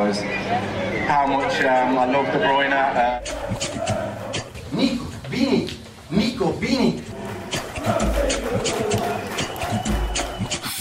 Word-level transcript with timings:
how 0.00 1.26
much 1.26 1.60
um, 1.62 1.98
I 1.98 2.06
love 2.06 2.26
De 2.32 2.38
Bruyne. 2.38 2.72
Uh... 2.72 3.20
Nico, 4.72 5.04
Vini, 5.28 5.68
Nico, 6.10 6.52
Vini. 6.52 6.99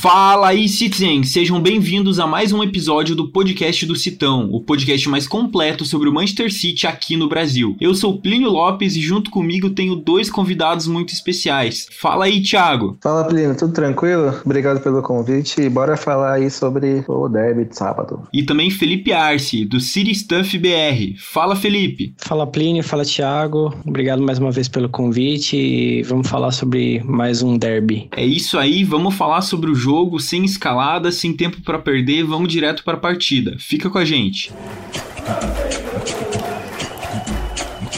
Fala 0.02 0.48
aí, 0.48 0.70
Citizen! 0.70 1.24
Sejam 1.24 1.62
bem-vindos 1.62 2.22
a 2.22 2.26
mais 2.26 2.54
um 2.54 2.64
episódio 2.64 3.18
do 3.18 3.34
podcast 3.34 3.86
do 3.86 3.98
Citão, 3.98 4.50
o 4.50 4.62
podcast 4.62 5.10
mais 5.10 5.28
completo 5.28 5.84
sobre 5.84 6.08
o 6.08 6.14
Manchester 6.14 6.54
City 6.54 6.88
aqui 6.88 7.18
no 7.18 7.28
Brasil. 7.28 7.76
Eu 7.82 7.94
sou 7.94 8.18
Plínio 8.18 8.50
Lopes 8.50 8.96
e 8.96 9.02
junto 9.02 9.30
comigo 9.30 9.72
tenho 9.72 9.98
dois 9.98 10.30
convidados 10.32 10.88
muito 10.88 11.12
especiais. 11.12 11.86
Fala 12.00 12.26
aí, 12.26 12.42
Thiago! 12.42 12.98
Fala, 13.02 13.26
Plínio, 13.26 13.58
tudo 13.58 13.74
tranquilo? 13.74 14.34
Obrigado 14.46 14.80
pelo 14.80 15.02
convite 15.02 15.60
e 15.60 15.70
bora 15.70 15.98
falar 15.98 16.36
aí 16.36 16.50
sobre 16.50 17.04
o 17.06 17.28
derby 17.28 17.66
de 17.66 17.76
sábado. 17.76 18.24
E 18.32 18.42
também 18.44 18.72
Felipe 18.72 19.12
Arce, 19.12 19.66
do 19.66 19.82
City 19.82 20.16
Stuff 20.16 20.58
BR. 20.58 21.20
Fala, 21.20 21.58
Felipe! 21.58 22.14
Fala, 22.20 22.48
Plínio, 22.48 22.86
fala, 22.86 23.04
Thiago. 23.04 23.76
Obrigado 23.86 24.24
mais 24.24 24.40
uma 24.40 24.50
vez 24.50 24.70
pelo 24.70 24.88
convite 24.88 25.58
e 25.58 26.04
vamos 26.04 26.30
falar 26.30 26.54
sobre 26.54 27.04
mais 27.04 27.42
um 27.44 27.58
derby. 27.58 28.08
É 28.16 28.26
isso 28.26 28.58
aí, 28.58 28.86
vamos 28.86 29.14
falar 29.14 29.42
sobre 29.42 29.70
o 29.70 29.76
jogo 29.76 29.89
jogo, 29.90 30.20
sem 30.20 30.46
escalada, 30.46 31.12
sem 31.12 31.34
tempo 31.34 31.62
para 31.64 31.80
perder, 31.80 32.24
vamos 32.24 32.48
direto 32.48 32.84
para 32.84 32.96
a 32.96 33.00
partida. 33.00 33.56
Fica 33.58 33.90
com 33.90 33.98
a 33.98 34.06
gente. 34.06 34.52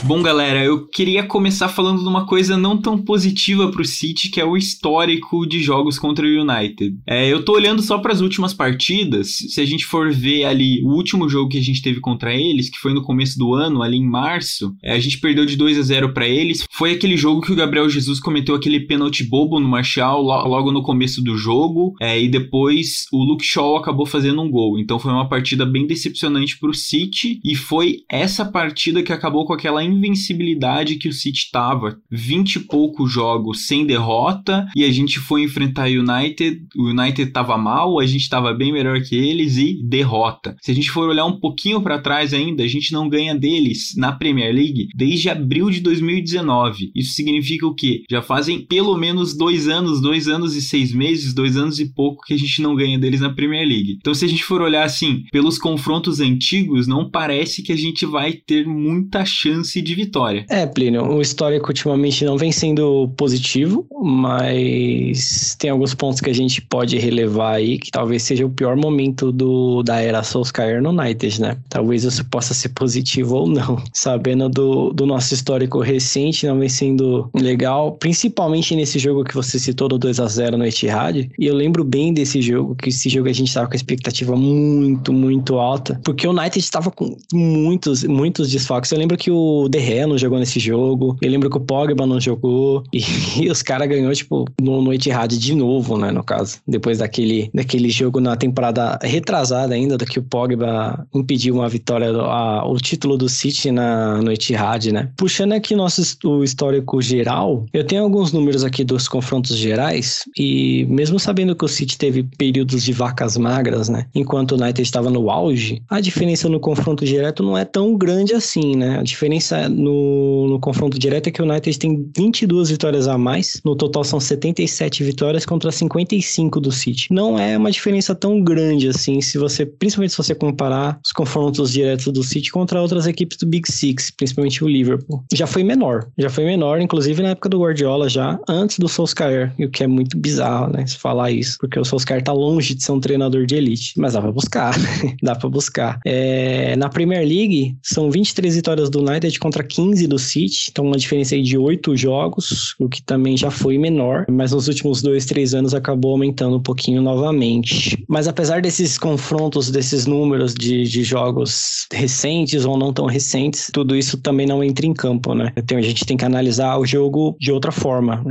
Bom, 0.03 0.23
galera, 0.23 0.63
eu 0.63 0.87
queria 0.87 1.23
começar 1.23 1.69
falando 1.69 2.01
de 2.01 2.07
uma 2.07 2.25
coisa 2.25 2.57
não 2.57 2.75
tão 2.75 2.97
positiva 2.97 3.69
pro 3.69 3.85
City, 3.85 4.31
que 4.31 4.41
é 4.41 4.45
o 4.45 4.57
histórico 4.57 5.45
de 5.45 5.61
jogos 5.61 5.99
contra 5.99 6.25
o 6.25 6.41
United. 6.41 6.97
É, 7.07 7.31
eu 7.31 7.45
tô 7.45 7.53
olhando 7.53 7.83
só 7.83 7.99
para 7.99 8.11
as 8.11 8.19
últimas 8.19 8.51
partidas. 8.51 9.35
Se 9.49 9.61
a 9.61 9.65
gente 9.65 9.85
for 9.85 10.11
ver 10.11 10.45
ali 10.45 10.81
o 10.83 10.89
último 10.89 11.29
jogo 11.29 11.49
que 11.49 11.59
a 11.59 11.61
gente 11.63 11.83
teve 11.83 11.99
contra 11.99 12.33
eles, 12.33 12.67
que 12.67 12.79
foi 12.79 12.95
no 12.95 13.03
começo 13.03 13.37
do 13.37 13.53
ano, 13.53 13.83
ali 13.83 13.97
em 13.97 14.05
março, 14.05 14.75
é, 14.83 14.93
a 14.93 14.99
gente 14.99 15.19
perdeu 15.19 15.45
de 15.45 15.55
2 15.55 15.77
a 15.77 15.81
0 15.83 16.13
para 16.13 16.27
eles. 16.27 16.65
Foi 16.71 16.93
aquele 16.93 17.15
jogo 17.15 17.41
que 17.41 17.51
o 17.51 17.55
Gabriel 17.55 17.87
Jesus 17.87 18.19
cometeu 18.19 18.55
aquele 18.55 18.79
pênalti 18.79 19.23
bobo 19.23 19.59
no 19.59 19.69
Marshall 19.69 20.23
logo 20.23 20.71
no 20.71 20.81
começo 20.81 21.21
do 21.21 21.37
jogo, 21.37 21.93
é, 22.01 22.19
e 22.19 22.27
depois 22.27 23.05
o 23.13 23.23
Luke 23.23 23.45
Shaw 23.45 23.77
acabou 23.77 24.07
fazendo 24.07 24.41
um 24.41 24.49
gol. 24.49 24.79
Então 24.79 24.97
foi 24.97 25.11
uma 25.11 25.29
partida 25.29 25.63
bem 25.63 25.85
decepcionante 25.85 26.57
pro 26.57 26.73
City 26.73 27.39
e 27.43 27.55
foi 27.55 27.99
essa 28.09 28.43
partida 28.43 29.03
que 29.03 29.13
acabou 29.13 29.45
com 29.45 29.53
aquela 29.53 29.90
invencibilidade 29.91 30.95
que 30.95 31.07
o 31.07 31.13
City 31.13 31.49
tava. 31.51 31.97
20 32.09 32.55
e 32.55 32.59
poucos 32.61 33.11
jogos 33.11 33.67
sem 33.67 33.85
derrota 33.85 34.67
e 34.75 34.83
a 34.83 34.91
gente 34.91 35.19
foi 35.19 35.43
enfrentar 35.43 35.89
o 35.89 35.99
United. 35.99 36.61
O 36.75 36.89
United 36.89 37.31
tava 37.31 37.57
mal, 37.57 37.99
a 37.99 38.05
gente 38.05 38.29
tava 38.29 38.53
bem 38.53 38.71
melhor 38.71 39.01
que 39.01 39.15
eles 39.15 39.57
e 39.57 39.81
derrota. 39.83 40.55
Se 40.61 40.71
a 40.71 40.73
gente 40.73 40.89
for 40.89 41.09
olhar 41.09 41.25
um 41.25 41.39
pouquinho 41.39 41.81
para 41.81 41.99
trás 41.99 42.33
ainda, 42.33 42.63
a 42.63 42.67
gente 42.67 42.93
não 42.93 43.09
ganha 43.09 43.35
deles 43.35 43.93
na 43.95 44.11
Premier 44.11 44.53
League 44.53 44.87
desde 44.95 45.29
abril 45.29 45.69
de 45.69 45.79
2019. 45.81 46.91
Isso 46.95 47.13
significa 47.13 47.65
o 47.65 47.75
quê? 47.75 48.03
Já 48.09 48.21
fazem 48.21 48.65
pelo 48.65 48.97
menos 48.97 49.35
dois 49.35 49.67
anos, 49.67 50.01
dois 50.01 50.27
anos 50.27 50.55
e 50.55 50.61
seis 50.61 50.93
meses, 50.93 51.33
dois 51.33 51.57
anos 51.57 51.79
e 51.79 51.93
pouco 51.93 52.23
que 52.25 52.33
a 52.33 52.37
gente 52.37 52.61
não 52.61 52.75
ganha 52.75 52.97
deles 52.97 53.21
na 53.21 53.33
Premier 53.33 53.67
League. 53.67 53.97
Então, 53.99 54.13
se 54.13 54.25
a 54.25 54.27
gente 54.27 54.43
for 54.43 54.61
olhar 54.61 54.83
assim, 54.83 55.23
pelos 55.31 55.57
confrontos 55.57 56.19
antigos, 56.19 56.87
não 56.87 57.09
parece 57.09 57.61
que 57.63 57.71
a 57.71 57.77
gente 57.77 58.05
vai 58.05 58.33
ter 58.33 58.65
muita 58.65 59.25
chance 59.25 59.80
de 59.81 59.95
vitória. 59.95 60.45
É, 60.49 60.65
Plínio, 60.65 61.03
o 61.03 61.21
histórico 61.21 61.69
ultimamente 61.69 62.23
não 62.25 62.37
vem 62.37 62.51
sendo 62.51 63.09
positivo, 63.17 63.85
mas 64.01 65.55
tem 65.59 65.69
alguns 65.69 65.93
pontos 65.93 66.19
que 66.19 66.29
a 66.29 66.33
gente 66.33 66.61
pode 66.61 66.97
relevar 66.97 67.55
aí, 67.55 67.77
que 67.77 67.91
talvez 67.91 68.23
seja 68.23 68.45
o 68.45 68.49
pior 68.49 68.75
momento 68.75 69.31
do, 69.31 69.83
da 69.83 69.99
era 69.99 70.23
Solskjaer 70.23 70.81
no 70.81 70.89
United, 70.89 71.41
né? 71.41 71.57
Talvez 71.69 72.03
isso 72.03 72.23
possa 72.25 72.53
ser 72.53 72.69
positivo 72.69 73.35
ou 73.35 73.47
não. 73.47 73.81
Sabendo 73.93 74.49
do, 74.49 74.91
do 74.91 75.05
nosso 75.05 75.33
histórico 75.33 75.79
recente, 75.79 76.47
não 76.47 76.59
vem 76.59 76.69
sendo 76.69 77.29
legal, 77.33 77.93
principalmente 77.93 78.75
nesse 78.75 78.99
jogo 78.99 79.23
que 79.23 79.35
você 79.35 79.59
citou 79.59 79.87
do 79.87 79.97
2 79.97 80.19
a 80.19 80.27
0 80.27 80.57
no 80.57 80.65
Etihad. 80.65 81.29
E 81.37 81.45
eu 81.45 81.55
lembro 81.55 81.83
bem 81.83 82.13
desse 82.13 82.41
jogo, 82.41 82.75
que 82.75 82.89
esse 82.89 83.09
jogo 83.09 83.29
a 83.29 83.33
gente 83.33 83.47
estava 83.47 83.67
com 83.67 83.73
a 83.73 83.75
expectativa 83.75 84.35
muito, 84.35 85.13
muito 85.13 85.55
alta, 85.57 85.99
porque 86.03 86.27
o 86.27 86.31
United 86.31 86.59
estava 86.59 86.91
com 86.91 87.17
muitos, 87.33 88.03
muitos 88.03 88.49
desfalques. 88.49 88.91
Eu 88.91 88.97
lembro 88.97 89.17
que 89.17 89.31
o 89.31 89.67
Derré 89.71 90.05
não 90.05 90.17
jogou 90.17 90.37
nesse 90.37 90.59
jogo. 90.59 91.17
Eu 91.21 91.31
lembro 91.31 91.49
que 91.49 91.57
o 91.57 91.61
Pogba 91.61 92.05
não 92.05 92.19
jogou. 92.19 92.83
E, 92.93 93.45
e 93.45 93.49
os 93.49 93.61
caras 93.61 93.87
ganhou, 93.87 94.13
tipo, 94.13 94.45
no, 94.61 94.81
no 94.81 94.93
Etihad 94.93 95.31
de 95.31 95.55
novo, 95.55 95.97
né, 95.97 96.11
no 96.11 96.23
caso. 96.23 96.59
Depois 96.67 96.97
daquele, 96.97 97.49
daquele 97.53 97.89
jogo 97.89 98.19
na 98.19 98.35
temporada 98.35 98.99
retrasada 99.01 99.73
ainda, 99.73 99.97
do 99.97 100.05
que 100.05 100.19
o 100.19 100.23
Pogba 100.23 101.07
impediu 101.13 101.55
uma 101.55 101.69
vitória, 101.69 102.11
a, 102.11 102.67
o 102.67 102.75
título 102.77 103.17
do 103.17 103.29
City 103.29 103.71
na, 103.71 104.21
no 104.21 104.31
Etihad, 104.31 104.91
né. 104.91 105.09
Puxando 105.15 105.53
aqui 105.53 105.75
nosso 105.75 106.01
o 106.25 106.43
histórico 106.43 107.01
geral, 107.01 107.65
eu 107.73 107.83
tenho 107.83 108.03
alguns 108.03 108.33
números 108.33 108.63
aqui 108.63 108.83
dos 108.83 109.07
confrontos 109.07 109.55
gerais. 109.55 110.25
E 110.37 110.85
mesmo 110.89 111.19
sabendo 111.19 111.55
que 111.55 111.65
o 111.65 111.69
City 111.69 111.97
teve 111.97 112.23
períodos 112.37 112.83
de 112.83 112.91
vacas 112.91 113.37
magras, 113.37 113.87
né, 113.89 114.05
enquanto 114.13 114.51
o 114.51 114.61
United 114.61 114.81
estava 114.81 115.09
no 115.09 115.29
auge, 115.31 115.81
a 115.89 116.01
diferença 116.01 116.49
no 116.49 116.59
confronto 116.59 117.05
direto 117.05 117.41
não 117.41 117.57
é 117.57 117.63
tão 117.63 117.95
grande 117.95 118.33
assim, 118.33 118.75
né. 118.75 118.99
A 118.99 119.03
diferença 119.03 119.60
no, 119.69 120.47
no 120.47 120.59
confronto 120.59 120.97
direto 120.97 121.27
é 121.27 121.31
que 121.31 121.41
o 121.41 121.45
United 121.45 121.77
tem 121.77 122.09
22 122.15 122.69
vitórias 122.69 123.07
a 123.07 123.17
mais. 123.17 123.61
No 123.63 123.75
total 123.75 124.03
são 124.03 124.19
77 124.19 125.03
vitórias 125.03 125.45
contra 125.45 125.71
55 125.71 126.59
do 126.59 126.71
City. 126.71 127.07
Não 127.11 127.37
é 127.37 127.57
uma 127.57 127.71
diferença 127.71 128.13
tão 128.15 128.41
grande 128.41 128.87
assim, 128.87 129.21
se 129.21 129.37
você, 129.37 129.65
principalmente 129.65 130.11
se 130.11 130.17
você 130.17 130.35
comparar 130.35 130.99
os 131.03 131.11
confrontos 131.11 131.71
diretos 131.71 132.11
do 132.11 132.23
City 132.23 132.51
contra 132.51 132.81
outras 132.81 133.07
equipes 133.07 133.37
do 133.37 133.45
Big 133.45 133.71
Six, 133.71 134.11
principalmente 134.11 134.63
o 134.63 134.67
Liverpool. 134.67 135.23
Já 135.33 135.47
foi 135.47 135.63
menor, 135.63 136.07
já 136.17 136.29
foi 136.29 136.45
menor, 136.45 136.79
inclusive 136.81 137.21
na 137.21 137.29
época 137.29 137.49
do 137.49 137.59
Guardiola 137.59 138.09
já, 138.09 138.39
antes 138.47 138.79
do 138.79 138.87
Solskjaer, 138.87 139.53
o 139.59 139.69
que 139.69 139.83
é 139.83 139.87
muito 139.87 140.17
bizarro, 140.17 140.71
né, 140.71 140.85
se 140.85 140.97
falar 140.97 141.31
isso, 141.31 141.57
porque 141.59 141.79
o 141.79 141.85
Solskjaer 141.85 142.23
tá 142.23 142.33
longe 142.33 142.75
de 142.75 142.83
ser 142.83 142.91
um 142.91 142.99
treinador 142.99 143.45
de 143.45 143.55
elite, 143.55 143.93
mas 143.97 144.13
dá 144.13 144.21
pra 144.21 144.31
buscar, 144.31 144.75
dá 145.21 145.35
pra 145.35 145.49
buscar. 145.49 145.99
É, 146.05 146.75
na 146.75 146.89
Premier 146.89 147.27
League, 147.27 147.75
são 147.81 148.09
23 148.11 148.55
vitórias 148.55 148.89
do 148.89 148.99
United 148.99 149.39
contra 149.39 149.50
contra 149.51 149.63
15 149.63 150.07
do 150.07 150.17
City, 150.17 150.69
então 150.71 150.85
uma 150.85 150.95
diferença 150.95 151.35
aí 151.35 151.41
de 151.41 151.57
8 151.57 151.97
jogos, 151.97 152.73
o 152.79 152.87
que 152.87 153.03
também 153.03 153.35
já 153.35 153.51
foi 153.51 153.77
menor, 153.77 154.25
mas 154.29 154.53
nos 154.53 154.69
últimos 154.69 155.01
dois, 155.01 155.25
três 155.25 155.53
anos 155.53 155.73
acabou 155.73 156.11
aumentando 156.11 156.55
um 156.55 156.61
pouquinho 156.61 157.01
novamente. 157.01 158.01
Mas 158.07 158.29
apesar 158.29 158.61
desses 158.61 158.97
confrontos, 158.97 159.69
desses 159.69 160.05
números 160.05 160.53
de, 160.53 160.83
de 160.83 161.03
jogos 161.03 161.85
recentes 161.91 162.63
ou 162.63 162.77
não 162.77 162.93
tão 162.93 163.07
recentes, 163.07 163.69
tudo 163.73 163.93
isso 163.93 164.17
também 164.17 164.47
não 164.47 164.63
entra 164.63 164.85
em 164.85 164.93
campo, 164.93 165.33
né? 165.33 165.51
Então 165.57 165.77
a 165.77 165.81
gente 165.81 166.05
tem 166.05 166.15
que 166.15 166.23
analisar 166.23 166.77
o 166.77 166.85
jogo 166.85 167.35
de 167.37 167.51
outra 167.51 167.73
forma, 167.73 168.23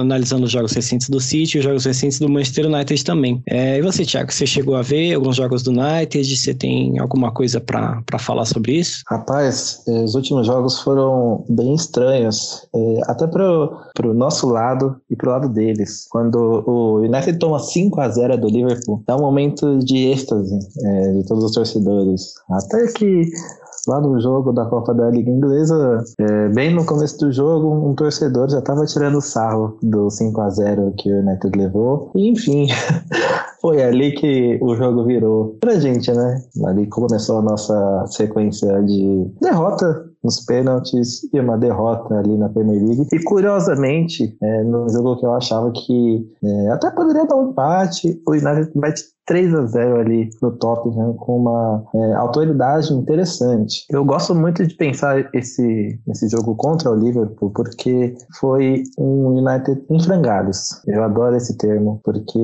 analisando 0.00 0.46
os 0.46 0.50
jogos 0.50 0.72
recentes 0.72 1.08
do 1.08 1.20
City 1.20 1.56
e 1.56 1.58
os 1.60 1.64
jogos 1.64 1.84
recentes 1.84 2.18
do 2.18 2.28
Manchester 2.28 2.66
United 2.66 3.04
também. 3.04 3.40
É, 3.48 3.78
e 3.78 3.82
você, 3.82 4.04
Thiago, 4.04 4.32
você 4.32 4.44
chegou 4.44 4.74
a 4.74 4.82
ver 4.82 5.14
alguns 5.14 5.36
jogos 5.36 5.62
do 5.62 5.70
United? 5.70 6.36
Você 6.36 6.52
tem 6.52 6.98
alguma 6.98 7.30
coisa 7.30 7.60
para 7.60 8.18
falar 8.18 8.44
sobre 8.44 8.72
isso? 8.72 9.04
Rapaz, 9.06 9.84
os 9.86 10.16
últimos 10.16 10.46
jogos 10.46 10.63
jogos 10.64 10.80
foram 10.80 11.44
bem 11.48 11.74
estranhos, 11.74 12.66
é, 12.74 13.00
até 13.06 13.26
para 13.26 13.44
o 13.44 14.14
nosso 14.14 14.48
lado 14.48 14.96
e 15.10 15.16
para 15.16 15.28
o 15.28 15.32
lado 15.32 15.48
deles. 15.48 16.06
Quando 16.10 16.64
o 16.66 16.98
United 16.98 17.38
toma 17.38 17.58
5 17.58 18.00
a 18.00 18.08
0 18.08 18.38
do 18.38 18.48
Liverpool, 18.48 19.02
é 19.06 19.14
um 19.14 19.20
momento 19.20 19.78
de 19.78 20.08
êxtase 20.08 20.58
é, 20.82 21.12
de 21.12 21.26
todos 21.26 21.44
os 21.44 21.52
torcedores. 21.52 22.34
Até 22.50 22.86
que 22.92 23.30
lá 23.86 24.00
no 24.00 24.18
jogo 24.20 24.52
da 24.52 24.64
Copa 24.64 24.94
da 24.94 25.10
Liga 25.10 25.30
Inglesa, 25.30 26.02
é, 26.18 26.48
bem 26.48 26.74
no 26.74 26.86
começo 26.86 27.18
do 27.18 27.30
jogo, 27.30 27.90
um 27.90 27.94
torcedor 27.94 28.50
já 28.50 28.58
estava 28.58 28.86
tirando 28.86 29.20
sarro 29.20 29.76
do 29.82 30.10
5 30.10 30.40
a 30.40 30.48
0 30.48 30.94
que 30.96 31.12
o 31.12 31.20
United 31.20 31.58
levou. 31.58 32.10
E, 32.14 32.30
enfim, 32.30 32.68
foi 33.60 33.82
ali 33.82 34.12
que 34.12 34.58
o 34.62 34.74
jogo 34.74 35.04
virou 35.04 35.56
pra 35.60 35.78
gente, 35.78 36.10
né? 36.12 36.42
Ali 36.64 36.86
começou 36.86 37.38
a 37.38 37.42
nossa 37.42 38.04
sequência 38.06 38.82
de 38.82 39.30
derrota 39.40 40.13
nos 40.24 40.40
pênaltis 40.40 41.22
e 41.32 41.38
uma 41.38 41.58
derrota 41.58 42.18
ali 42.18 42.36
na 42.36 42.48
Premier 42.48 42.82
League. 42.82 43.06
E 43.12 43.22
curiosamente, 43.22 44.36
é, 44.42 44.64
no 44.64 44.88
jogo 44.88 45.16
que 45.18 45.26
eu 45.26 45.34
achava 45.34 45.70
que 45.70 46.26
é, 46.42 46.70
até 46.70 46.90
poderia 46.90 47.26
dar 47.26 47.36
um 47.36 47.50
empate, 47.50 48.20
o 48.26 48.32
United 48.32 48.70
mete 48.74 49.13
3 49.26 49.54
a 49.54 49.66
0 49.66 50.00
ali 50.00 50.30
no 50.42 50.52
Tottenham 50.52 51.14
com 51.14 51.38
uma 51.38 51.84
é, 51.94 52.14
autoridade 52.14 52.92
interessante. 52.92 53.84
Eu 53.90 54.04
gosto 54.04 54.34
muito 54.34 54.66
de 54.66 54.74
pensar 54.74 55.28
esse, 55.32 55.98
esse 56.08 56.28
jogo 56.28 56.54
contra 56.56 56.90
o 56.90 56.94
Liverpool 56.94 57.50
porque 57.50 58.14
foi 58.38 58.82
um 58.98 59.28
United 59.28 59.82
em 59.90 60.00
frangalhos. 60.02 60.80
Eu 60.86 61.02
adoro 61.02 61.36
esse 61.36 61.56
termo 61.56 62.00
porque 62.04 62.38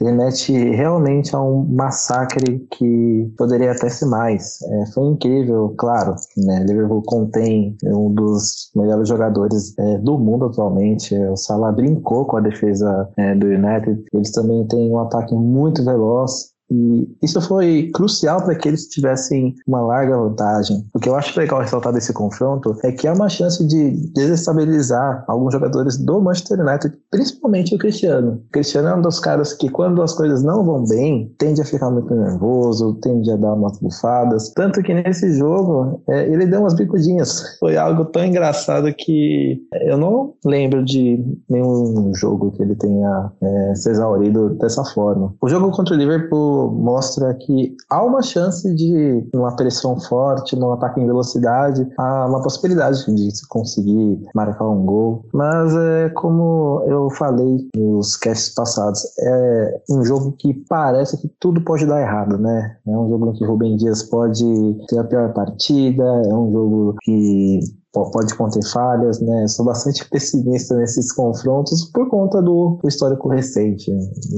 remete 0.00 0.52
realmente 0.52 1.34
a 1.34 1.40
um 1.40 1.64
massacre 1.64 2.66
que 2.70 3.32
poderia 3.36 3.72
até 3.72 3.88
ser 3.88 4.06
mais. 4.06 4.60
É, 4.62 4.86
foi 4.92 5.04
incrível, 5.06 5.74
claro. 5.78 6.14
Né? 6.36 6.64
Liverpool 6.66 7.02
contém 7.02 7.76
um 7.84 8.12
dos 8.12 8.70
melhores 8.74 9.08
jogadores 9.08 9.76
é, 9.78 9.98
do 9.98 10.18
mundo 10.18 10.46
atualmente. 10.46 11.14
O 11.14 11.36
Salah 11.36 11.72
brincou 11.72 12.24
com 12.24 12.36
a 12.36 12.40
defesa 12.40 13.08
é, 13.16 13.34
do 13.34 13.46
United. 13.46 14.04
Eles 14.12 14.32
também 14.32 14.66
têm 14.66 14.90
um 14.90 14.98
ataque 14.98 15.34
muito 15.34 15.84
veloz 15.84 16.23
E 16.70 17.08
isso 17.22 17.40
foi 17.40 17.90
crucial 17.94 18.42
para 18.42 18.54
que 18.54 18.68
eles 18.68 18.86
tivessem 18.88 19.54
uma 19.66 19.80
larga 19.80 20.16
vantagem. 20.16 20.84
O 20.94 20.98
que 20.98 21.08
eu 21.08 21.16
acho 21.16 21.38
legal 21.38 21.60
ressaltar 21.60 21.92
desse 21.92 22.12
confronto 22.12 22.76
é 22.82 22.92
que 22.92 23.06
há 23.06 23.12
uma 23.12 23.28
chance 23.28 23.66
de 23.66 23.90
desestabilizar 24.12 25.24
alguns 25.28 25.52
jogadores 25.52 25.98
do 25.98 26.20
Manchester 26.20 26.60
United, 26.60 26.96
principalmente 27.10 27.74
o 27.74 27.78
Cristiano. 27.78 28.42
O 28.48 28.52
Cristiano 28.52 28.88
é 28.88 28.94
um 28.94 29.02
dos 29.02 29.20
caras 29.20 29.52
que, 29.52 29.68
quando 29.68 30.02
as 30.02 30.14
coisas 30.14 30.42
não 30.42 30.64
vão 30.64 30.84
bem, 30.84 31.32
tende 31.38 31.60
a 31.60 31.64
ficar 31.64 31.90
muito 31.90 32.14
nervoso, 32.14 32.94
tende 33.00 33.30
a 33.30 33.36
dar 33.36 33.54
umas 33.54 33.78
bufadas. 33.78 34.52
Tanto 34.54 34.82
que 34.82 34.94
nesse 34.94 35.34
jogo, 35.34 36.02
é, 36.08 36.28
ele 36.28 36.46
deu 36.46 36.60
umas 36.60 36.74
bicudinhas. 36.74 37.58
Foi 37.58 37.76
algo 37.76 38.06
tão 38.06 38.24
engraçado 38.24 38.92
que 38.96 39.60
eu 39.82 39.98
não 39.98 40.34
lembro 40.44 40.84
de 40.84 41.22
nenhum 41.48 42.12
jogo 42.14 42.52
que 42.52 42.62
ele 42.62 42.74
tenha 42.74 43.30
é, 43.40 43.74
se 43.74 43.90
exaurido 43.90 44.50
dessa 44.54 44.84
forma. 44.84 45.34
O 45.40 45.48
jogo 45.48 45.70
contra 45.70 45.94
o 45.94 45.98
Liverpool 45.98 46.53
mostra 46.72 47.34
que 47.34 47.76
há 47.90 48.02
uma 48.02 48.22
chance 48.22 48.72
de 48.74 49.28
uma 49.34 49.54
pressão 49.54 49.98
forte, 50.00 50.56
num 50.56 50.72
ataque 50.72 51.00
em 51.00 51.06
velocidade, 51.06 51.86
há 51.98 52.26
uma 52.26 52.42
possibilidade 52.42 53.04
de 53.14 53.46
conseguir 53.48 54.22
marcar 54.34 54.68
um 54.68 54.84
gol. 54.84 55.24
Mas 55.32 55.74
é 55.76 56.08
como 56.10 56.82
eu 56.86 57.10
falei 57.10 57.68
nos 57.76 58.16
casts 58.16 58.54
passados, 58.54 59.02
é 59.18 59.80
um 59.90 60.04
jogo 60.04 60.32
que 60.32 60.54
parece 60.68 61.16
que 61.20 61.28
tudo 61.40 61.60
pode 61.60 61.86
dar 61.86 62.00
errado, 62.00 62.38
né? 62.38 62.76
É 62.86 62.90
um 62.90 63.08
jogo 63.08 63.30
em 63.30 63.32
que 63.32 63.44
Rubem 63.44 63.76
Dias 63.76 64.02
pode 64.02 64.44
ter 64.88 64.98
a 64.98 65.04
pior 65.04 65.32
partida, 65.32 66.04
é 66.04 66.34
um 66.34 66.52
jogo 66.52 66.96
que 67.02 67.60
pode 68.02 68.34
conter 68.34 68.64
falhas, 68.72 69.20
né? 69.20 69.46
Sou 69.48 69.64
bastante 69.64 70.04
pessimista 70.10 70.76
nesses 70.76 71.12
confrontos 71.12 71.90
por 71.92 72.08
conta 72.08 72.42
do, 72.42 72.78
do 72.82 72.88
histórico 72.88 73.28
recente. 73.28 73.90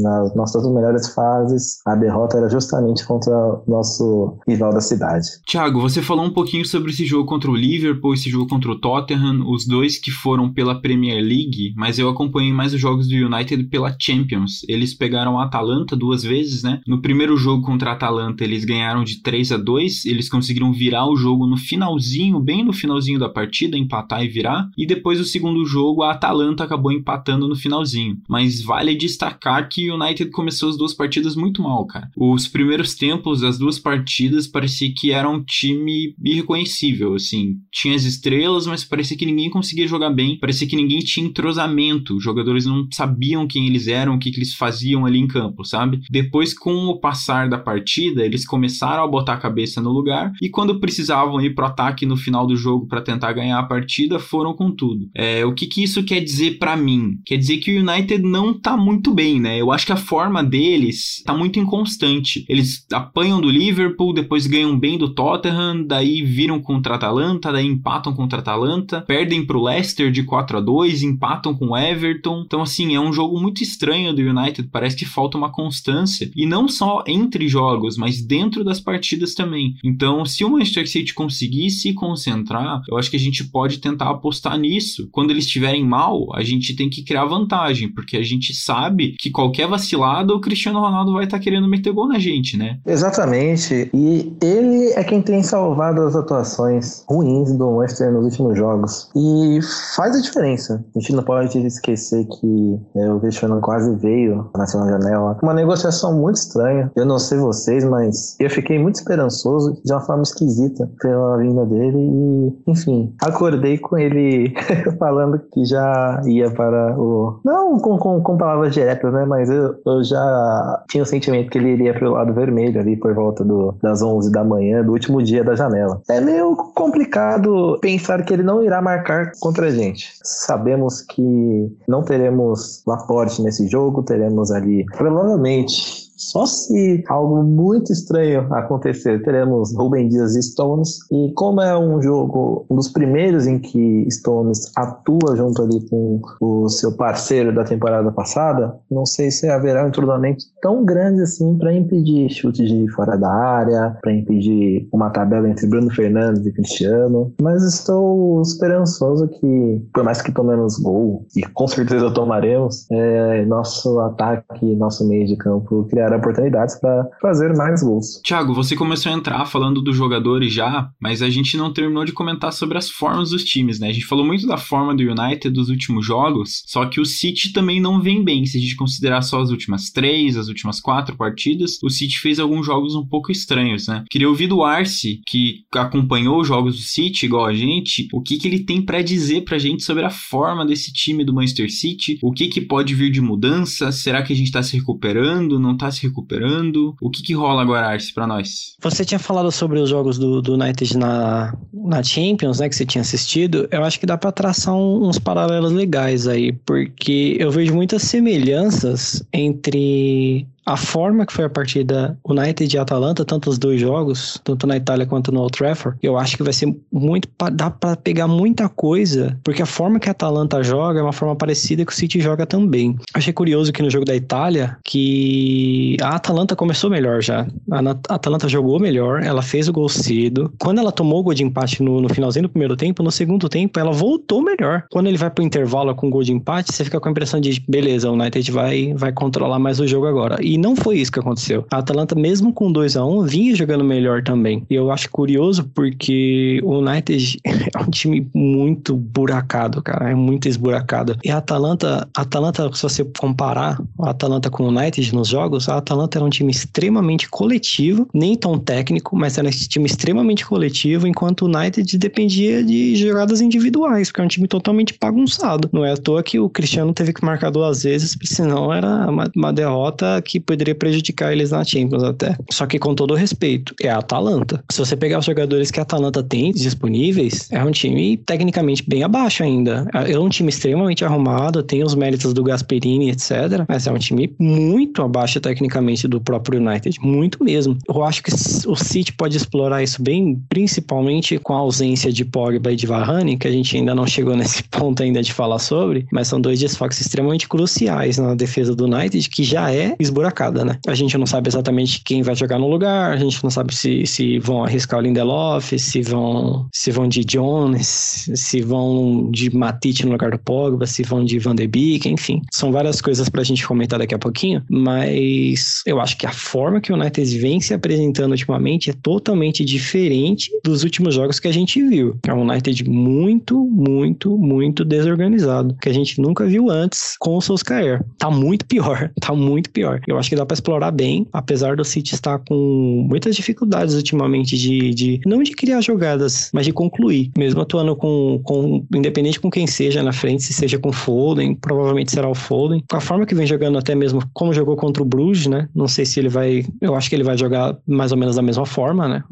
Nas 0.03 0.35
nossas 0.35 0.67
melhores 0.71 1.09
fases, 1.15 1.79
a 1.87 1.95
derrota 1.95 2.37
era 2.37 2.49
justamente 2.49 3.07
contra 3.07 3.33
o 3.33 3.63
nosso 3.67 4.39
rival 4.47 4.73
da 4.73 4.81
cidade. 4.81 5.27
Thiago, 5.47 5.81
você 5.81 6.03
falou 6.03 6.25
um 6.25 6.33
pouquinho 6.33 6.65
sobre 6.67 6.91
esse 6.91 7.05
jogo 7.05 7.27
contra 7.27 7.51
o 7.51 7.57
Liverpool, 7.57 8.15
esse 8.15 8.29
jogo 8.29 8.47
contra 8.47 8.71
o 8.71 8.79
Tottenham, 8.79 9.45
os 9.51 9.67
dois 9.67 9.99
que 9.99 10.11
foram 10.11 10.53
pela 10.53 10.81
Premier 10.81 11.23
League, 11.23 11.73
mas 11.77 11.99
eu 11.99 12.09
acompanhei 12.09 12.53
mais 12.53 12.75
os 12.75 12.81
jogos 12.81 13.09
do 13.09 13.15
United 13.15 13.65
pela 13.65 13.97
Champions. 13.99 14.61
Eles 14.69 14.95
pegaram 14.95 15.39
a 15.39 15.45
Atalanta 15.45 15.97
duas 15.97 16.23
vezes, 16.23 16.63
né? 16.63 16.81
No 16.87 17.01
primeiro 17.01 17.37
jogo 17.37 17.65
contra 17.65 17.91
a 17.91 17.93
Atalanta, 17.95 18.45
eles 18.45 18.65
ganharam 18.65 19.03
de 19.03 19.23
3 19.23 19.53
a 19.53 19.57
2, 19.57 20.05
eles 20.05 20.29
conseguiram 20.29 20.73
virar 20.73 21.07
o 21.09 21.17
jogo 21.17 21.47
no 21.47 21.57
finalzinho, 21.57 22.39
bem 22.41 22.65
no 22.65 22.73
finalzinho 22.73 23.19
da 23.19 23.29
partida 23.29 23.46
partida, 23.47 23.79
empatar 23.79 24.25
e 24.25 24.29
virar. 24.29 24.69
E 24.77 24.85
depois 24.85 25.21
o 25.21 25.25
segundo 25.25 25.65
jogo, 25.65 26.03
a 26.03 26.13
Atalanta 26.13 26.65
acabou 26.65 26.91
empatando 26.91 27.49
no 27.49 27.55
finalzinho. 27.55 28.19
Mas 28.29 28.61
vale 28.63 28.95
destacar 28.95 29.69
que 29.69 29.91
o 29.91 29.95
United 29.95 30.31
começou 30.31 30.69
as 30.69 30.77
duas 30.77 30.93
partidas 30.93 31.37
muito 31.37 31.63
mal, 31.63 31.87
cara. 31.87 32.11
Os 32.17 32.49
primeiros 32.49 32.95
tempos 32.95 33.41
das 33.41 33.59
duas 33.59 33.79
partidas 33.79 34.47
parecia 34.47 34.93
que 34.95 35.13
era 35.13 35.29
um 35.29 35.43
time 35.43 36.15
irreconhecível, 36.23 37.15
assim. 37.15 37.57
Tinha 37.71 37.95
as 37.95 38.05
estrelas, 38.05 38.67
mas 38.67 38.85
parecia 38.85 39.17
que 39.17 39.27
ninguém 39.27 39.49
conseguia 39.49 39.87
jogar 39.87 40.11
bem. 40.11 40.39
Parecia 40.39 40.67
que 40.67 40.77
ninguém 40.77 40.99
tinha 40.99 41.27
entrosamento. 41.27 42.17
Os 42.17 42.25
jogadores 42.25 42.67
não 42.67 42.89
sabiam 42.93 43.47
quem 43.47 43.67
eles 43.67 43.87
eram, 43.87 44.15
o 44.15 44.19
que, 44.19 44.31
que 44.31 44.39
eles 44.39 44.55
faziam 44.55 45.07
ali 45.07 45.19
em 45.19 45.27
campo, 45.29 45.65
sabe? 45.65 46.01
Depois, 46.11 46.53
com 46.53 46.87
o 46.87 46.99
passar 46.99 47.49
da 47.49 47.59
partida, 47.59 48.25
eles 48.25 48.47
começaram 48.47 49.05
a 49.05 49.09
botar 49.09 49.35
a 49.35 49.41
cabeça 49.41 49.81
no 49.81 49.91
lugar 49.91 50.33
e 50.43 50.49
quando 50.49 50.81
precisavam 50.81 51.41
ir 51.41 51.55
pro 51.55 51.67
ataque 51.67 52.07
no 52.07 52.17
final 52.17 52.47
do 52.47 52.57
jogo 52.57 52.87
para 52.87 53.01
tentar 53.01 53.33
ganhar 53.37 53.59
a 53.59 53.63
partida, 53.63 54.19
foram 54.19 54.55
com 54.55 54.71
tudo. 54.71 55.09
É, 55.15 55.45
o 55.45 55.55
que, 55.55 55.67
que 55.67 55.83
isso 55.83 56.03
quer 56.03 56.21
dizer 56.21 56.59
para 56.59 56.77
mim? 56.77 57.19
Quer 57.25 57.37
dizer 57.37 57.59
que 57.59 57.77
o 57.77 57.81
United 57.81 58.23
não 58.23 58.53
tá 58.53 58.77
muito 58.77 59.13
bem, 59.13 59.41
né? 59.41 59.61
Eu 59.61 59.71
acho 59.71 59.87
que 59.87 59.93
a 59.93 59.97
forma 59.97 60.43
deles 60.43 61.23
tá 61.25 61.35
muito 61.35 61.59
inconstante. 61.59 62.45
Eles 62.49 62.85
apanham 62.93 63.41
do 63.41 63.51
Liverpool, 63.51 64.13
depois 64.13 64.47
ganham 64.47 64.79
bem 64.79 64.99
do 64.99 65.15
Tottenham, 65.15 65.87
daí 65.87 66.23
viram 66.23 66.61
contra 66.61 66.95
a 66.95 66.97
Atalanta, 66.97 67.53
daí 67.53 67.67
empatam 67.67 68.15
contra 68.15 68.39
a 68.39 68.41
Atalanta, 68.41 69.03
perdem 69.03 69.45
pro 69.45 69.63
Leicester 69.63 70.11
de 70.11 70.23
4 70.23 70.59
a 70.59 70.61
2 70.61 71.03
empatam 71.03 71.55
com 71.55 71.69
o 71.69 71.77
Everton. 71.77 72.43
Então, 72.47 72.63
assim, 72.63 72.95
é 72.95 73.01
um 73.01 73.13
jogo 73.13 73.41
muito 73.41 73.63
estranho 73.63 74.15
do 74.15 74.23
United. 74.23 74.69
Parece 74.73 74.97
que 74.97 75.05
falta 75.05 75.39
uma 75.39 75.53
constância. 75.53 76.31
E 76.35 76.47
não 76.47 76.69
só 76.69 77.05
entre 77.07 77.49
jogos, 77.49 77.97
mas 77.97 78.23
dentro 78.23 78.65
das 78.65 78.81
partidas 78.81 79.35
também. 79.35 79.75
Então, 79.85 80.25
se 80.25 80.45
o 80.45 80.51
Manchester 80.51 80.89
City 80.89 81.15
conseguir 81.15 81.71
se 81.71 81.93
concentrar, 81.93 82.83
eu 82.89 82.97
acho 82.97 83.11
que 83.11 83.17
a 83.17 83.21
gente 83.21 83.26
pode 83.51 83.79
tentar 83.79 84.11
apostar 84.11 84.59
nisso. 84.59 85.09
Quando 85.13 85.31
eles 85.31 85.45
estiverem 85.45 85.85
mal, 85.85 86.35
a 86.35 86.43
gente 86.43 86.75
tem 86.77 86.89
que 86.89 87.05
criar 87.05 87.25
vantagem, 87.25 87.93
porque 87.93 88.17
a 88.17 88.23
gente 88.23 88.55
sabe 88.55 89.17
que 89.19 89.31
qualquer 89.31 89.69
vacilada 89.69 90.35
o 90.35 90.41
Cristiano 90.41 90.81
Ronaldo 90.81 91.13
vai 91.13 91.25
estar 91.25 91.39
tá 91.39 91.43
querendo 91.43 91.69
meter 91.69 91.93
gol 91.93 92.09
na 92.09 92.19
gente, 92.19 92.57
né? 92.57 92.79
Exatamente. 92.87 93.91
E 93.95 94.37
ele 94.43 94.93
é 94.93 95.05
quem 95.05 95.23
tem 95.23 95.43
salvado 95.43 96.01
as 96.03 96.17
atuações 96.17 97.05
ruins 97.09 97.53
do 97.57 97.71
Manchester 97.73 98.13
nos 98.13 98.25
últimos 98.25 98.59
jogos. 98.59 99.09
E 99.15 99.61
faz 99.95 100.17
a 100.17 100.21
diferença. 100.21 100.85
A 100.95 100.99
gente 100.99 101.13
não 101.13 101.23
pode 101.23 101.59
esquecer 101.59 102.27
que 102.27 102.81
é, 102.97 103.13
o 103.13 103.21
Cristiano 103.21 103.61
quase 103.61 103.95
veio 103.97 104.51
na 104.57 104.67
segunda 104.67 104.93
janela. 104.93 105.39
Uma 105.43 105.55
negociação 105.55 106.19
muito 106.19 106.37
estranha. 106.37 106.91
Eu 106.97 107.05
não 107.05 107.19
sei 107.19 107.39
vocês, 107.39 107.85
mas 107.85 108.37
eu 108.41 108.51
fiquei 108.51 108.79
muito 108.79 108.97
esperançoso 108.97 109.81
de 109.85 109.93
uma 109.93 110.01
forma 110.01 110.23
esquisita 110.23 110.91
pela 111.01 111.39
vinda 111.39 111.65
dele. 111.67 111.99
E, 111.99 112.71
enfim, 112.71 113.15
acordei 113.21 113.79
com 113.79 113.99
ele 113.99 114.55
falando 114.99 115.39
que 115.53 115.65
já 115.65 116.21
ia 116.25 116.51
para 116.51 116.99
o. 116.99 117.41
Não 117.45 117.79
com, 117.79 117.99
com, 117.99 118.21
com 118.23 118.37
palavras 118.37 118.75
diretas, 118.75 119.13
né? 119.13 119.25
Mas 119.25 119.51
eu, 119.51 119.75
eu 119.85 120.05
já 120.05 120.85
tinha 120.89 121.03
o 121.03 121.07
sentimento 121.07 121.51
que 121.51 121.59
ele 121.59 121.71
iria 121.71 121.95
para 121.95 122.09
o 122.09 122.13
lado 122.13 122.33
vermelho 122.33 122.81
ali 122.81 122.97
por 122.97 123.15
volta 123.15 123.45
do, 123.45 123.75
das 123.83 124.03
11 124.03 124.31
da 124.31 124.45
manhã, 124.45 124.83
do 124.83 124.93
último 124.93 125.23
dia 125.23 125.43
da 125.43 125.55
janela. 125.55 126.01
É 126.09 126.21
meio 126.21 126.57
complicado 126.75 127.79
pensar 127.81 128.25
que 128.25 128.33
ele 128.33 128.43
não 128.43 128.63
irá 128.63 128.81
marcar 128.81 129.33
contra 129.41 129.67
a 129.67 129.71
gente. 129.71 130.13
Sabemos 130.23 131.03
que 131.03 131.77
não 131.89 132.03
teremos 132.03 132.83
Laporte 132.87 133.43
nesse 133.43 133.67
jogo, 133.69 134.03
teremos 134.03 134.51
ali 134.51 134.85
provavelmente 134.97 136.06
só 136.17 136.47
se 136.47 137.05
algo 137.09 137.43
muito 137.43 137.93
estranho 137.93 138.53
acontecer, 138.55 139.23
teremos 139.23 139.75
Rubem 139.77 140.09
Dias 140.09 140.35
e 140.35 140.43
Stones. 140.43 140.99
E 141.13 141.33
como 141.35 141.61
é 141.61 141.79
um 141.79 142.01
jogo, 142.01 142.65
um 142.71 142.77
dos 142.77 142.89
primeiros 142.89 143.47
em 143.47 143.59
que 143.59 144.07
Stones 144.11 144.73
atua 144.75 145.37
junto 145.37 145.63
ali 145.63 145.87
com 145.89 146.21
o 146.41 146.69
seu 146.69 146.97
parceiro 146.97 147.55
da 147.55 147.65
temporada 147.65 148.11
passada, 148.11 148.75
não 148.91 149.05
sei 149.05 149.31
se 149.31 149.49
haverá 149.49 149.85
um 149.85 149.89
entrosamento 149.89 150.45
tão 150.67 150.85
grande 150.85 151.21
assim 151.23 151.57
para 151.59 151.75
impedir 151.75 152.31
chutes 152.31 152.69
de 152.69 152.89
fora 152.93 153.17
da 153.17 153.31
área, 153.31 153.97
para 154.01 154.13
impedir 154.13 154.89
uma 154.91 155.11
tabela 155.11 155.49
entre 155.49 155.67
Bruno 155.67 155.91
Fernandes 155.91 156.45
e 156.47 156.53
Cristiano. 156.53 157.33
Mas 157.41 157.63
estou 157.63 158.41
esperançoso 158.43 159.29
que, 159.29 159.83
por 159.93 160.03
mais 160.03 160.21
que 160.23 160.33
tomemos 160.33 160.79
gol, 160.79 161.27
e 161.37 161.43
com 161.43 161.69
certeza 161.69 162.11
tomaremos, 162.11 162.87
é, 162.91 163.45
nosso 163.45 164.01
ataque, 164.01 164.75
nosso 164.75 165.07
meio 165.07 165.27
de 165.27 165.37
campo 165.37 165.85
criar 165.85 166.07
criar 166.07 166.17
oportunidades 166.17 166.79
para 166.81 167.09
fazer 167.21 167.55
mais 167.57 167.83
gols. 167.83 168.21
Thiago, 168.25 168.55
você 168.55 168.77
começou 168.77 169.13
a 169.13 169.15
entrar 169.15 169.45
falando 169.47 169.83
dos 169.83 169.97
jogadores 169.97 170.53
já, 170.53 170.89
mas 171.01 171.23
a 171.23 171.29
gente 171.29 171.57
não 171.57 171.73
terminou 171.73 172.05
de 172.05 172.13
comentar 172.13 172.53
sobre 172.53 172.79
as 172.79 172.89
formas 172.89 173.31
dos 173.31 173.45
times, 173.45 173.81
né? 173.81 173.89
A 173.89 173.93
gente 173.93 174.07
falou 174.07 174.25
muito 174.25 174.47
da 174.47 174.57
forma 174.57 174.95
do 174.95 175.03
United 175.03 175.51
dos 175.51 175.69
últimos 175.69 176.07
jogos, 176.07 176.63
só 176.67 176.87
que 176.87 177.01
o 177.01 177.05
City 177.05 177.53
também 177.53 177.81
não 177.81 178.01
vem 178.01 178.25
bem. 178.25 178.45
Se 178.47 178.59
a 178.59 178.61
gente 178.61 178.77
considerar 178.77 179.23
só 179.23 179.41
as 179.41 179.51
últimas 179.51 179.91
três, 179.91 180.37
as 180.37 180.49
últimas 180.49 180.56
quatro 180.81 181.17
partidas, 181.17 181.79
o 181.83 181.91
City 181.91 182.19
fez 182.19 182.39
alguns 182.39 182.67
jogos 182.67 182.95
um 182.95 183.07
pouco 183.07 183.33
estranhos, 183.33 183.87
né? 183.87 184.05
Queria 184.11 184.29
ouvir 184.29 184.47
do 184.47 184.63
Arce, 184.63 185.21
que 185.27 185.65
acompanhou 185.75 186.41
os 186.41 186.49
jogos 186.49 186.77
do 186.77 186.83
City 186.83 187.27
igual 187.27 187.47
a 187.47 187.55
gente, 187.55 188.09
o 188.13 188.21
que, 188.21 188.39
que 188.39 188.47
ele 188.47 188.65
tem 188.65 188.83
para 188.83 189.03
dizer 189.03 189.43
pra 189.43 189.59
gente 189.59 189.83
sobre 189.83 190.05
a 190.05 190.11
forma 190.11 190.65
desse 190.65 190.93
time 190.93 191.25
do 191.25 191.35
Manchester 191.35 191.71
City, 191.71 192.19
o 192.23 192.33
que, 192.33 192.49
que 192.49 192.61
pode 192.61 192.95
vir 192.95 193.11
de 193.11 193.21
mudança, 193.21 193.91
será 193.93 194.23
que 194.23 194.33
a 194.33 194.37
gente 194.37 194.53
tá 194.53 194.63
se 194.63 194.77
recuperando, 194.77 195.59
não 195.59 195.77
tá 195.77 195.91
se 195.91 196.03
recuperando? 196.03 196.95
O 197.01 197.11
que, 197.11 197.23
que 197.23 197.35
rola 197.35 197.63
agora, 197.63 197.89
Arce, 197.89 198.13
pra 198.13 198.27
nós? 198.27 198.77
Você 198.83 199.05
tinha 199.05 199.19
falado 199.19 199.51
sobre 199.51 199.79
os 199.81 199.89
jogos 199.89 200.19
do, 200.19 200.43
do 200.43 200.55
United 200.55 200.97
na, 200.97 201.57
na 201.73 202.03
Champions, 202.03 202.61
né, 202.61 202.69
que 202.69 202.77
você 202.77 202.85
tinha 202.85 203.03
assistido. 203.03 203.69
Eu 203.71 203.85
acho 203.85 203.99
que 203.99 204.07
dá 204.07 204.17
pra 204.17 204.33
traçar 204.33 204.75
uns 204.75 205.19
paralelos 205.19 205.73
legais 205.73 206.27
aí, 206.27 206.53
porque 206.53 207.37
eu 207.39 207.51
vejo 207.51 207.75
muitas 207.75 208.03
semelhanças 208.03 209.23
entre 209.33 210.36
Bye. 210.43 210.56
A 210.67 210.77
forma 210.77 211.25
que 211.25 211.33
foi 211.33 211.45
a 211.45 211.51
partida 211.51 212.19
United 212.29 212.75
e 212.75 212.79
Atalanta, 212.79 213.25
tanto 213.25 213.49
os 213.49 213.57
dois 213.57 213.81
jogos, 213.81 214.41
tanto 214.43 214.67
na 214.67 214.77
Itália 214.77 215.07
quanto 215.07 215.31
no 215.31 215.41
Old 215.41 215.57
Trafford, 215.57 215.97
eu 216.03 216.19
acho 216.19 216.37
que 216.37 216.43
vai 216.43 216.53
ser 216.53 216.77
muito. 216.93 217.29
dá 217.53 217.71
para 217.71 217.95
pegar 217.95 218.27
muita 218.27 218.69
coisa, 218.69 219.39
porque 219.45 219.63
a 219.63 219.67
forma 219.67 220.01
que 220.01 220.09
a 220.09 220.13
Atalanta 220.13 220.63
joga 220.65 220.99
é 220.99 221.03
uma 221.03 221.13
forma 221.13 221.37
parecida 221.37 221.85
que 221.85 221.93
o 221.93 221.95
City 221.95 222.21
joga 222.21 222.45
também. 222.45 222.97
Achei 223.15 223.33
curioso 223.33 223.73
que 223.73 223.83
no 223.83 223.91
jogo 223.91 224.05
da 224.05 224.17
Itália, 224.17 224.77
que 224.85 225.97
a 226.03 226.17
Atalanta 226.17 226.57
começou 226.57 226.91
melhor 226.91 227.23
já. 227.23 227.47
A 227.71 228.15
Atalanta 228.15 228.49
jogou 228.49 228.81
melhor, 228.81 229.23
ela 229.23 229.43
fez 229.43 229.69
o 229.69 229.73
gol 229.73 229.89
cedo. 229.89 230.53
Quando 230.59 230.79
ela 230.81 230.91
tomou 230.91 231.21
o 231.21 231.23
gol 231.23 231.35
de 231.35 231.45
empate 231.45 231.81
no, 231.83 232.01
no 232.01 232.09
finalzinho 232.09 232.45
do 232.45 232.49
primeiro 232.49 232.77
tempo, 232.77 233.05
no 233.05 233.13
segundo 233.13 233.49
tempo, 233.49 233.79
ela 233.79 233.93
voltou 233.93 234.43
melhor. 234.43 234.85
Quando 234.91 235.07
ele 235.07 235.17
vai 235.17 235.31
pro 235.31 235.45
intervalo 235.45 235.95
com 235.95 236.09
o 236.09 236.11
gol 236.11 236.25
de 236.25 236.33
empate, 236.33 236.75
você 236.75 236.83
fica 236.85 236.99
com 236.99 237.09
a 237.09 237.11
impressão 237.13 237.41
de, 237.41 237.63
beleza, 237.69 238.11
o 238.11 238.15
United 238.15 238.51
vai, 238.51 238.95
vai 238.95 239.13
controlar 239.13 239.61
mais 239.61 239.79
o 239.79 239.87
jogo 239.87 240.07
agora. 240.07 240.37
E 240.41 240.56
E 240.57 240.59
não 240.59 240.75
foi 240.75 240.97
isso 240.97 241.13
que 241.13 241.21
aconteceu. 241.21 241.67
A 241.71 241.77
Atalanta, 241.77 242.15
mesmo 242.15 242.51
com 242.51 242.73
2 242.73 242.97
a 242.97 243.05
1 243.05 243.25
vinha 243.25 243.55
jogando 243.55 243.85
melhor 243.85 244.23
também. 244.23 244.65
E 244.71 244.75
eu 244.75 244.91
acho 244.91 245.11
curioso 245.11 245.71
porque 245.75 246.63
o 246.65 246.79
United 246.79 247.39
é 247.45 247.79
um 247.79 247.91
time 247.91 248.27
muito 248.33 248.97
buracado, 248.97 249.83
cara. 249.83 250.11
É 250.11 250.15
muito 250.15 250.49
esburacado. 250.49 251.15
E 251.23 251.31
a 251.31 251.37
Atalanta, 251.37 252.09
a 252.17 252.23
Atalanta, 252.23 252.71
se 252.73 252.83
você 252.83 253.05
comparar 253.19 253.79
a 254.01 254.11
Atalanta 254.11 254.49
com 254.49 254.63
o 254.63 254.69
United 254.69 255.15
nos 255.15 255.29
jogos, 255.29 255.69
a 255.69 255.77
Atalanta 255.77 256.17
era 256.17 256.25
um 256.25 256.31
time 256.31 256.51
extremamente 256.51 257.29
coletivo, 257.29 258.09
nem 258.15 258.35
tão 258.35 258.59
técnico, 258.59 259.15
mas 259.15 259.37
era 259.37 259.49
um 259.49 259.51
time 259.51 259.85
extremamente 259.85 260.47
coletivo, 260.47 261.07
enquanto 261.07 261.43
o 261.43 261.55
United 261.55 261.99
dependia 261.99 262.65
de 262.65 262.97
jogadas 262.97 263.43
individuais, 263.43 264.09
porque 264.09 264.23
é 264.23 264.25
um 264.25 264.29
time 264.29 264.49
totalmente 264.49 264.97
bagunçado. 264.99 265.69
Não 265.71 265.85
é 265.85 265.93
à 265.93 265.99
toa 265.99 266.23
que 266.23 266.41
o 266.41 266.49
Cristiano 266.49 266.95
teve 266.95 267.13
que 267.13 267.23
marcar 267.23 267.51
duas 267.51 267.83
vezes, 267.83 268.17
senão 268.25 268.73
era 268.73 269.11
uma, 269.11 269.31
uma 269.37 269.53
derrota 269.53 270.23
que 270.23 270.46
poderia 270.47 270.75
prejudicar 270.75 271.33
eles 271.33 271.51
na 271.51 271.65
Champions 271.65 272.03
até. 272.03 272.37
Só 272.51 272.67
que 272.67 272.79
com 272.79 272.95
todo 272.95 273.15
respeito, 273.15 273.75
é 273.83 273.89
a 273.89 273.99
Atalanta. 273.99 274.63
Se 274.71 274.79
você 274.79 274.97
pegar 274.97 275.19
os 275.19 275.25
jogadores 275.25 275.71
que 275.71 275.81
a 275.81 275.83
Atalanta 275.83 276.23
tem 276.23 276.53
disponíveis, 276.53 277.49
é 277.51 277.63
um 277.63 277.71
time 277.71 278.17
tecnicamente 278.17 278.85
bem 278.89 279.03
abaixo 279.03 279.43
ainda. 279.43 279.87
É 279.93 280.19
um 280.19 280.29
time 280.29 280.49
extremamente 280.49 281.05
arrumado, 281.05 281.63
tem 281.63 281.83
os 281.83 281.95
méritos 281.95 282.33
do 282.33 282.43
Gasperini, 282.43 283.11
etc. 283.11 283.65
Mas 283.69 283.87
é 283.87 283.93
um 283.93 283.99
time 283.99 284.35
muito 284.39 285.03
abaixo 285.03 285.41
tecnicamente 285.41 286.07
do 286.07 286.21
próprio 286.21 286.61
United, 286.61 286.99
muito 287.01 287.43
mesmo. 287.43 287.77
Eu 287.89 288.05
acho 288.05 288.23
que 288.23 288.31
o 288.67 288.77
City 288.77 289.13
pode 289.13 289.37
explorar 289.37 289.83
isso 289.83 290.03
bem, 290.03 290.41
principalmente 290.49 291.39
com 291.39 291.55
a 291.55 291.59
ausência 291.59 292.13
de 292.13 292.25
Pogba 292.25 292.73
e 292.73 292.77
de 292.77 292.87
Varane, 292.87 293.37
que 293.37 293.49
a 293.49 293.53
gente 293.53 293.77
ainda 293.77 293.95
não 293.95 294.07
chegou 294.07 294.35
nesse 294.37 294.63
ponto 294.65 295.03
ainda 295.03 295.23
de 295.23 295.33
falar 295.33 295.59
sobre, 295.59 296.07
mas 296.13 296.29
são 296.29 296.41
dois 296.41 296.61
desfoques 296.61 297.01
extremamente 297.01 297.49
cruciais 297.49 298.19
na 298.19 298.35
defesa 298.35 298.75
do 298.75 298.85
United, 298.85 299.29
que 299.29 299.43
já 299.43 299.73
é 299.73 299.95
esburacada, 300.37 300.65
né? 300.65 300.79
A 300.87 300.95
gente 300.95 301.17
não 301.17 301.27
sabe 301.27 301.49
exatamente 301.49 302.03
quem 302.05 302.23
vai 302.23 302.35
jogar 302.35 302.59
no 302.59 302.69
lugar, 302.69 303.13
a 303.13 303.17
gente 303.17 303.43
não 303.43 303.51
sabe 303.51 303.75
se, 303.75 304.07
se 304.07 304.39
vão 304.39 304.65
arriscar 304.65 305.01
o 305.01 305.03
Lindelof, 305.03 305.79
se 305.79 306.03
vão, 306.03 306.69
se 306.73 306.91
vão 306.91 307.09
de 307.09 307.25
Jones, 307.25 308.31
se 308.35 308.61
vão 308.61 309.31
de 309.31 309.55
Matite 309.55 310.05
no 310.05 310.13
lugar 310.13 310.31
do 310.31 310.39
Pogba, 310.39 310.87
se 310.87 311.03
vão 311.03 311.25
de 311.25 311.39
Van 311.39 311.55
de 311.55 311.67
Beek, 311.67 312.09
enfim. 312.09 312.43
São 312.53 312.71
várias 312.71 313.01
coisas 313.01 313.29
pra 313.29 313.43
gente 313.43 313.67
comentar 313.67 313.99
daqui 313.99 314.15
a 314.15 314.19
pouquinho, 314.19 314.63
mas 314.69 315.83
eu 315.87 316.01
acho 316.01 316.17
que 316.19 316.27
a 316.27 316.33
forma 316.33 316.81
que 316.81 316.93
o 316.93 316.97
United 316.97 317.39
vem 317.39 317.61
se 317.61 317.73
apresentando 317.73 318.33
ultimamente 318.33 318.91
é 318.91 318.93
totalmente 318.93 319.65
diferente 319.65 320.51
dos 320.65 320.85
últimos 320.85 321.15
jogos 321.15 321.41
que 321.41 321.49
a 321.49 321.53
gente 321.53 321.83
viu. 321.83 322.17
É 322.27 322.35
um 322.35 322.43
United 322.43 322.89
muito, 322.89 323.65
muito, 323.65 324.37
muito 324.37 324.85
desorganizado, 324.85 325.77
que 325.81 325.89
a 325.89 325.95
gente 325.95 326.21
nunca 326.21 326.47
viu 326.47 326.71
antes 326.71 327.17
com 327.19 327.37
o 327.37 327.41
Solskjaer. 327.41 328.05
Tá 328.19 328.31
muito 328.31 328.67
pior, 328.67 329.11
tá 329.21 329.35
muito 329.35 329.71
pior. 329.71 330.01
Eu 330.07 330.19
acho 330.19 330.26
que 330.29 330.37
dá 330.37 330.45
para 330.45 330.55
explorar 330.55 330.91
bem, 330.91 331.27
apesar 331.33 331.77
do 331.77 331.85
City 331.85 332.15
estar 332.15 332.39
com 332.39 333.07
muitas 333.09 333.37
dificuldades 333.37 333.95
ultimamente 333.95 334.57
de, 334.57 334.95
de 334.95 335.21
não 335.27 335.43
de 335.43 335.53
criar 335.53 335.81
jogadas, 335.81 336.51
mas 336.53 336.67
de 336.67 336.73
concluir. 336.73 337.31
Mesmo 337.37 337.61
atuando 337.61 337.95
com, 337.97 338.41
com 338.43 338.85
independente 338.95 339.41
com 339.41 339.51
quem 339.51 339.67
seja 339.67 340.03
na 340.03 340.13
frente, 340.13 340.43
se 340.43 340.53
seja 340.53 340.79
com 340.79 340.93
Foden, 340.93 341.55
provavelmente 341.55 342.13
será 342.13 342.29
o 342.29 342.35
Foden. 342.35 342.83
Com 342.89 342.97
a 342.97 343.01
forma 343.01 343.27
que 343.27 343.35
vem 343.35 343.47
jogando 343.47 343.79
até 343.79 343.95
mesmo 343.95 344.23
como 344.33 344.53
jogou 344.53 344.77
contra 344.77 345.03
o 345.03 345.07
Bruges, 345.07 345.47
né? 345.47 345.69
Não 345.75 345.89
sei 345.89 346.05
se 346.05 346.21
ele 346.21 346.29
vai, 346.29 346.65
eu 346.81 346.95
acho 346.95 347.09
que 347.09 347.17
ele 347.17 347.25
vai 347.25 347.37
jogar 347.37 347.77
mais 347.87 348.13
ou 348.13 348.19
menos 348.19 348.37
da 348.37 348.43
mesma 348.43 348.67
forma, 348.67 349.09
né? 349.09 349.25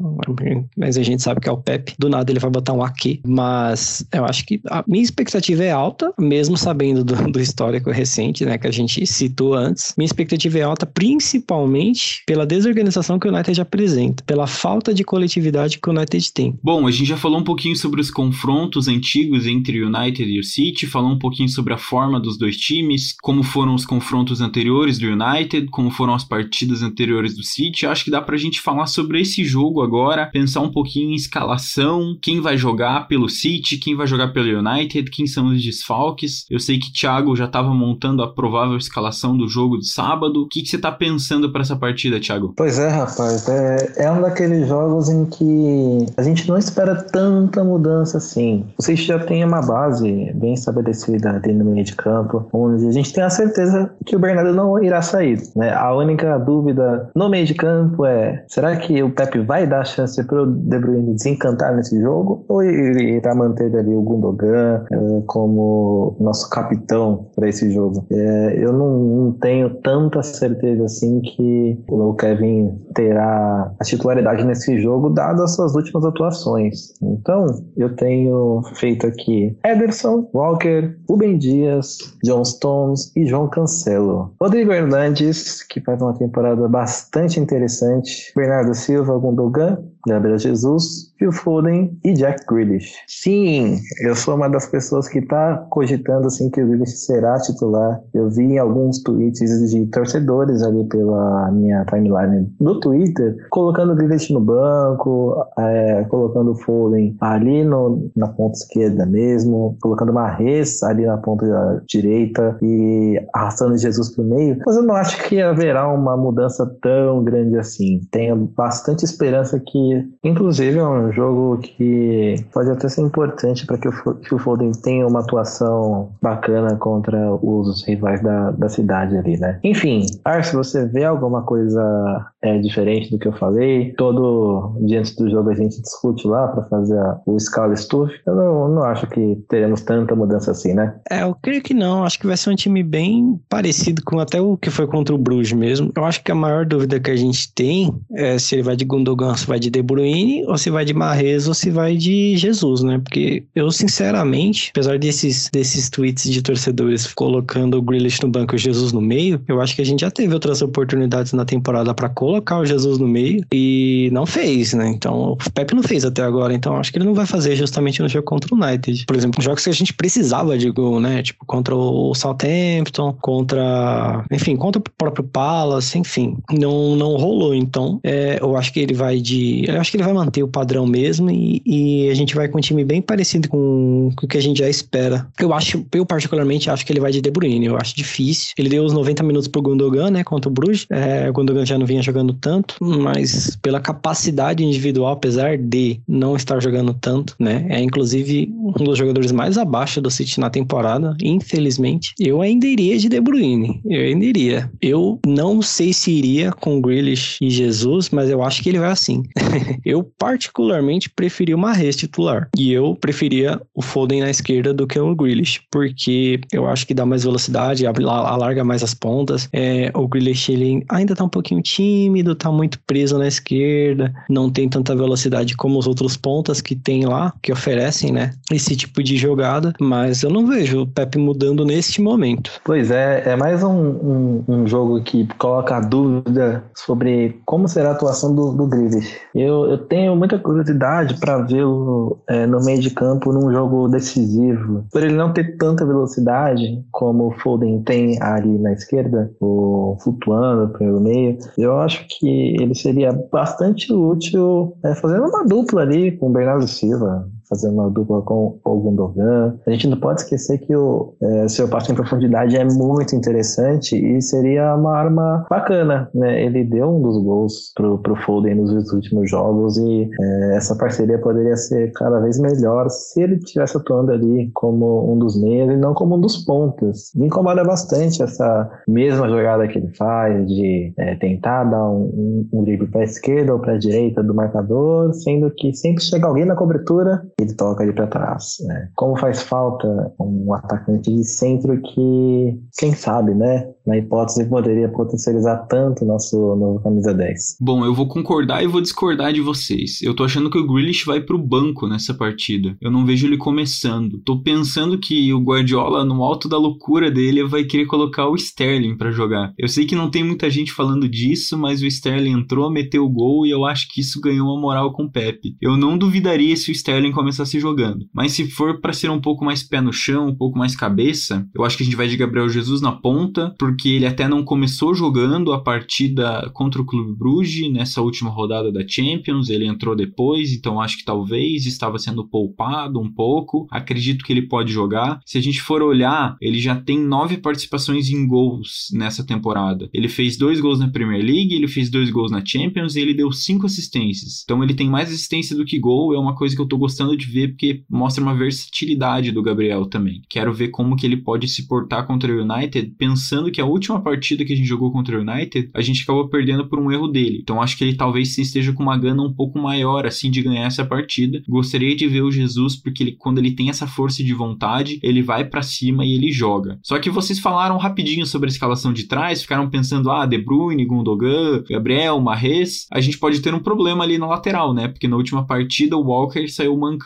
Mas 0.77 0.97
a 0.97 1.03
gente 1.03 1.21
sabe 1.21 1.41
que 1.41 1.49
é 1.49 1.51
o 1.51 1.57
Pep. 1.57 1.93
Do 1.97 2.09
nada 2.09 2.31
ele 2.31 2.39
vai 2.39 2.49
botar 2.49 2.73
um 2.73 2.83
aqui, 2.83 3.21
mas 3.25 4.05
eu 4.11 4.25
acho 4.25 4.45
que 4.45 4.61
a 4.69 4.83
minha 4.87 5.03
expectativa 5.03 5.63
é 5.63 5.71
alta, 5.71 6.13
mesmo 6.19 6.57
sabendo 6.57 7.03
do, 7.03 7.15
do 7.31 7.39
histórico 7.39 7.91
recente, 7.91 8.45
né, 8.45 8.57
que 8.57 8.67
a 8.67 8.71
gente 8.71 9.05
citou 9.05 9.53
antes. 9.53 9.93
Minha 9.97 10.05
expectativa 10.05 10.59
é 10.59 10.61
alta 10.63 10.74
principalmente 10.83 12.23
pela 12.25 12.45
desorganização 12.45 13.19
que 13.19 13.27
o 13.27 13.31
United 13.31 13.61
apresenta, 13.61 14.23
pela 14.23 14.47
falta 14.47 14.91
de 14.91 15.03
coletividade 15.03 15.79
que 15.79 15.87
o 15.87 15.91
United 15.91 16.33
tem. 16.33 16.57
Bom, 16.63 16.87
a 16.87 16.91
gente 16.91 17.05
já 17.05 17.17
falou 17.17 17.39
um 17.39 17.43
pouquinho 17.43 17.75
sobre 17.75 18.01
os 18.01 18.09
confrontos 18.09 18.87
antigos 18.87 19.45
entre 19.45 19.83
o 19.83 19.87
United 19.87 20.27
e 20.27 20.39
o 20.39 20.43
City, 20.43 20.87
falou 20.87 21.11
um 21.11 21.19
pouquinho 21.19 21.49
sobre 21.49 21.73
a 21.73 21.77
forma 21.77 22.19
dos 22.19 22.37
dois 22.37 22.57
times, 22.57 23.15
como 23.21 23.43
foram 23.43 23.75
os 23.75 23.85
confrontos 23.85 24.41
anteriores 24.41 24.97
do 24.97 25.05
United, 25.05 25.67
como 25.67 25.91
foram 25.91 26.15
as 26.15 26.23
partidas 26.23 26.81
anteriores 26.81 27.35
do 27.35 27.43
City. 27.43 27.85
Acho 27.85 28.05
que 28.05 28.11
dá 28.11 28.21
pra 28.21 28.37
gente 28.37 28.59
falar 28.59 28.87
sobre 28.87 29.21
esse 29.21 29.43
jogo 29.43 29.81
agora, 29.81 30.29
pensar 30.31 30.61
um 30.61 30.71
pouquinho 30.71 31.11
em 31.11 31.15
escalação, 31.15 32.17
quem 32.21 32.41
vai 32.41 32.57
jogar 32.57 33.07
pelo 33.07 33.29
City, 33.29 33.77
quem 33.77 33.95
vai 33.95 34.07
jogar 34.07 34.29
pelo 34.29 34.59
United, 34.59 35.11
quem 35.11 35.27
são 35.27 35.47
os 35.47 35.61
desfalques. 35.61 36.45
Eu 36.49 36.59
sei 36.59 36.79
que 36.79 36.91
Thiago 36.91 37.35
já 37.35 37.45
estava 37.45 37.73
montando 37.73 38.23
a 38.23 38.31
provável 38.31 38.77
escalação 38.77 39.37
do 39.37 39.47
jogo 39.47 39.77
de 39.77 39.87
sábado. 39.87 40.47
Que, 40.49 40.61
que 40.65 40.71
você 40.71 40.75
está 40.77 40.91
pensando 40.91 41.51
para 41.51 41.61
essa 41.61 41.75
partida, 41.75 42.19
Thiago? 42.19 42.53
Pois 42.57 42.79
é, 42.79 42.89
rapaz. 42.89 43.47
É, 43.47 44.05
é 44.05 44.11
um 44.11 44.21
daqueles 44.21 44.67
jogos 44.67 45.09
em 45.09 45.25
que 45.25 46.07
a 46.17 46.23
gente 46.23 46.49
não 46.49 46.57
espera 46.57 46.95
tanta 46.95 47.63
mudança 47.63 48.17
assim. 48.17 48.65
City 48.79 49.03
já 49.03 49.19
tem 49.19 49.45
uma 49.45 49.61
base 49.61 50.31
bem 50.33 50.53
estabelecida 50.53 51.29
ali 51.29 51.53
no 51.53 51.65
meio 51.65 51.85
de 51.85 51.95
campo, 51.95 52.47
onde 52.51 52.87
a 52.87 52.91
gente 52.91 53.13
tem 53.13 53.23
a 53.23 53.29
certeza 53.29 53.91
que 54.05 54.15
o 54.15 54.19
Bernardo 54.19 54.53
não 54.53 54.83
irá 54.83 55.01
sair. 55.01 55.39
Né? 55.55 55.71
A 55.71 55.93
única 55.95 56.37
dúvida 56.39 57.09
no 57.15 57.29
meio 57.29 57.45
de 57.45 57.53
campo 57.53 58.05
é: 58.05 58.43
será 58.47 58.75
que 58.75 59.03
o 59.03 59.11
Pepe 59.11 59.39
vai 59.39 59.67
dar 59.67 59.85
chance 59.85 60.21
para 60.25 60.43
o 60.43 60.45
De 60.47 60.79
Bruyne 60.79 61.13
desencantar 61.13 61.75
nesse 61.75 62.01
jogo? 62.01 62.43
Ou 62.47 62.63
ele 62.63 63.17
irá 63.17 63.35
manter 63.35 63.75
ali 63.75 63.93
o 63.93 64.01
Gundogan 64.01 64.83
é, 64.91 65.21
como 65.27 66.15
nosso 66.19 66.49
capitão 66.49 67.27
para 67.35 67.47
esse 67.47 67.71
jogo? 67.71 68.05
É, 68.11 68.55
eu 68.57 68.73
não, 68.73 68.97
não, 68.97 69.31
tenho 69.33 69.69
tanta 69.81 70.23
certeza 70.23 70.54
assim 70.83 71.21
que 71.21 71.83
o 71.89 72.13
Kevin 72.13 72.79
terá 72.93 73.73
a 73.79 73.83
titularidade 73.83 74.43
nesse 74.43 74.79
jogo, 74.79 75.09
dado 75.09 75.43
as 75.43 75.55
suas 75.55 75.75
últimas 75.75 76.05
atuações. 76.05 76.93
Então, 77.01 77.45
eu 77.77 77.95
tenho 77.95 78.61
feito 78.75 79.07
aqui 79.07 79.57
Ederson, 79.65 80.29
Walker, 80.33 80.95
Rubem 81.09 81.37
Dias, 81.37 81.97
John 82.23 82.43
Stones 82.43 83.11
e 83.15 83.25
João 83.25 83.49
Cancelo. 83.49 84.33
Rodrigo 84.41 84.71
Hernandes, 84.71 85.63
que 85.63 85.81
faz 85.81 86.01
uma 86.01 86.13
temporada 86.13 86.67
bastante 86.67 87.39
interessante. 87.39 88.31
Bernardo 88.35 88.73
Silva, 88.73 89.17
Gundogan, 89.17 89.77
Gabriel 90.07 90.37
Jesus, 90.37 91.13
Phil 91.17 91.31
Foden 91.31 91.97
e 92.03 92.13
Jack 92.13 92.45
Grealish. 92.47 92.95
Sim, 93.07 93.77
eu 94.01 94.15
sou 94.15 94.35
uma 94.35 94.49
das 94.49 94.67
pessoas 94.67 95.07
que 95.07 95.19
está 95.19 95.57
cogitando 95.69 96.27
assim 96.27 96.49
que 96.49 96.61
o 96.61 96.67
Grealish 96.67 96.97
será 96.97 97.37
titular. 97.39 98.01
Eu 98.13 98.29
vi 98.29 98.57
alguns 98.57 99.01
tweets 99.03 99.71
de 99.71 99.85
torcedores 99.87 100.61
ali 100.61 100.83
pela 100.85 101.51
minha 101.51 101.85
timeline 101.85 102.49
do 102.59 102.79
Twitter, 102.79 103.35
colocando 103.49 103.93
o 103.93 103.95
Grealish 103.95 104.33
no 104.33 104.39
banco, 104.39 105.35
é, 105.57 106.03
colocando 106.05 106.51
o 106.51 106.55
Foden 106.55 107.15
ali 107.21 107.63
no, 107.63 108.09
na 108.15 108.27
ponta 108.27 108.57
esquerda 108.57 109.05
mesmo, 109.05 109.77
colocando 109.81 110.13
Marres 110.13 110.83
ali 110.83 111.05
na 111.05 111.17
ponta 111.17 111.83
direita 111.87 112.57
e 112.61 113.21
arrastando 113.33 113.77
Jesus 113.77 114.13
para 114.13 114.23
o 114.23 114.27
meio. 114.27 114.57
Mas 114.65 114.75
eu 114.75 114.83
não 114.83 114.95
acho 114.95 115.21
que 115.27 115.41
haverá 115.41 115.87
uma 115.87 116.17
mudança 116.17 116.65
tão 116.81 117.23
grande 117.23 117.57
assim. 117.57 118.01
Tenho 118.11 118.35
bastante 118.35 119.03
esperança 119.05 119.59
que 119.59 120.05
inclusive, 120.23 120.79
é 120.79 120.83
um 120.83 121.04
jogo 121.11 121.57
que 121.57 122.35
pode 122.53 122.69
até 122.69 122.87
ser 122.89 123.01
importante 123.01 123.65
para 123.65 123.77
que, 123.77 123.89
que, 124.27 124.35
o 124.35 124.39
Foden 124.39 124.71
tenha 124.71 125.07
uma 125.07 125.19
atuação 125.19 126.11
bacana 126.21 126.75
contra 126.75 127.33
os 127.41 127.85
rivais 127.85 128.21
da, 128.21 128.51
da 128.51 128.69
cidade 128.69 129.17
ali, 129.17 129.37
né? 129.37 129.59
Enfim, 129.63 130.05
Arce, 130.23 130.55
você 130.55 130.85
vê 130.85 131.03
alguma 131.03 131.43
coisa 131.43 132.25
é, 132.41 132.57
diferente 132.59 133.11
do 133.11 133.19
que 133.19 133.27
eu 133.27 133.33
falei? 133.33 133.93
Todo 133.93 134.75
dia 134.81 134.99
antes 134.99 135.15
do 135.15 135.29
jogo 135.29 135.49
a 135.49 135.55
gente 135.55 135.81
discute 135.81 136.27
lá 136.27 136.47
para 136.47 136.63
fazer 136.63 136.97
a, 136.97 137.19
o 137.25 137.39
Scala 137.39 137.75
Stuff. 137.75 138.13
Eu 138.25 138.35
não, 138.35 138.67
não 138.69 138.83
acho 138.83 139.07
que 139.07 139.43
teremos 139.49 139.81
tanta 139.81 140.15
mudança 140.15 140.51
assim, 140.51 140.73
né? 140.73 140.95
É, 141.09 141.23
eu 141.23 141.35
creio 141.41 141.61
que 141.61 141.73
não. 141.73 142.03
Acho 142.03 142.19
que 142.19 142.27
vai 142.27 142.37
ser 142.37 142.49
um 142.49 142.55
time 142.55 142.83
bem 142.83 143.39
parecido 143.49 144.01
com 144.03 144.19
até 144.19 144.39
o 144.39 144.57
que 144.57 144.69
foi 144.69 144.87
contra 144.87 145.13
o 145.13 145.17
Bruges 145.17 145.53
mesmo. 145.53 145.91
Eu 145.95 146.05
acho 146.05 146.23
que 146.23 146.31
a 146.31 146.35
maior 146.35 146.65
dúvida 146.65 146.99
que 146.99 147.11
a 147.11 147.15
gente 147.15 147.53
tem 147.53 147.93
é 148.13 148.37
se 148.37 148.55
ele 148.55 148.63
vai 148.63 148.75
de 148.75 148.85
Gundogan, 148.85 149.35
se 149.35 149.47
vai 149.47 149.59
de 149.59 149.69
De 149.69 149.81
Bruyne, 149.81 150.45
ou 150.45 150.57
se 150.57 150.69
vai 150.69 150.85
de 150.85 150.93
Marrez, 150.95 151.47
ou 151.47 151.53
se 151.53 151.69
vai 151.69 151.95
de 151.95 152.37
Jesus, 152.37 152.81
né? 152.81 152.99
Porque 152.99 153.43
eu, 153.55 153.69
sinceramente, 153.71 154.69
apesar 154.71 154.97
desses, 154.97 155.49
desses 155.51 155.89
tweets 155.89 156.29
de 156.29 156.41
torcedores 156.41 157.13
colocando 157.13 157.77
o 157.77 157.81
Grealish 157.81 158.21
no 158.21 158.29
banco 158.29 158.53
e 158.53 158.57
o 158.57 158.59
Jesus 158.59 158.91
no 158.91 159.01
meio, 159.01 159.41
eu 159.47 159.61
acho 159.61 159.75
que 159.75 159.81
a 159.81 159.85
gente 159.85 160.01
já 160.01 160.11
teve 160.11 160.33
outras 160.33 160.61
oportunidades 160.61 161.33
na 161.33 161.45
temporada 161.45 161.93
para 161.93 162.09
colocar 162.09 162.59
o 162.59 162.65
Jesus 162.65 162.97
no 162.97 163.07
meio 163.07 163.43
e 163.53 164.09
não 164.11 164.25
fez, 164.25 164.73
né? 164.73 164.87
Então, 164.87 165.33
o 165.33 165.51
Pepe 165.53 165.75
não 165.75 165.83
fez 165.83 166.05
até 166.05 166.21
agora, 166.21 166.53
então 166.53 166.77
acho 166.77 166.91
que 166.91 166.97
ele 166.97 167.05
não 167.05 167.13
vai 167.13 167.25
fazer 167.25 167.55
justamente 167.55 168.01
no 168.01 168.09
jogo 168.09 168.25
contra 168.25 168.53
o 168.53 168.57
United. 168.57 169.05
Por 169.05 169.15
exemplo, 169.15 169.41
jogos 169.41 169.63
que 169.63 169.69
a 169.69 169.73
gente 169.73 169.93
precisava 169.93 170.57
de 170.57 170.69
gol, 170.69 170.99
né? 170.99 171.21
Tipo, 171.21 171.45
contra 171.45 171.75
o 171.75 172.13
Southampton, 172.13 173.13
contra, 173.21 174.25
enfim, 174.31 174.55
contra 174.55 174.79
o 174.79 174.83
próprio 174.97 175.23
Palace, 175.23 175.97
enfim, 175.97 176.37
não, 176.51 176.95
não 176.95 177.15
rolou. 177.15 177.53
Então, 177.53 177.99
é, 178.03 178.39
eu 178.41 178.55
acho 178.55 178.71
que 178.71 178.79
ele 178.79 178.93
vai 178.93 179.19
de 179.19 179.65
Eu 179.67 179.79
acho 179.79 179.91
que 179.91 179.97
ele 179.97 180.03
vai 180.03 180.13
manter 180.13 180.43
o 180.43 180.47
padrão 180.47 180.84
mesmo 180.87 181.29
e, 181.29 181.61
e, 181.65 182.09
a 182.09 182.13
gente 182.13 182.35
vai 182.35 182.47
com 182.47 182.57
um 182.57 182.61
time 182.61 182.83
bem 182.83 183.01
parecido 183.01 183.49
com, 183.49 184.11
com, 184.15 184.25
o 184.25 184.29
que 184.29 184.37
a 184.37 184.41
gente 184.41 184.59
já 184.59 184.69
espera. 184.69 185.27
Eu 185.39 185.53
acho, 185.53 185.85
eu 185.93 186.05
particularmente 186.05 186.69
acho 186.69 186.85
que 186.85 186.91
ele 186.91 186.99
vai 186.99 187.11
de 187.11 187.21
De 187.21 187.31
Bruyne. 187.31 187.65
Eu 187.65 187.77
acho 187.77 187.95
difícil. 187.95 188.53
Ele 188.57 188.69
deu 188.69 188.83
os 188.83 188.93
90 188.93 189.23
minutos 189.23 189.47
pro 189.47 189.61
Gundogan, 189.61 190.11
né, 190.11 190.23
contra 190.23 190.49
o 190.49 190.53
Bruges. 190.53 190.85
É, 190.89 191.29
o 191.29 191.33
Gundogan 191.33 191.65
já 191.65 191.77
não 191.77 191.85
vinha 191.85 192.01
jogando 192.01 192.33
tanto, 192.33 192.75
mas 192.81 193.55
pela 193.61 193.79
capacidade 193.79 194.63
individual, 194.63 195.13
apesar 195.13 195.57
de 195.57 195.99
não 196.07 196.35
estar 196.35 196.59
jogando 196.61 196.93
tanto, 196.93 197.35
né, 197.39 197.65
é 197.69 197.81
inclusive 197.81 198.51
um 198.51 198.83
dos 198.83 198.97
jogadores 198.97 199.31
mais 199.31 199.57
abaixo 199.57 200.01
do 200.01 200.11
City 200.11 200.39
na 200.39 200.49
temporada, 200.49 201.15
infelizmente. 201.21 202.13
Eu 202.19 202.41
ainda 202.41 202.65
iria 202.65 202.97
de 202.97 203.09
De 203.09 203.19
Bruyne. 203.19 203.81
Eu 203.85 204.01
ainda 204.01 204.25
iria. 204.25 204.71
Eu 204.81 205.19
não 205.25 205.61
sei 205.61 205.93
se 205.93 206.11
iria 206.11 206.51
com 206.51 206.81
Grealish 206.81 207.37
e 207.41 207.49
Jesus, 207.49 208.09
mas 208.09 208.29
eu 208.29 208.43
acho 208.43 208.61
que 208.61 208.69
ele 208.69 208.79
vai 208.79 208.91
assim. 208.91 209.23
eu 209.85 210.03
particularmente 210.17 210.74
preferi 211.15 211.53
o 211.53 211.57
Mahrez 211.57 211.95
titular. 211.95 212.49
E 212.57 212.71
eu 212.71 212.95
preferia 212.95 213.61
o 213.73 213.81
Foden 213.81 214.21
na 214.21 214.29
esquerda 214.29 214.73
do 214.73 214.87
que 214.87 214.99
o 214.99 215.15
Grealish, 215.15 215.61
porque 215.71 216.39
eu 216.51 216.67
acho 216.67 216.85
que 216.85 216.93
dá 216.93 217.05
mais 217.05 217.23
velocidade, 217.23 217.85
alarga 217.85 218.63
mais 218.63 218.83
as 218.83 218.93
pontas. 218.93 219.47
É, 219.51 219.91
o 219.93 220.07
Grealish 220.07 220.51
ele 220.51 220.83
ainda 220.89 221.15
tá 221.15 221.23
um 221.23 221.29
pouquinho 221.29 221.61
tímido, 221.61 222.35
tá 222.35 222.51
muito 222.51 222.79
preso 222.85 223.17
na 223.17 223.27
esquerda, 223.27 224.13
não 224.29 224.49
tem 224.49 224.67
tanta 224.69 224.95
velocidade 224.95 225.55
como 225.55 225.77
os 225.77 225.87
outros 225.87 226.17
pontas 226.17 226.61
que 226.61 226.75
tem 226.75 227.05
lá, 227.05 227.33
que 227.41 227.51
oferecem, 227.51 228.11
né, 228.11 228.31
esse 228.51 228.75
tipo 228.75 229.03
de 229.03 229.17
jogada, 229.17 229.73
mas 229.79 230.23
eu 230.23 230.29
não 230.29 230.45
vejo 230.45 230.81
o 230.81 230.87
Pepe 230.87 231.17
mudando 231.17 231.65
neste 231.65 232.01
momento. 232.01 232.51
Pois 232.63 232.91
é, 232.91 233.23
é 233.25 233.35
mais 233.35 233.63
um, 233.63 233.69
um, 233.69 234.43
um 234.47 234.67
jogo 234.67 235.01
que 235.01 235.27
coloca 235.37 235.77
a 235.77 235.79
dúvida 235.79 236.63
sobre 236.75 237.39
como 237.45 237.67
será 237.67 237.89
a 237.89 237.91
atuação 237.93 238.33
do, 238.33 238.51
do 238.51 238.67
Grealish. 238.67 239.15
Eu, 239.33 239.65
eu 239.65 239.77
tenho 239.77 240.15
muita 240.15 240.39
curiosidade 240.65 241.19
para 241.19 241.37
vê-lo 241.39 242.19
é, 242.27 242.45
no 242.47 242.63
meio 242.63 242.79
de 242.79 242.89
campo 242.89 243.31
num 243.31 243.51
jogo 243.51 243.87
decisivo. 243.87 244.85
Por 244.91 245.03
ele 245.03 245.15
não 245.15 245.31
ter 245.31 245.57
tanta 245.57 245.85
velocidade 245.85 246.83
como 246.91 247.27
o 247.27 247.31
Foden 247.39 247.83
tem 247.83 248.21
ali 248.21 248.57
na 248.57 248.73
esquerda, 248.73 249.31
o 249.39 249.97
flutuando 250.01 250.73
pelo 250.77 250.99
meio, 250.99 251.37
eu 251.57 251.77
acho 251.79 252.05
que 252.07 252.55
ele 252.59 252.73
seria 252.73 253.13
bastante 253.31 253.93
útil 253.93 254.75
é, 254.83 254.95
fazendo 254.95 255.27
uma 255.27 255.45
dupla 255.45 255.81
ali 255.81 256.11
com 256.11 256.29
o 256.29 256.33
Bernardo 256.33 256.67
Silva 256.67 257.29
fazendo 257.49 257.75
uma 257.75 257.89
dupla 257.89 258.21
com 258.21 258.59
o 258.63 258.79
Gundogan. 258.79 259.57
A 259.65 259.71
gente 259.71 259.87
não 259.87 259.97
pode 259.97 260.21
esquecer 260.21 260.59
que 260.59 260.75
o 260.75 261.13
é, 261.21 261.47
seu 261.47 261.67
passo 261.67 261.91
em 261.91 261.95
profundidade 261.95 262.55
é 262.55 262.65
muito 262.65 263.15
interessante 263.15 263.95
e 263.95 264.21
seria 264.21 264.75
uma 264.75 264.95
arma 264.95 265.45
bacana, 265.49 266.09
né? 266.13 266.43
Ele 266.43 266.63
deu 266.63 266.89
um 266.89 267.01
dos 267.01 267.23
gols 267.23 267.71
pro, 267.75 267.97
pro 267.99 268.15
Foden 268.15 268.55
nos 268.55 268.91
últimos 268.91 269.29
jogos 269.29 269.77
e 269.77 270.09
é, 270.19 270.57
essa 270.57 270.75
parceria 270.75 271.19
poderia 271.19 271.55
ser 271.55 271.91
cada 271.93 272.19
vez 272.19 272.39
melhor 272.39 272.89
se 272.89 273.21
ele 273.21 273.39
tivesse 273.39 273.77
atuando 273.77 274.11
ali 274.11 274.49
como 274.53 275.11
um 275.11 275.17
dos 275.17 275.41
meios 275.41 275.71
e 275.71 275.77
não 275.77 275.93
como 275.93 276.15
um 276.15 276.19
dos 276.19 276.37
pontas. 276.37 277.11
Me 277.15 277.27
incomoda 277.27 277.63
bastante 277.63 278.21
essa 278.21 278.69
mesma 278.87 279.27
jogada 279.29 279.67
que 279.67 279.77
ele 279.77 279.93
faz 279.95 280.47
de 280.47 280.93
é, 280.97 281.15
tentar 281.15 281.63
dar 281.65 281.89
um, 281.89 282.03
um, 282.03 282.49
um 282.53 282.63
drible 282.63 282.87
para 282.87 283.03
esquerda 283.03 283.53
ou 283.53 283.59
para 283.59 283.77
direita 283.77 284.23
do 284.23 284.33
marcador, 284.33 285.13
sendo 285.13 285.51
que 285.51 285.73
sempre 285.73 286.03
chega 286.03 286.27
alguém 286.27 286.45
na 286.45 286.55
cobertura 286.55 287.25
ele 287.39 287.53
toca 287.53 287.83
ali 287.83 287.93
para 287.93 288.07
trás. 288.07 288.57
Né? 288.61 288.89
Como 288.95 289.17
faz 289.17 289.41
falta 289.41 289.87
um 290.19 290.53
atacante 290.53 291.13
de 291.13 291.23
centro 291.23 291.79
que, 291.81 292.59
quem 292.77 292.93
sabe, 292.93 293.33
né? 293.33 293.69
Na 293.85 293.97
hipótese, 293.97 294.49
poderia 294.49 294.89
potencializar 294.89 295.67
tanto 295.67 296.05
nosso 296.05 296.35
novo 296.55 296.81
camisa 296.81 297.13
10. 297.13 297.57
Bom, 297.61 297.85
eu 297.85 297.93
vou 297.93 298.07
concordar 298.07 298.63
e 298.63 298.67
vou 298.67 298.81
discordar 298.81 299.31
de 299.31 299.41
vocês. 299.41 300.01
Eu 300.01 300.15
tô 300.15 300.23
achando 300.23 300.49
que 300.49 300.57
o 300.57 300.65
Grealish 300.65 301.05
vai 301.05 301.21
pro 301.21 301.37
banco 301.37 301.87
nessa 301.87 302.13
partida. 302.13 302.75
Eu 302.81 302.89
não 302.89 303.05
vejo 303.05 303.27
ele 303.27 303.37
começando. 303.37 304.19
Tô 304.25 304.41
pensando 304.41 304.97
que 304.97 305.31
o 305.33 305.39
Guardiola, 305.39 306.03
no 306.03 306.23
alto 306.23 306.49
da 306.49 306.57
loucura 306.57 307.11
dele, 307.11 307.43
vai 307.43 307.63
querer 307.63 307.85
colocar 307.85 308.27
o 308.27 308.35
Sterling 308.35 308.97
para 308.97 309.11
jogar. 309.11 309.53
Eu 309.57 309.67
sei 309.67 309.85
que 309.85 309.95
não 309.95 310.09
tem 310.09 310.23
muita 310.23 310.49
gente 310.49 310.71
falando 310.71 311.07
disso, 311.07 311.57
mas 311.57 311.81
o 311.81 311.85
Sterling 311.85 312.31
entrou, 312.31 312.71
meteu 312.71 313.03
o 313.05 313.09
gol 313.09 313.45
e 313.45 313.51
eu 313.51 313.65
acho 313.65 313.87
que 313.91 314.01
isso 314.01 314.19
ganhou 314.19 314.47
uma 314.47 314.59
moral 314.59 314.93
com 314.93 315.03
o 315.03 315.11
Pepe. 315.11 315.55
Eu 315.61 315.77
não 315.77 315.95
duvidaria 315.95 316.55
se 316.55 316.71
o 316.71 316.73
Sterling 316.73 317.11
começasse 317.11 317.24
jogando. 317.59 318.07
Mas 318.13 318.33
se 318.33 318.49
for 318.49 318.79
para 318.79 318.93
ser 318.93 319.09
um 319.09 319.21
pouco 319.21 319.43
mais 319.43 319.63
pé 319.63 319.81
no 319.81 319.93
chão, 319.93 320.27
um 320.27 320.35
pouco 320.35 320.57
mais 320.57 320.75
cabeça, 320.75 321.47
eu 321.53 321.63
acho 321.63 321.77
que 321.77 321.83
a 321.83 321.85
gente 321.85 321.95
vai 321.95 322.07
de 322.07 322.17
Gabriel 322.17 322.49
Jesus 322.49 322.81
na 322.81 322.91
ponta, 322.91 323.55
porque 323.57 323.89
ele 323.89 324.05
até 324.05 324.27
não 324.27 324.43
começou 324.43 324.93
jogando 324.93 325.53
a 325.53 325.61
partida 325.61 326.49
contra 326.53 326.81
o 326.81 326.85
Clube 326.85 327.17
Bruges 327.17 327.71
nessa 327.71 328.01
última 328.01 328.29
rodada 328.29 328.71
da 328.71 328.85
Champions, 328.87 329.49
ele 329.49 329.65
entrou 329.65 329.95
depois, 329.95 330.53
então 330.53 330.79
acho 330.79 330.97
que 330.97 331.05
talvez 331.05 331.65
estava 331.65 331.97
sendo 331.97 332.27
poupado 332.27 332.99
um 332.99 333.11
pouco. 333.11 333.67
Acredito 333.71 334.23
que 334.23 334.33
ele 334.33 334.43
pode 334.43 334.71
jogar. 334.71 335.19
Se 335.25 335.37
a 335.37 335.41
gente 335.41 335.61
for 335.61 335.81
olhar, 335.81 336.35
ele 336.41 336.59
já 336.59 336.75
tem 336.75 336.99
nove 336.99 337.37
participações 337.37 338.09
em 338.09 338.27
gols 338.27 338.87
nessa 338.93 339.25
temporada. 339.25 339.89
Ele 339.93 340.07
fez 340.07 340.37
dois 340.37 340.59
gols 340.59 340.79
na 340.79 340.89
Premier 340.89 341.23
League, 341.23 341.53
ele 341.53 341.67
fez 341.67 341.89
dois 341.89 342.09
gols 342.09 342.31
na 342.31 342.43
Champions 342.45 342.95
e 342.95 343.01
ele 343.01 343.13
deu 343.13 343.31
cinco 343.31 343.65
assistências. 343.65 344.43
Então 344.43 344.63
ele 344.63 344.73
tem 344.73 344.89
mais 344.89 345.09
assistência 345.09 345.55
do 345.55 345.65
que 345.65 345.79
gol, 345.79 346.13
é 346.13 346.19
uma 346.19 346.35
coisa 346.35 346.55
que 346.55 346.61
eu 346.61 346.67
tô 346.67 346.77
gostando 346.77 347.14
de 347.15 347.25
ver 347.25 347.49
porque 347.49 347.83
mostra 347.89 348.23
uma 348.23 348.35
versatilidade 348.35 349.31
do 349.31 349.41
Gabriel 349.41 349.85
também. 349.85 350.21
Quero 350.29 350.53
ver 350.53 350.69
como 350.69 350.95
que 350.95 351.05
ele 351.05 351.17
pode 351.17 351.47
se 351.47 351.67
portar 351.67 352.05
contra 352.05 352.31
o 352.31 352.41
United, 352.41 352.93
pensando 352.97 353.51
que 353.51 353.61
a 353.61 353.65
última 353.65 354.01
partida 354.01 354.45
que 354.45 354.53
a 354.53 354.55
gente 354.55 354.67
jogou 354.67 354.91
contra 354.91 355.17
o 355.17 355.21
United, 355.21 355.69
a 355.73 355.81
gente 355.81 356.03
acabou 356.03 356.27
perdendo 356.27 356.67
por 356.67 356.79
um 356.79 356.91
erro 356.91 357.07
dele. 357.07 357.39
Então 357.41 357.61
acho 357.61 357.77
que 357.77 357.83
ele 357.83 357.95
talvez 357.95 358.37
esteja 358.37 358.73
com 358.73 358.83
uma 358.83 358.97
gana 358.97 359.23
um 359.23 359.33
pouco 359.33 359.59
maior 359.59 360.05
assim 360.05 360.29
de 360.29 360.41
ganhar 360.41 360.65
essa 360.65 360.85
partida. 360.85 361.41
Gostaria 361.47 361.95
de 361.95 362.07
ver 362.07 362.21
o 362.21 362.31
Jesus 362.31 362.75
porque 362.75 363.03
ele, 363.03 363.11
quando 363.13 363.39
ele 363.39 363.51
tem 363.51 363.69
essa 363.69 363.87
força 363.87 364.23
de 364.23 364.33
vontade, 364.33 364.99
ele 365.01 365.21
vai 365.21 365.45
para 365.45 365.61
cima 365.61 366.05
e 366.05 366.13
ele 366.13 366.31
joga. 366.31 366.79
Só 366.83 366.99
que 366.99 367.09
vocês 367.09 367.39
falaram 367.39 367.77
rapidinho 367.77 368.25
sobre 368.25 368.47
a 368.47 368.51
escalação 368.51 368.93
de 368.93 369.05
trás, 369.05 369.41
ficaram 369.41 369.69
pensando, 369.69 370.11
ah, 370.11 370.25
De 370.25 370.37
Bruyne, 370.37 370.85
Gundogan, 370.85 371.63
Gabriel, 371.69 372.19
Marres, 372.19 372.87
a 372.91 372.99
gente 372.99 373.17
pode 373.17 373.41
ter 373.41 373.53
um 373.53 373.59
problema 373.59 374.03
ali 374.03 374.17
na 374.17 374.27
lateral, 374.27 374.73
né? 374.73 374.87
Porque 374.87 375.07
na 375.07 375.15
última 375.15 375.45
partida 375.45 375.97
o 375.97 376.03
Walker 376.03 376.47
saiu 376.47 376.77
mancando 376.77 377.04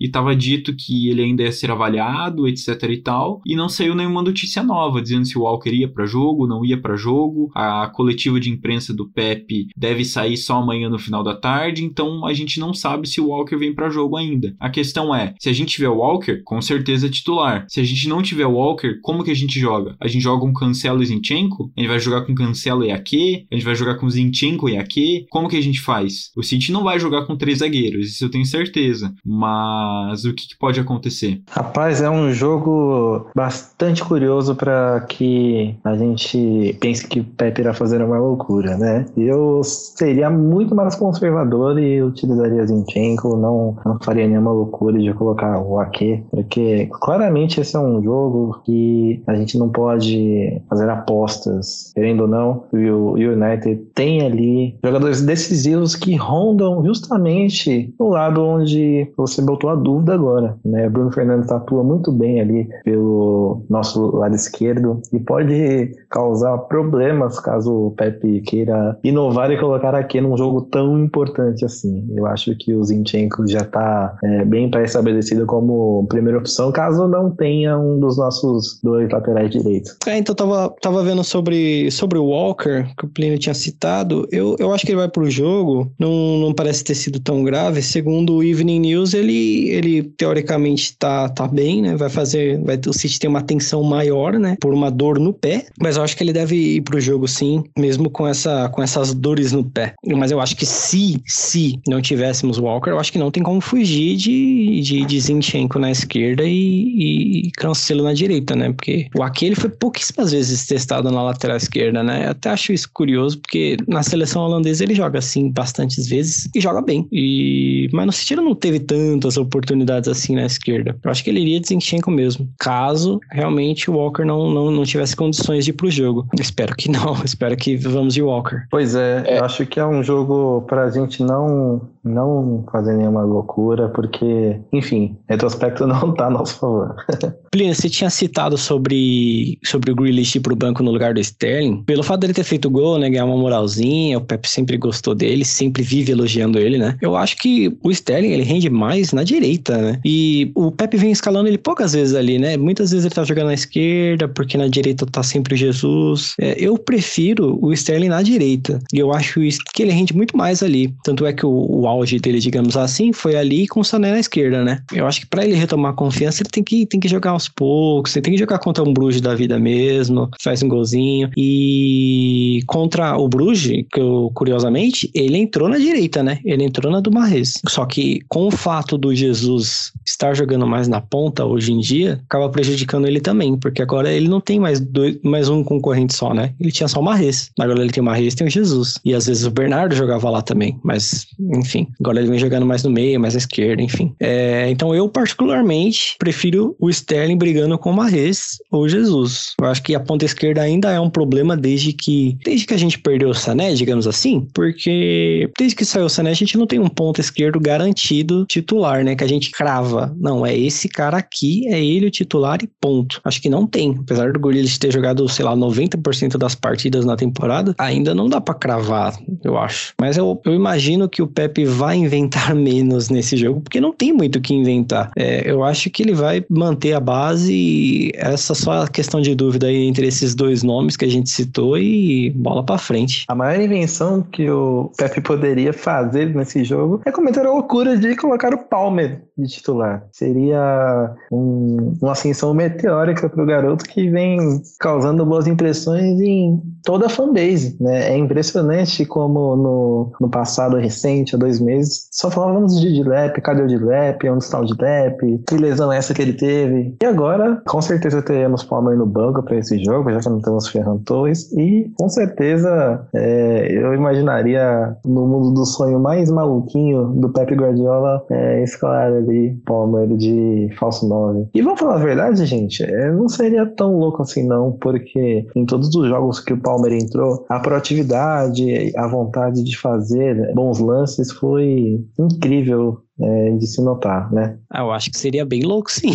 e 0.00 0.06
estava 0.06 0.34
dito 0.34 0.74
que 0.74 1.08
ele 1.08 1.22
ainda 1.22 1.42
ia 1.42 1.52
ser 1.52 1.70
avaliado, 1.70 2.48
etc 2.48 2.82
e 2.90 2.98
tal, 2.98 3.40
e 3.44 3.54
não 3.54 3.68
saiu 3.68 3.94
nenhuma 3.94 4.22
notícia 4.22 4.62
nova 4.62 5.00
dizendo 5.02 5.24
se 5.24 5.38
o 5.38 5.42
Walker 5.42 5.70
ia 5.70 5.88
para 5.88 6.06
jogo, 6.06 6.46
não 6.46 6.64
ia 6.64 6.80
para 6.80 6.96
jogo. 6.96 7.50
A 7.54 7.88
coletiva 7.88 8.38
de 8.40 8.50
imprensa 8.50 8.94
do 8.94 9.08
Pepe 9.08 9.68
deve 9.76 10.04
sair 10.04 10.36
só 10.36 10.56
amanhã 10.56 10.88
no 10.88 10.98
final 10.98 11.22
da 11.22 11.34
tarde, 11.34 11.84
então 11.84 12.26
a 12.26 12.32
gente 12.32 12.58
não 12.58 12.72
sabe 12.72 13.08
se 13.08 13.20
o 13.20 13.28
Walker 13.28 13.56
vem 13.56 13.74
para 13.74 13.90
jogo 13.90 14.16
ainda. 14.16 14.54
A 14.58 14.70
questão 14.70 15.14
é, 15.14 15.34
se 15.38 15.48
a 15.48 15.52
gente 15.52 15.74
tiver 15.74 15.88
o 15.88 15.98
Walker, 15.98 16.42
com 16.44 16.60
certeza 16.60 17.06
é 17.06 17.10
titular. 17.10 17.66
Se 17.68 17.80
a 17.80 17.84
gente 17.84 18.08
não 18.08 18.22
tiver 18.22 18.46
o 18.46 18.52
Walker, 18.54 18.98
como 19.02 19.24
que 19.24 19.30
a 19.30 19.34
gente 19.34 19.58
joga? 19.58 19.96
A 20.00 20.08
gente 20.08 20.22
joga 20.22 20.40
com 20.40 20.52
Cancelo 20.52 21.02
e 21.02 21.06
Zinchenko? 21.06 21.70
A 21.76 21.80
gente 21.80 21.88
vai 21.88 22.00
jogar 22.00 22.22
com 22.22 22.34
Cancelo 22.34 22.84
e 22.84 22.90
Ake? 22.90 23.46
A 23.50 23.54
gente 23.54 23.64
vai 23.64 23.74
jogar 23.74 23.96
com 23.96 24.08
Zinchenko 24.08 24.68
e 24.68 24.76
Ake? 24.76 25.26
Como 25.30 25.48
que 25.48 25.56
a 25.56 25.60
gente 25.60 25.80
faz? 25.80 26.30
O 26.36 26.42
City 26.42 26.72
não 26.72 26.84
vai 26.84 26.98
jogar 26.98 27.26
com 27.26 27.36
três 27.36 27.58
zagueiros, 27.58 28.08
isso 28.08 28.24
eu 28.24 28.30
tenho 28.30 28.44
certeza. 28.44 29.14
Mas 29.36 30.24
o 30.24 30.32
que, 30.32 30.48
que 30.48 30.58
pode 30.58 30.80
acontecer? 30.80 31.42
Rapaz, 31.50 32.00
é 32.00 32.08
um 32.08 32.32
jogo 32.32 33.28
bastante 33.36 34.02
curioso 34.02 34.54
para 34.54 35.00
que 35.08 35.76
a 35.84 35.94
gente 35.94 36.76
pense 36.80 37.06
que 37.06 37.20
o 37.20 37.24
Pepe 37.24 37.60
irá 37.60 37.74
fazer 37.74 38.02
uma 38.02 38.18
loucura, 38.18 38.78
né? 38.78 39.04
Eu 39.14 39.62
seria 39.62 40.30
muito 40.30 40.74
mais 40.74 40.94
conservador 40.94 41.78
e 41.78 42.02
utilizaria 42.02 42.66
Zinchenko, 42.66 43.36
não, 43.36 43.76
não 43.84 43.98
faria 44.02 44.26
nenhuma 44.26 44.52
loucura 44.52 44.98
de 44.98 45.12
colocar 45.12 45.60
o 45.60 45.78
Ake, 45.78 46.24
porque 46.30 46.88
claramente 47.00 47.60
esse 47.60 47.76
é 47.76 47.78
um 47.78 48.02
jogo 48.02 48.62
que 48.64 49.22
a 49.26 49.34
gente 49.34 49.58
não 49.58 49.68
pode 49.68 50.62
fazer 50.68 50.88
apostas, 50.88 51.92
querendo 51.94 52.22
ou 52.22 52.28
não, 52.28 52.64
o 52.72 53.14
United 53.14 53.76
tem 53.94 54.22
ali 54.22 54.78
jogadores 54.82 55.20
decisivos 55.20 55.94
que 55.94 56.16
rondam 56.16 56.84
justamente 56.84 57.94
no 57.98 58.08
lado 58.08 58.42
onde 58.42 59.12
você 59.26 59.42
botou 59.42 59.70
a 59.70 59.74
dúvida 59.74 60.14
agora, 60.14 60.56
né? 60.64 60.88
Bruno 60.88 61.10
Fernandes 61.10 61.50
atua 61.50 61.82
muito 61.82 62.12
bem 62.12 62.40
ali 62.40 62.68
pelo 62.84 63.64
nosso 63.68 64.16
lado 64.16 64.34
esquerdo 64.34 65.00
e 65.12 65.18
pode 65.18 65.92
causar 66.10 66.56
problemas 66.58 67.38
caso 67.40 67.86
o 67.86 67.90
Pepe 67.90 68.40
queira 68.42 68.98
inovar 69.02 69.50
e 69.50 69.58
colocar 69.58 69.94
aqui 69.94 70.20
num 70.20 70.36
jogo 70.36 70.62
tão 70.62 70.98
importante 70.98 71.64
assim. 71.64 72.06
Eu 72.16 72.26
acho 72.26 72.56
que 72.58 72.74
o 72.74 72.84
Zinchenko 72.84 73.46
já 73.46 73.60
está 73.60 74.16
é, 74.22 74.44
bem 74.44 74.70
pré-estabelecido 74.70 75.46
como 75.46 76.06
primeira 76.08 76.38
opção, 76.38 76.72
caso 76.72 77.06
não 77.08 77.30
tenha 77.30 77.78
um 77.78 77.98
dos 77.98 78.16
nossos 78.16 78.80
dois 78.82 79.10
laterais 79.10 79.50
direitos. 79.50 79.96
É, 80.06 80.18
então 80.18 80.34
tava, 80.34 80.74
tava 80.80 81.02
vendo 81.02 81.22
sobre, 81.24 81.90
sobre 81.90 82.18
o 82.18 82.26
Walker, 82.26 82.86
que 82.96 83.04
o 83.04 83.08
Plínio 83.08 83.38
tinha 83.38 83.54
citado. 83.54 84.26
Eu, 84.30 84.56
eu 84.58 84.72
acho 84.72 84.84
que 84.84 84.92
ele 84.92 85.00
vai 85.00 85.08
pro 85.08 85.30
jogo, 85.30 85.90
não, 85.98 86.38
não 86.38 86.54
parece 86.54 86.84
ter 86.84 86.94
sido 86.94 87.20
tão 87.20 87.42
grave. 87.42 87.82
Segundo 87.82 88.36
o 88.36 88.42
Evening 88.42 88.80
News, 88.80 89.14
ele, 89.16 89.68
ele 89.70 90.02
teoricamente 90.02 90.96
tá, 90.96 91.28
tá 91.28 91.46
bem, 91.46 91.82
né? 91.82 91.96
Vai 91.96 92.08
fazer. 92.08 92.60
Vai, 92.62 92.78
o 92.86 92.92
City 92.92 93.18
tem 93.18 93.30
uma 93.30 93.42
tensão 93.42 93.82
maior, 93.82 94.34
né? 94.34 94.56
Por 94.60 94.72
uma 94.72 94.90
dor 94.90 95.18
no 95.18 95.32
pé. 95.32 95.66
Mas 95.80 95.96
eu 95.96 96.02
acho 96.02 96.16
que 96.16 96.22
ele 96.22 96.32
deve 96.32 96.56
ir 96.56 96.80
pro 96.82 97.00
jogo 97.00 97.26
sim, 97.26 97.64
mesmo 97.78 98.10
com, 98.10 98.26
essa, 98.26 98.68
com 98.68 98.82
essas 98.82 99.14
dores 99.14 99.52
no 99.52 99.64
pé. 99.64 99.94
Mas 100.04 100.30
eu 100.30 100.40
acho 100.40 100.56
que 100.56 100.66
se, 100.66 101.20
se 101.26 101.78
não 101.86 102.00
tivéssemos 102.00 102.58
Walker, 102.58 102.90
eu 102.90 102.98
acho 102.98 103.12
que 103.12 103.18
não 103.18 103.30
tem 103.30 103.42
como 103.42 103.60
fugir 103.60 104.16
de, 104.16 104.80
de, 104.80 105.04
de 105.04 105.20
Zinchenko 105.20 105.78
na 105.78 105.90
esquerda 105.90 106.44
e, 106.44 107.46
e 107.46 107.50
Cancelo 107.52 108.04
na 108.04 108.12
direita, 108.12 108.54
né? 108.54 108.72
Porque 108.72 109.08
o 109.16 109.22
Ake 109.22 109.46
ele 109.46 109.54
foi 109.54 109.70
pouquíssimas 109.70 110.32
vezes 110.32 110.66
testado 110.66 111.10
na 111.10 111.22
lateral 111.22 111.56
esquerda, 111.56 112.02
né? 112.02 112.26
Eu 112.26 112.30
até 112.30 112.50
acho 112.50 112.72
isso 112.72 112.88
curioso, 112.92 113.38
porque 113.38 113.76
na 113.86 114.02
seleção 114.02 114.42
holandesa 114.42 114.84
ele 114.84 114.94
joga 114.94 115.18
assim 115.18 115.50
bastantes 115.50 116.06
vezes 116.06 116.48
e 116.54 116.60
joga 116.60 116.80
bem. 116.80 117.06
E 117.12 117.88
mas 117.92 118.06
no 118.06 118.12
City 118.12 118.36
não 118.36 118.54
teve 118.54 118.80
tantas 119.06 119.36
oportunidades 119.36 120.08
assim 120.08 120.34
na 120.34 120.44
esquerda. 120.44 120.96
Eu 121.02 121.10
acho 121.10 121.22
que 121.22 121.30
ele 121.30 121.40
iria 121.40 121.60
de 121.60 121.68
Zinchenko 121.68 122.10
mesmo, 122.10 122.48
caso 122.58 123.20
realmente 123.30 123.90
o 123.90 123.94
Walker 123.94 124.24
não, 124.24 124.50
não, 124.50 124.70
não 124.70 124.84
tivesse 124.84 125.14
condições 125.14 125.64
de 125.64 125.70
ir 125.70 125.74
pro 125.74 125.90
jogo. 125.90 126.26
Espero 126.38 126.74
que 126.74 126.90
não, 126.90 127.14
espero 127.24 127.56
que 127.56 127.76
vamos 127.76 128.14
de 128.14 128.22
Walker. 128.22 128.62
Pois 128.70 128.94
é, 128.94 129.24
é. 129.26 129.38
eu 129.38 129.44
acho 129.44 129.66
que 129.66 129.80
é 129.80 129.86
um 129.86 130.02
jogo 130.02 130.62
pra 130.62 130.90
gente 130.90 131.22
não 131.22 131.80
não 132.06 132.64
fazer 132.70 132.94
nenhuma 132.94 133.22
loucura, 133.22 133.88
porque, 133.88 134.60
enfim, 134.72 135.16
retrospecto 135.28 135.86
não 135.86 136.14
tá 136.14 136.26
a 136.26 136.30
nosso 136.30 136.58
favor. 136.58 136.94
Plínio, 137.50 137.74
você 137.74 137.88
tinha 137.88 138.10
citado 138.10 138.56
sobre, 138.56 139.58
sobre 139.64 139.90
o 139.90 139.94
Grealish 139.94 140.36
ir 140.36 140.40
pro 140.40 140.54
banco 140.54 140.82
no 140.82 140.90
lugar 140.90 141.14
do 141.14 141.20
Sterling. 141.20 141.82
Pelo 141.84 142.02
fato 142.02 142.20
dele 142.20 142.34
ter 142.34 142.44
feito 142.44 142.70
gol, 142.70 142.98
né, 142.98 143.08
ganhar 143.08 143.24
uma 143.24 143.36
moralzinha, 143.36 144.18
o 144.18 144.20
Pep 144.20 144.48
sempre 144.48 144.76
gostou 144.76 145.14
dele, 145.14 145.44
sempre 145.44 145.82
vive 145.82 146.12
elogiando 146.12 146.58
ele, 146.58 146.78
né? 146.78 146.96
Eu 147.00 147.16
acho 147.16 147.36
que 147.38 147.76
o 147.82 147.90
Sterling, 147.90 148.32
ele 148.32 148.42
rende 148.42 148.68
mais 148.68 149.12
na 149.12 149.22
direita, 149.22 149.76
né? 149.76 150.00
E 150.04 150.52
o 150.54 150.70
Pep 150.70 150.96
vem 150.96 151.10
escalando 151.10 151.48
ele 151.48 151.58
poucas 151.58 151.92
vezes 151.92 152.14
ali, 152.14 152.38
né? 152.38 152.56
Muitas 152.56 152.90
vezes 152.90 153.06
ele 153.06 153.14
tá 153.14 153.24
jogando 153.24 153.46
na 153.46 153.54
esquerda, 153.54 154.28
porque 154.28 154.58
na 154.58 154.68
direita 154.68 155.06
tá 155.06 155.22
sempre 155.22 155.54
o 155.54 155.56
Jesus. 155.56 156.34
É, 156.38 156.56
eu 156.58 156.76
prefiro 156.76 157.58
o 157.62 157.72
Sterling 157.72 158.08
na 158.08 158.22
direita. 158.22 158.78
E 158.92 158.98
eu 158.98 159.12
acho 159.12 159.40
que 159.74 159.82
ele 159.82 159.92
rende 159.92 160.14
muito 160.14 160.36
mais 160.36 160.62
ali. 160.62 160.94
Tanto 161.02 161.24
é 161.26 161.32
que 161.32 161.46
o, 161.46 161.50
o 161.50 161.86
auge 161.96 162.18
dele, 162.18 162.38
digamos 162.38 162.76
assim, 162.76 163.12
foi 163.12 163.36
ali 163.36 163.66
com 163.66 163.80
o 163.80 163.84
Sané 163.84 164.12
na 164.12 164.20
esquerda, 164.20 164.64
né? 164.64 164.80
Eu 164.92 165.06
acho 165.06 165.20
que 165.20 165.26
para 165.26 165.44
ele 165.44 165.54
retomar 165.54 165.92
a 165.92 165.94
confiança, 165.94 166.42
ele 166.42 166.50
tem 166.50 166.62
que, 166.62 166.86
tem 166.86 167.00
que 167.00 167.08
jogar 167.08 167.30
aos 167.30 167.48
poucos, 167.48 168.14
ele 168.14 168.22
tem 168.22 168.34
que 168.34 168.38
jogar 168.38 168.58
contra 168.58 168.84
um 168.84 168.92
Bruges 168.92 169.20
da 169.20 169.34
vida 169.34 169.58
mesmo, 169.58 170.30
faz 170.40 170.62
um 170.62 170.68
golzinho. 170.68 171.30
E 171.36 172.60
contra 172.66 173.16
o 173.16 173.28
Bruges, 173.28 173.84
que 173.92 174.00
eu, 174.00 174.30
curiosamente, 174.34 175.10
ele 175.14 175.38
entrou 175.38 175.68
na 175.68 175.78
direita, 175.78 176.22
né? 176.22 176.38
Ele 176.44 176.64
entrou 176.64 176.92
na 176.92 177.00
do 177.00 177.10
Marres. 177.10 177.60
Só 177.68 177.84
que 177.86 178.20
com 178.28 178.46
o 178.46 178.50
fato 178.50 178.98
do 178.98 179.14
Jesus 179.14 179.92
estar 180.04 180.34
jogando 180.34 180.66
mais 180.66 180.88
na 180.88 181.00
ponta 181.00 181.44
hoje 181.44 181.72
em 181.72 181.80
dia, 181.80 182.20
acaba 182.24 182.48
prejudicando 182.48 183.06
ele 183.06 183.20
também, 183.20 183.58
porque 183.58 183.82
agora 183.82 184.12
ele 184.12 184.28
não 184.28 184.40
tem 184.40 184.58
mais, 184.58 184.80
dois, 184.80 185.18
mais 185.22 185.48
um 185.48 185.62
concorrente 185.64 186.14
só, 186.14 186.32
né? 186.34 186.54
Ele 186.60 186.72
tinha 186.72 186.88
só 186.88 187.00
o 187.00 187.02
Marres. 187.02 187.50
Agora 187.58 187.80
ele 187.80 187.92
tem 187.92 188.02
o 188.02 188.04
Marres 188.04 188.34
e 188.34 188.36
tem 188.36 188.46
o 188.46 188.50
Jesus. 188.50 188.98
E 189.04 189.14
às 189.14 189.26
vezes 189.26 189.44
o 189.44 189.50
Bernardo 189.50 189.94
jogava 189.94 190.28
lá 190.30 190.42
também, 190.42 190.78
mas 190.82 191.26
enfim, 191.38 191.85
agora 192.00 192.18
ele 192.18 192.28
vem 192.28 192.38
jogando 192.38 192.66
mais 192.66 192.82
no 192.82 192.90
meio, 192.90 193.20
mais 193.20 193.34
à 193.34 193.38
esquerda, 193.38 193.82
enfim. 193.82 194.14
É, 194.20 194.68
então 194.70 194.94
eu, 194.94 195.08
particularmente, 195.08 196.16
prefiro 196.18 196.76
o 196.80 196.90
Sterling 196.90 197.36
brigando 197.36 197.78
com 197.78 197.90
o 197.90 197.96
Marres 197.96 198.58
ou 198.70 198.88
Jesus. 198.88 199.54
Eu 199.60 199.66
acho 199.66 199.82
que 199.82 199.94
a 199.94 200.00
ponta 200.00 200.24
esquerda 200.24 200.62
ainda 200.62 200.90
é 200.90 201.00
um 201.00 201.10
problema 201.10 201.56
desde 201.56 201.92
que 201.92 202.36
desde 202.44 202.66
que 202.66 202.74
a 202.74 202.78
gente 202.78 202.98
perdeu 202.98 203.28
o 203.28 203.34
Sané, 203.34 203.74
digamos 203.74 204.06
assim, 204.06 204.46
porque 204.54 205.50
desde 205.58 205.76
que 205.76 205.84
saiu 205.84 206.06
o 206.06 206.10
Sané 206.10 206.30
a 206.30 206.34
gente 206.34 206.56
não 206.56 206.66
tem 206.66 206.78
um 206.78 206.88
ponta 206.88 207.20
esquerdo 207.20 207.60
garantido 207.60 208.44
titular, 208.46 209.04
né? 209.04 209.14
Que 209.14 209.24
a 209.24 209.28
gente 209.28 209.50
crava. 209.50 210.14
Não, 210.18 210.44
é 210.44 210.56
esse 210.56 210.88
cara 210.88 211.16
aqui, 211.16 211.66
é 211.68 211.82
ele 211.82 212.06
o 212.06 212.10
titular 212.10 212.58
e 212.62 212.68
ponto. 212.80 213.20
Acho 213.24 213.40
que 213.40 213.48
não 213.48 213.66
tem. 213.66 213.96
Apesar 214.00 214.32
do 214.32 214.40
Gurriel 214.40 214.66
ter 214.78 214.92
jogado, 214.92 215.28
sei 215.28 215.44
lá, 215.44 215.56
90% 215.56 216.36
das 216.36 216.54
partidas 216.54 217.04
na 217.04 217.16
temporada, 217.16 217.74
ainda 217.78 218.14
não 218.14 218.28
dá 218.28 218.40
para 218.40 218.54
cravar, 218.54 219.16
eu 219.42 219.58
acho. 219.58 219.94
Mas 220.00 220.16
eu, 220.16 220.40
eu 220.44 220.54
imagino 220.54 221.08
que 221.08 221.22
o 221.22 221.26
Pepe 221.26 221.64
vai 221.76 221.96
inventar 221.96 222.54
menos 222.56 223.08
nesse 223.08 223.36
jogo, 223.36 223.60
porque 223.60 223.80
não 223.80 223.92
tem 223.92 224.12
muito 224.12 224.36
o 224.36 224.40
que 224.40 224.54
inventar. 224.54 225.10
É, 225.16 225.48
eu 225.48 225.62
acho 225.62 225.90
que 225.90 226.02
ele 226.02 226.14
vai 226.14 226.44
manter 226.48 226.94
a 226.94 227.00
base 227.00 227.52
e 227.52 228.12
essa 228.14 228.54
só 228.54 228.82
a 228.82 228.88
questão 228.88 229.20
de 229.20 229.34
dúvida 229.34 229.66
aí 229.66 229.86
entre 229.86 230.06
esses 230.06 230.34
dois 230.34 230.62
nomes 230.62 230.96
que 230.96 231.04
a 231.04 231.10
gente 231.10 231.30
citou 231.30 231.78
e 231.78 232.30
bola 232.30 232.64
para 232.64 232.78
frente. 232.78 233.24
A 233.28 233.34
maior 233.34 233.60
invenção 233.60 234.22
que 234.22 234.48
o 234.50 234.90
Pepe 234.96 235.20
poderia 235.20 235.72
fazer 235.72 236.34
nesse 236.34 236.64
jogo 236.64 237.00
é 237.04 237.12
cometer 237.12 237.44
a 237.46 237.52
loucura 237.52 237.96
de 237.96 238.16
colocar 238.16 238.54
o 238.54 238.58
Palmer 238.58 239.25
de 239.36 239.46
titular. 239.48 240.06
Seria 240.12 241.14
um, 241.30 241.94
uma 242.00 242.12
ascensão 242.12 242.54
meteórica 242.54 243.28
para 243.28 243.42
o 243.42 243.46
garoto 243.46 243.84
que 243.84 244.08
vem 244.08 244.38
causando 244.80 245.24
boas 245.26 245.46
impressões 245.46 246.20
em 246.20 246.62
toda 246.84 247.06
a 247.06 247.08
fanbase. 247.08 247.76
Né? 247.80 248.12
É 248.12 248.16
impressionante 248.16 249.04
como 249.04 249.56
no, 249.56 250.12
no 250.20 250.28
passado 250.28 250.76
recente, 250.76 251.34
há 251.34 251.38
dois 251.38 251.60
meses, 251.60 252.08
só 252.12 252.30
falávamos 252.30 252.80
de 252.80 252.92
Dilep, 252.92 253.40
cadê 253.40 253.62
o 253.62 253.66
Dilep, 253.66 254.28
onde 254.28 254.44
está 254.44 254.60
o 254.60 254.64
Dilep, 254.64 255.42
que 255.46 255.56
lesão 255.56 255.92
é 255.92 255.98
essa 255.98 256.14
que 256.14 256.22
ele 256.22 256.32
teve. 256.32 256.96
E 257.02 257.06
agora, 257.06 257.60
com 257.66 257.82
certeza 257.82 258.22
teremos 258.22 258.64
Palmer 258.64 258.96
no 258.96 259.06
banco 259.06 259.42
para 259.42 259.56
esse 259.56 259.82
jogo, 259.84 260.10
já 260.10 260.20
que 260.20 260.28
não 260.28 260.40
temos 260.40 260.68
Ferran 260.68 260.98
Torres, 260.98 261.52
e 261.52 261.90
com 261.98 262.08
certeza 262.08 263.06
é, 263.14 263.68
eu 263.70 263.92
imaginaria 263.94 264.96
no 265.04 265.26
mundo 265.26 265.52
do 265.52 265.64
sonho 265.64 265.98
mais 265.98 266.30
maluquinho 266.30 267.06
do 267.08 267.28
Pep 267.30 267.54
Guardiola 267.54 268.24
é, 268.30 268.62
escalar 268.62 269.12
ali 269.28 269.56
Palmer 269.64 270.08
de 270.16 270.68
falso 270.78 271.08
9. 271.08 271.48
E 271.54 271.62
vamos 271.62 271.80
falar 271.80 271.96
a 271.96 272.04
verdade, 272.04 272.44
gente, 272.46 272.82
é, 272.82 273.12
não 273.12 273.28
seria 273.28 273.66
tão 273.66 273.96
louco 273.96 274.22
assim 274.22 274.46
não, 274.46 274.72
porque 274.72 275.46
em 275.54 275.66
todos 275.66 275.94
os 275.94 276.08
jogos 276.08 276.40
que 276.40 276.52
o 276.52 276.60
Palmer 276.60 276.92
entrou, 276.92 277.44
a 277.48 277.58
proatividade, 277.58 278.92
a 278.96 279.06
vontade 279.06 279.62
de 279.62 279.76
fazer 279.76 280.52
bons 280.54 280.78
lances 280.78 281.32
foi 281.32 282.00
incrível 282.18 283.05
é, 283.20 283.50
de 283.52 283.66
se 283.66 283.82
notar, 283.82 284.30
né? 284.32 284.58
Ah, 284.70 284.80
eu 284.80 284.92
acho 284.92 285.10
que 285.10 285.18
seria 285.18 285.44
bem 285.44 285.62
louco, 285.62 285.90
sim. 285.90 286.10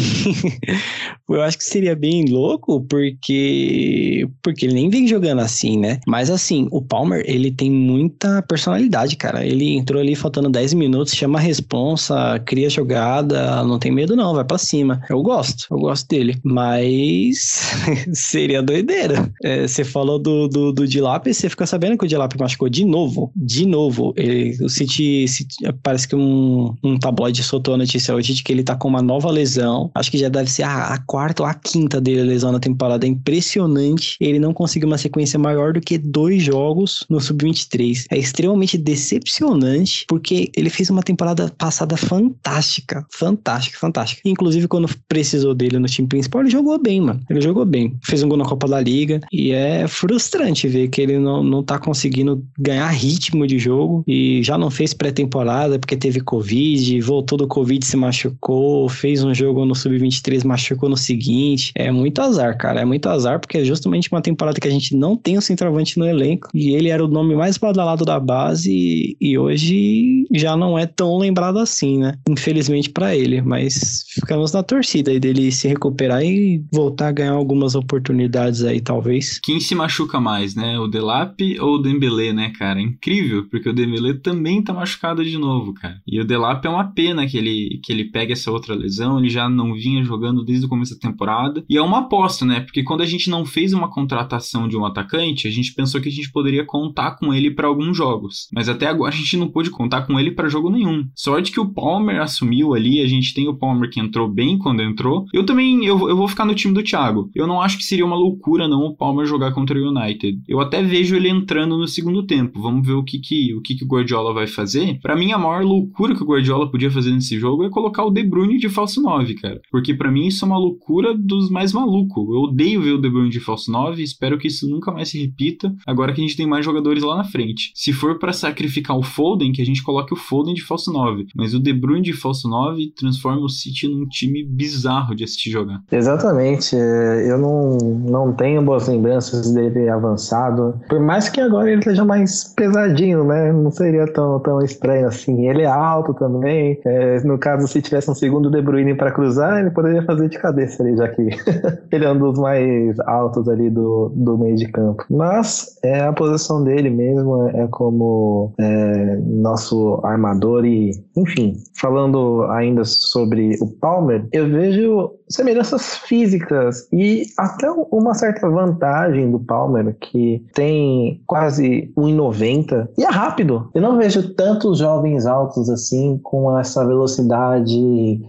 eu 1.30 1.42
acho 1.42 1.58
que 1.58 1.64
seria 1.64 1.96
bem 1.96 2.26
louco 2.26 2.82
porque 2.82 4.28
porque 4.44 4.66
ele 4.66 4.74
nem 4.74 4.90
vem 4.90 5.08
jogando 5.08 5.40
assim, 5.40 5.78
né? 5.78 6.00
Mas 6.08 6.30
assim, 6.30 6.68
o 6.72 6.82
Palmer, 6.82 7.24
ele 7.26 7.52
tem 7.52 7.72
muita 7.72 8.42
personalidade, 8.44 9.16
cara. 9.16 9.46
Ele 9.46 9.76
entrou 9.76 10.02
ali 10.02 10.16
faltando 10.16 10.50
10 10.50 10.74
minutos, 10.74 11.14
chama 11.14 11.40
a 11.40 11.42
responsa, 11.42 12.40
cria 12.46 12.70
jogada, 12.70 13.64
não 13.64 13.80
tem 13.80 13.92
medo 13.92 14.16
não, 14.16 14.34
vai 14.34 14.44
para 14.44 14.58
cima. 14.58 15.02
Eu 15.10 15.22
gosto, 15.22 15.68
eu 15.72 15.80
gosto 15.80 16.08
dele. 16.08 16.40
Mas 16.44 17.72
seria 18.14 18.62
doideira. 18.62 19.32
É, 19.44 19.68
você 19.68 19.84
falou 19.84 20.20
do, 20.20 20.48
do, 20.48 20.72
do 20.72 20.88
Dilap, 20.88 21.28
você 21.28 21.50
ficou 21.50 21.66
sabendo 21.66 21.98
que 21.98 22.06
o 22.06 22.08
Dilap 22.08 22.34
machucou 22.40 22.70
de 22.70 22.86
novo, 22.86 23.32
de 23.36 23.66
novo. 23.66 24.14
Ele, 24.16 24.58
o 24.64 24.70
City, 24.70 25.28
City 25.28 25.56
parece 25.82 26.08
que 26.08 26.16
um, 26.16 26.76
um 26.84 26.91
um 26.92 27.00
tabloide 27.00 27.44
soltou 27.44 27.74
a 27.74 27.78
notícia 27.78 28.14
hoje 28.14 28.34
de 28.34 28.44
que 28.44 28.52
ele 28.52 28.64
tá 28.64 28.76
com 28.76 28.88
uma 28.88 29.02
nova 29.02 29.30
lesão. 29.30 29.92
Acho 29.96 30.12
que 30.12 30.18
já 30.18 30.30
deve 30.30 30.50
ser 30.50 30.64
a, 30.64 30.94
a 30.94 30.98
quarta 31.00 31.44
ou 31.44 31.50
a 31.50 31.54
quinta 31.54 32.00
dele 32.00 32.24
lesão 32.24 32.52
na 32.52 32.60
temporada. 32.60 33.06
É 33.06 33.10
impressionante. 33.10 34.18
Ele 34.20 34.40
não 34.40 34.54
conseguiu 34.54 34.88
uma 34.88 34.98
sequência 34.98 35.40
maior 35.40 35.74
do 35.74 35.82
que 35.82 35.98
dois 35.98 36.44
jogos 36.44 37.06
no 37.10 37.20
Sub-23. 37.20 38.06
É 38.12 38.18
extremamente 38.18 38.78
decepcionante, 38.78 40.06
porque 40.08 40.52
ele 40.56 40.70
fez 40.70 40.90
uma 40.90 41.04
temporada 41.04 41.52
passada 41.58 41.98
fantástica. 41.98 43.06
Fantástica, 43.12 43.78
fantástica. 43.80 44.22
Inclusive, 44.26 44.68
quando 44.68 44.90
precisou 45.08 45.54
dele 45.54 45.80
no 45.80 45.88
time 45.88 46.08
principal, 46.08 46.42
ele 46.42 46.50
jogou 46.50 46.78
bem, 46.80 47.02
mano. 47.02 47.22
Ele 47.30 47.42
jogou 47.42 47.66
bem. 47.66 47.98
Fez 48.04 48.24
um 48.24 48.30
gol 48.30 48.38
na 48.38 48.46
Copa 48.46 48.68
da 48.68 48.80
Liga. 48.80 49.20
E 49.32 49.52
é 49.52 49.88
frustrante 49.88 50.68
ver 50.68 50.90
que 50.90 51.02
ele 51.02 51.18
não, 51.20 51.44
não 51.44 51.64
tá 51.64 51.80
conseguindo 51.80 52.44
ganhar 52.58 52.88
ritmo 52.90 53.48
de 53.48 53.58
jogo. 53.58 54.04
E 54.08 54.42
já 54.44 54.58
não 54.58 54.70
fez 54.70 54.94
pré-temporada 54.94 55.80
porque 55.80 55.96
teve 55.96 56.20
Covid 56.20 56.81
Voltou 57.00 57.38
do 57.38 57.48
Covid, 57.48 57.86
se 57.86 57.96
machucou, 57.96 58.89
fez 58.89 59.24
um 59.24 59.34
jogo 59.34 59.63
no 59.65 59.76
Sub-23, 59.76 60.44
machucou 60.44 60.89
no 60.89 60.98
seguinte. 60.98 61.72
É 61.76 61.91
muito 61.91 62.20
azar, 62.22 62.58
cara. 62.58 62.82
É 62.82 62.86
muito 62.86 63.08
azar, 63.08 63.39
porque 63.39 63.60
é 63.60 63.63
justamente 63.63 64.10
uma 64.12 64.22
temporada 64.22 64.60
que 64.60 64.67
a 64.67 64.72
gente 64.72 64.96
não 64.96 65.15
tem 65.15 65.38
o 65.38 65.41
centroavante 65.41 66.00
no 66.00 66.08
elenco. 66.08 66.50
E 66.54 66.72
ele 66.72 66.89
era 66.89 67.04
o 67.04 67.08
nome 67.08 67.36
mais 67.36 67.58
badalado 67.58 68.04
da 68.04 68.20
base 68.20 69.15
e 69.20 69.38
hoje 69.38 70.26
já 70.34 70.58
não 70.58 70.78
é 70.78 70.86
tão 70.86 71.17
lembrado 71.17 71.60
assim, 71.60 72.00
né? 72.00 72.15
Infelizmente 72.28 72.89
para 72.89 73.15
ele. 73.15 73.41
Mas 73.41 74.06
ficamos 74.13 74.52
na 74.52 74.63
torcida 74.63 75.12
aí 75.12 75.20
dele 75.20 75.52
se 75.52 75.67
recuperar 75.67 76.24
e 76.24 76.63
voltar 76.74 77.10
a 77.10 77.12
ganhar 77.12 77.34
algumas 77.34 77.76
oportunidades 77.76 78.63
aí, 78.63 78.82
talvez. 78.82 79.39
Quem 79.39 79.60
se 79.60 79.76
machuca 79.76 80.20
mais, 80.20 80.56
né? 80.56 80.80
O 80.80 80.88
Delap 80.88 81.39
ou 81.60 81.76
o 81.76 81.82
Dembele, 81.82 82.34
né, 82.34 82.52
cara? 82.58 82.82
Incrível, 82.82 83.48
porque 83.50 83.70
o 83.70 83.74
Dembele 83.74 84.15
também 84.15 84.63
tá 84.63 84.74
machucado 84.74 85.24
de 85.24 85.38
novo, 85.38 85.74
cara. 85.74 86.02
E 86.08 86.20
o 86.20 86.26
Delap 86.26 86.65
é 86.65 86.71
é 86.71 86.71
uma 86.72 86.92
pena 86.92 87.28
que 87.28 87.38
ele, 87.38 87.80
que 87.84 87.92
ele 87.92 88.06
pegue 88.06 88.34
essa 88.34 88.52
outra 88.52 88.74
lesão, 88.74 89.20
ele 89.20 89.30
já 89.30 89.50
não 89.50 89.74
vinha 89.74 90.04
jogando 90.04 90.44
desde 90.44 90.66
o 90.66 90.70
começo 90.70 90.94
da 90.94 91.00
temporada. 91.00 91.64
E 91.70 91.78
é 91.78 91.82
uma 91.82 92.00
aposta, 92.00 92.46
né? 92.46 92.60
Porque 92.62 92.84
quando 92.84 93.02
a 93.02 93.06
gente 93.06 93.30
não 93.30 93.46
fez 93.46 93.74
uma 93.74 93.90
contratação 93.90 94.68
de 94.68 94.78
um 94.78 94.86
atacante, 94.86 95.48
a 95.48 95.52
gente 95.52 95.74
pensou 95.74 96.02
que 96.02 96.10
a 96.10 96.12
gente 96.12 96.32
poderia 96.32 96.66
contar 96.66 97.18
com 97.18 97.34
ele 97.34 97.52
para 97.52 97.68
alguns 97.68 97.96
jogos. 97.96 98.48
Mas 98.54 98.70
até 98.70 98.88
agora 98.88 99.14
a 99.14 99.18
gente 99.18 99.38
não 99.38 99.50
pôde 99.50 99.70
contar 99.70 100.04
com 100.04 100.20
ele 100.20 100.32
para 100.32 100.50
jogo 100.50 100.70
nenhum. 100.70 101.06
Sorte 101.16 101.52
que 101.52 101.60
o 101.60 101.72
Palmer 101.74 102.22
assumiu 102.22 102.74
ali, 102.74 103.02
a 103.02 103.08
gente 103.08 103.34
tem 103.34 103.48
o 103.48 103.56
Palmer 103.56 103.90
que 103.90 104.00
entrou 104.00 104.28
bem 104.28 104.58
quando 104.58 104.82
entrou. 104.82 105.26
Eu 105.34 105.46
também 105.46 105.86
eu, 105.86 106.10
eu 106.10 106.16
vou 106.16 106.28
ficar 106.28 106.46
no 106.46 106.56
time 106.56 106.74
do 106.74 106.84
Thiago. 106.84 107.30
Eu 107.36 107.48
não 107.48 107.62
acho 107.62 107.78
que 107.78 107.84
seria 107.84 108.06
uma 108.06 108.16
loucura 108.16 108.68
não 108.68 108.82
o 108.84 108.96
Palmer 108.96 109.26
jogar 109.26 109.52
contra 109.54 109.78
o 109.78 109.90
United. 109.90 110.42
Eu 110.48 110.60
até 110.60 110.82
vejo 110.82 111.16
ele 111.16 111.30
entrando 111.30 111.78
no 111.78 111.88
segundo 111.88 112.26
tempo. 112.26 112.62
Vamos 112.62 112.86
ver 112.86 112.94
o 112.94 113.04
que 113.04 113.20
que 113.20 113.54
o 113.54 113.62
que 113.62 113.76
que 113.76 113.84
o 113.84 113.88
Guardiola 113.88 114.34
vai 114.34 114.48
fazer. 114.48 115.00
Para 115.02 115.16
mim 115.16 115.32
a 115.32 115.38
maior 115.38 115.64
loucura 115.64 116.16
que 116.16 116.24
o 116.24 116.26
Guardiola 116.26 116.61
podia 116.69 116.91
fazer 116.91 117.12
nesse 117.12 117.39
jogo 117.39 117.63
é 117.63 117.69
colocar 117.69 118.04
o 118.04 118.12
De 118.12 118.24
Bruyne 118.24 118.58
de 118.58 118.69
falso 118.69 119.02
9, 119.02 119.36
cara. 119.36 119.62
Porque 119.71 119.93
para 119.93 120.12
mim 120.12 120.28
isso 120.28 120.45
é 120.45 120.47
uma 120.47 120.58
loucura 120.58 121.17
dos 121.17 121.50
mais 121.50 121.74
malucos. 121.74 122.24
Eu 122.30 122.41
odeio 122.41 122.82
ver 122.82 122.91
o 122.91 123.02
De 123.02 123.10
Bruyne 123.10 123.30
de 123.30 123.39
falso 123.39 123.71
9, 123.71 124.02
espero 124.04 124.38
que 124.38 124.47
isso 124.47 124.69
nunca 124.69 124.91
mais 124.91 125.10
se 125.10 125.21
repita, 125.21 125.74
agora 125.86 126.13
que 126.13 126.21
a 126.21 126.24
gente 126.24 126.38
tem 126.38 126.47
mais 126.47 126.65
jogadores 126.65 127.04
lá 127.04 127.17
na 127.17 127.24
frente. 127.24 127.71
Se 127.76 127.93
for 127.93 128.19
para 128.19 128.34
sacrificar 128.34 128.97
o 128.97 129.04
Foden, 129.04 129.52
que 129.52 129.62
a 129.62 129.65
gente 129.65 129.84
coloque 129.84 130.13
o 130.13 130.17
Foden 130.17 130.54
de 130.54 130.63
falso 130.63 130.91
9, 130.91 131.28
mas 131.36 131.54
o 131.54 131.60
De 131.60 131.74
Bruyne 131.74 132.04
de 132.04 132.13
falso 132.13 132.50
9 132.50 132.93
transforma 132.95 133.41
o 133.41 133.50
City 133.50 133.88
num 133.88 134.08
time 134.08 134.43
bizarro 134.43 135.15
de 135.15 135.24
assistir 135.24 135.50
jogar. 135.50 135.82
Exatamente. 135.91 136.76
Eu 136.76 137.38
não, 137.38 137.78
não 137.78 138.34
tenho 138.34 138.62
boas 138.62 138.88
lembranças 138.88 139.52
dele 139.54 139.89
avançado. 139.89 140.80
Por 140.89 141.00
mais 141.00 141.30
que 141.30 141.39
agora 141.39 141.69
ele 141.69 141.80
esteja 141.80 142.06
mais 142.06 142.54
pesadinho, 142.56 143.24
né? 143.24 143.52
Não 143.52 143.71
seria 143.71 144.06
tão, 144.12 144.39
tão 144.39 144.62
estranho 144.62 145.08
assim. 145.08 145.47
Ele 145.47 145.63
é 145.63 145.67
alto 145.67 146.13
também. 146.13 146.51
É, 146.52 147.22
no 147.24 147.38
caso, 147.38 147.68
se 147.68 147.82
tivesse 147.82 148.10
um 148.10 148.16
segundo 148.16 148.50
De 148.50 148.62
Bruyne 148.62 148.96
para 148.96 149.12
cruzar, 149.12 149.60
ele 149.60 149.72
poderia 149.72 150.04
fazer 150.04 150.30
de 150.30 150.38
cabeça 150.38 150.84
ali, 150.84 150.96
já 150.96 151.08
que 151.08 151.22
ele 151.92 152.06
é 152.06 152.12
um 152.12 152.18
dos 152.18 152.40
mais 152.40 153.00
altos 153.02 153.48
ali 153.48 153.70
do, 153.70 154.12
do 154.16 154.38
meio 154.38 154.56
de 154.56 154.68
campo. 154.72 155.04
Mas 155.10 155.78
é 155.84 156.02
a 156.02 156.14
posição 156.14 156.64
dele 156.64 156.90
mesmo, 156.90 157.48
é 157.50 157.68
como 157.68 158.54
é, 158.60 159.18
nosso 159.26 160.00
armador 160.04 160.66
e, 160.66 160.92
enfim, 161.16 161.54
falando 161.80 162.44
ainda 162.50 162.84
sobre 162.84 163.56
o 163.62 163.68
Palmer, 163.68 164.28
eu 164.32 164.50
vejo 164.50 165.12
semelhanças 165.32 165.98
físicas 165.98 166.88
e 166.91 167.26
até 167.38 167.70
uma 167.91 168.13
certa 168.13 168.50
vantagem 168.50 169.32
do 169.32 169.39
Palmer, 169.39 169.96
que 170.00 170.44
tem 170.54 171.22
quase 171.26 171.91
1,90 171.98 172.89
e 172.98 173.04
é 173.04 173.10
rápido. 173.10 173.70
Eu 173.74 173.82
não 173.82 173.98
vejo 173.98 174.34
tantos 174.34 174.80
jovens 174.80 175.26
altos 175.26 175.70
assim 175.70 176.20
com 176.24 176.58
essa 176.58 176.86
velocidade 176.86 177.72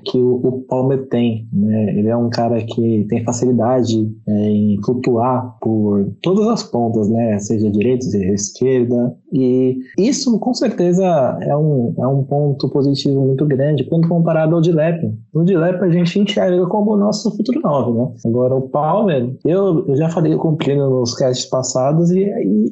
que 0.04 0.18
o, 0.18 0.64
Palmer 0.68 1.06
tem. 1.08 1.48
Né? 1.52 1.98
Ele 1.98 2.08
é 2.08 2.16
um 2.16 2.30
cara 2.30 2.62
que 2.62 3.06
tem 3.08 3.24
facilidade 3.24 4.10
é, 4.26 4.32
em 4.32 4.80
flutuar 4.84 5.56
por 5.60 6.06
todas 6.22 6.46
as 6.46 6.62
pontas, 6.62 7.08
né? 7.08 7.38
seja 7.38 7.70
direita, 7.70 8.04
seja 8.04 8.32
esquerda. 8.32 9.14
E 9.32 9.78
isso 9.98 10.38
com 10.38 10.54
certeza 10.54 11.04
é 11.40 11.56
um, 11.56 11.94
é 11.98 12.06
um 12.06 12.22
ponto 12.22 12.68
positivo 12.68 13.20
muito 13.20 13.46
grande 13.46 13.84
quando 13.84 14.08
comparado 14.08 14.54
ao 14.54 14.60
Dilep. 14.60 15.12
No 15.34 15.44
Dilep 15.44 15.82
a 15.82 15.90
gente 15.90 16.18
enxerga 16.18 16.66
como 16.66 16.91
o 16.92 16.96
nosso 16.96 17.34
futuro 17.36 17.60
9, 17.60 17.92
né? 17.92 18.14
Agora 18.24 18.54
o 18.54 18.68
Palmer, 18.68 19.34
eu, 19.44 19.86
eu 19.86 19.96
já 19.96 20.08
falei 20.08 20.36
com 20.36 20.48
o 20.48 20.56
Plínio 20.56 20.90
nos 20.90 21.14
casts 21.14 21.46
passados 21.46 22.10
e, 22.10 22.24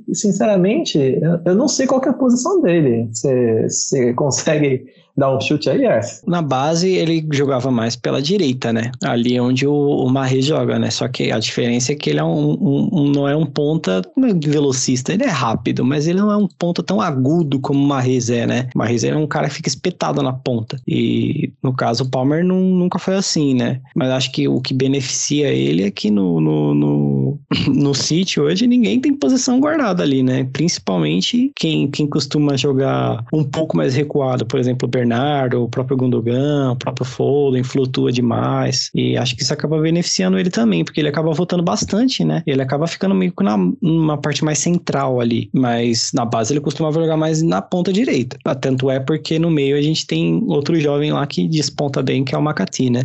e 0.08 0.14
sinceramente 0.14 0.98
eu, 0.98 1.40
eu, 1.44 1.54
não 1.54 1.68
sei 1.68 1.86
qual 1.86 2.02
é 2.04 2.08
a 2.08 2.12
posição 2.12 2.60
dele. 2.60 3.08
Você 3.12 4.12
consegue 4.14 4.84
dar 5.20 5.34
um 5.34 5.40
chute 5.40 5.68
aí, 5.68 5.84
é? 5.84 6.00
Na 6.26 6.42
base, 6.42 6.90
ele 6.90 7.24
jogava 7.30 7.70
mais 7.70 7.94
pela 7.94 8.20
direita, 8.20 8.72
né? 8.72 8.90
Ali 9.04 9.38
onde 9.38 9.66
o, 9.66 9.72
o 9.72 10.10
Marre 10.10 10.40
joga, 10.42 10.78
né? 10.78 10.90
Só 10.90 11.06
que 11.06 11.30
a 11.30 11.38
diferença 11.38 11.92
é 11.92 11.94
que 11.94 12.10
ele 12.10 12.18
é 12.18 12.24
um, 12.24 12.52
um, 12.52 12.88
um 12.92 13.10
não 13.10 13.28
é 13.28 13.36
um 13.36 13.46
ponta 13.46 14.02
velocista, 14.44 15.12
ele 15.12 15.24
é 15.24 15.28
rápido, 15.28 15.84
mas 15.84 16.06
ele 16.06 16.18
não 16.18 16.32
é 16.32 16.36
um 16.36 16.48
ponta 16.48 16.82
tão 16.82 17.00
agudo 17.00 17.60
como 17.60 17.80
o 17.80 17.86
Marrez 17.86 18.30
é, 18.30 18.46
né? 18.46 18.68
O 18.74 18.78
Marrez 18.78 19.04
é 19.04 19.14
um 19.14 19.26
cara 19.26 19.48
que 19.48 19.54
fica 19.54 19.68
espetado 19.68 20.22
na 20.22 20.32
ponta. 20.32 20.80
E 20.88 21.52
no 21.62 21.74
caso, 21.74 22.04
o 22.04 22.10
Palmer 22.10 22.44
não, 22.44 22.60
nunca 22.60 22.98
foi 22.98 23.16
assim, 23.16 23.54
né? 23.54 23.80
Mas 23.94 24.10
acho 24.10 24.32
que 24.32 24.48
o 24.48 24.60
que 24.60 24.72
beneficia 24.72 25.48
ele 25.48 25.84
é 25.84 25.90
que 25.90 26.10
no, 26.10 26.40
no, 26.40 26.74
no, 26.74 27.38
no 27.68 27.94
City 27.94 28.40
hoje 28.40 28.66
ninguém 28.66 28.98
tem 28.98 29.12
posição 29.14 29.60
guardada 29.60 30.02
ali, 30.02 30.22
né? 30.22 30.48
Principalmente 30.52 31.52
quem, 31.54 31.90
quem 31.90 32.06
costuma 32.06 32.56
jogar 32.56 33.24
um 33.32 33.44
pouco 33.44 33.76
mais 33.76 33.94
recuado, 33.94 34.46
por 34.46 34.58
exemplo, 34.58 34.88
o 34.88 34.90
Bernardo, 34.90 35.09
o 35.54 35.68
próprio 35.68 35.96
Gundogan, 35.96 36.72
o 36.72 36.76
próprio 36.76 37.04
Foden, 37.04 37.62
flutua 37.62 38.12
demais. 38.12 38.90
E 38.94 39.16
acho 39.16 39.36
que 39.36 39.42
isso 39.42 39.52
acaba 39.52 39.78
beneficiando 39.80 40.38
ele 40.38 40.50
também, 40.50 40.84
porque 40.84 41.00
ele 41.00 41.08
acaba 41.08 41.32
voltando 41.32 41.62
bastante, 41.62 42.24
né? 42.24 42.42
Ele 42.46 42.62
acaba 42.62 42.86
ficando 42.86 43.14
meio 43.14 43.32
que 43.32 43.42
na, 43.42 43.56
numa 43.80 44.18
parte 44.18 44.44
mais 44.44 44.58
central 44.58 45.20
ali. 45.20 45.50
Mas 45.52 46.12
na 46.12 46.24
base 46.24 46.52
ele 46.52 46.60
costumava 46.60 47.00
jogar 47.00 47.16
mais 47.16 47.42
na 47.42 47.62
ponta 47.62 47.92
direita. 47.92 48.36
Tanto 48.60 48.90
é 48.90 49.00
porque 49.00 49.38
no 49.38 49.50
meio 49.50 49.76
a 49.76 49.82
gente 49.82 50.06
tem 50.06 50.42
outro 50.46 50.78
jovem 50.78 51.12
lá 51.12 51.26
que 51.26 51.48
desponta 51.48 52.02
bem, 52.02 52.24
que 52.24 52.34
é 52.34 52.38
o 52.38 52.42
Makati, 52.42 52.90
né? 52.90 53.04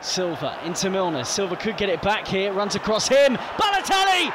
Silva 0.00 0.54
into 0.66 0.90
Milner. 0.90 1.24
Silva 1.24 1.56
could 1.56 1.78
get 1.78 1.88
it 1.88 2.02
back 2.02 2.26
here. 2.26 2.52
Runs 2.52 2.74
across 2.74 3.08
him. 3.08 3.38
Balotelli! 3.56 4.32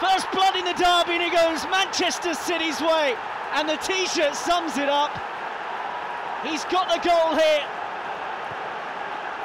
First 0.00 0.26
blood 0.32 0.56
in 0.56 0.64
the 0.64 0.74
derby 0.74 1.14
and 1.14 1.22
he 1.22 1.30
goes 1.30 1.64
Manchester 1.70 2.34
City's 2.34 2.80
way. 2.80 3.14
And 3.54 3.68
the 3.68 3.76
t-shirt 3.76 4.34
sums 4.34 4.76
it 4.76 4.88
up. 4.88 5.10
He's 6.44 6.64
got 6.64 6.88
the 6.88 7.00
goal 7.06 7.34
here. 7.34 7.64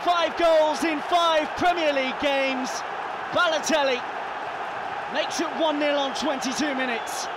Five 0.04 0.36
goals 0.38 0.84
in 0.84 1.00
five 1.02 1.48
Premier 1.58 1.94
League 1.94 2.20
games. 2.20 2.70
Balotelli 3.32 4.02
makes 5.14 5.40
it 5.40 5.48
1 5.48 5.80
0 5.80 5.94
on 5.96 6.16
22 6.16 6.76
minutes. 6.76 7.28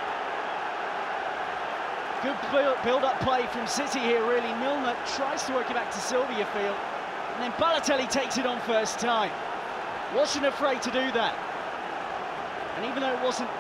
Good 2.22 2.36
build 2.84 3.02
up 3.02 3.18
play 3.20 3.46
from 3.46 3.66
City 3.66 3.98
here, 3.98 4.22
really. 4.22 4.52
Milner 4.60 4.96
tries 5.16 5.42
to 5.44 5.54
work 5.54 5.70
it 5.70 5.74
back 5.74 5.90
to 5.90 5.98
Sylvia 5.98 6.46
Field. 6.46 6.76
And 7.34 7.42
then 7.42 7.52
Balotelli 7.52 8.08
takes 8.08 8.38
it 8.38 8.46
on 8.46 8.60
first 8.60 8.98
time. 8.98 9.32
Wasn't 10.14 10.46
afraid 10.46 10.82
to 10.82 10.90
do 10.90 11.10
that. 11.12 11.34
And 12.76 12.86
even 12.86 13.00
though 13.00 13.12
it 13.12 13.22
wasn't 13.22 13.50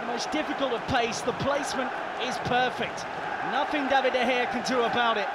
the 0.00 0.06
most 0.06 0.30
difficult 0.30 0.72
of 0.72 0.84
pace, 0.88 1.20
the 1.20 1.32
placement 1.34 1.92
is 2.22 2.36
perfect. 2.38 3.04
Nothing 3.52 3.88
David 3.88 4.12
De 4.12 4.18
Gea 4.18 4.50
can 4.50 4.62
do 4.64 4.82
about 4.82 5.16
it. 5.16 5.28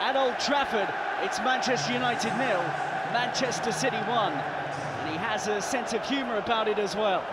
At 0.00 0.16
Old 0.16 0.38
Trafford, 0.38 0.88
it's 1.22 1.38
Manchester 1.38 1.92
United 1.92 2.36
nil, 2.36 2.60
Manchester 3.12 3.72
City 3.72 3.96
1. 3.96 4.32
And 4.32 5.10
he 5.10 5.16
has 5.16 5.48
a 5.48 5.62
sense 5.62 5.92
of 5.92 6.06
humour 6.06 6.36
about 6.36 6.68
it 6.68 6.78
as 6.78 6.94
well. 6.94 7.24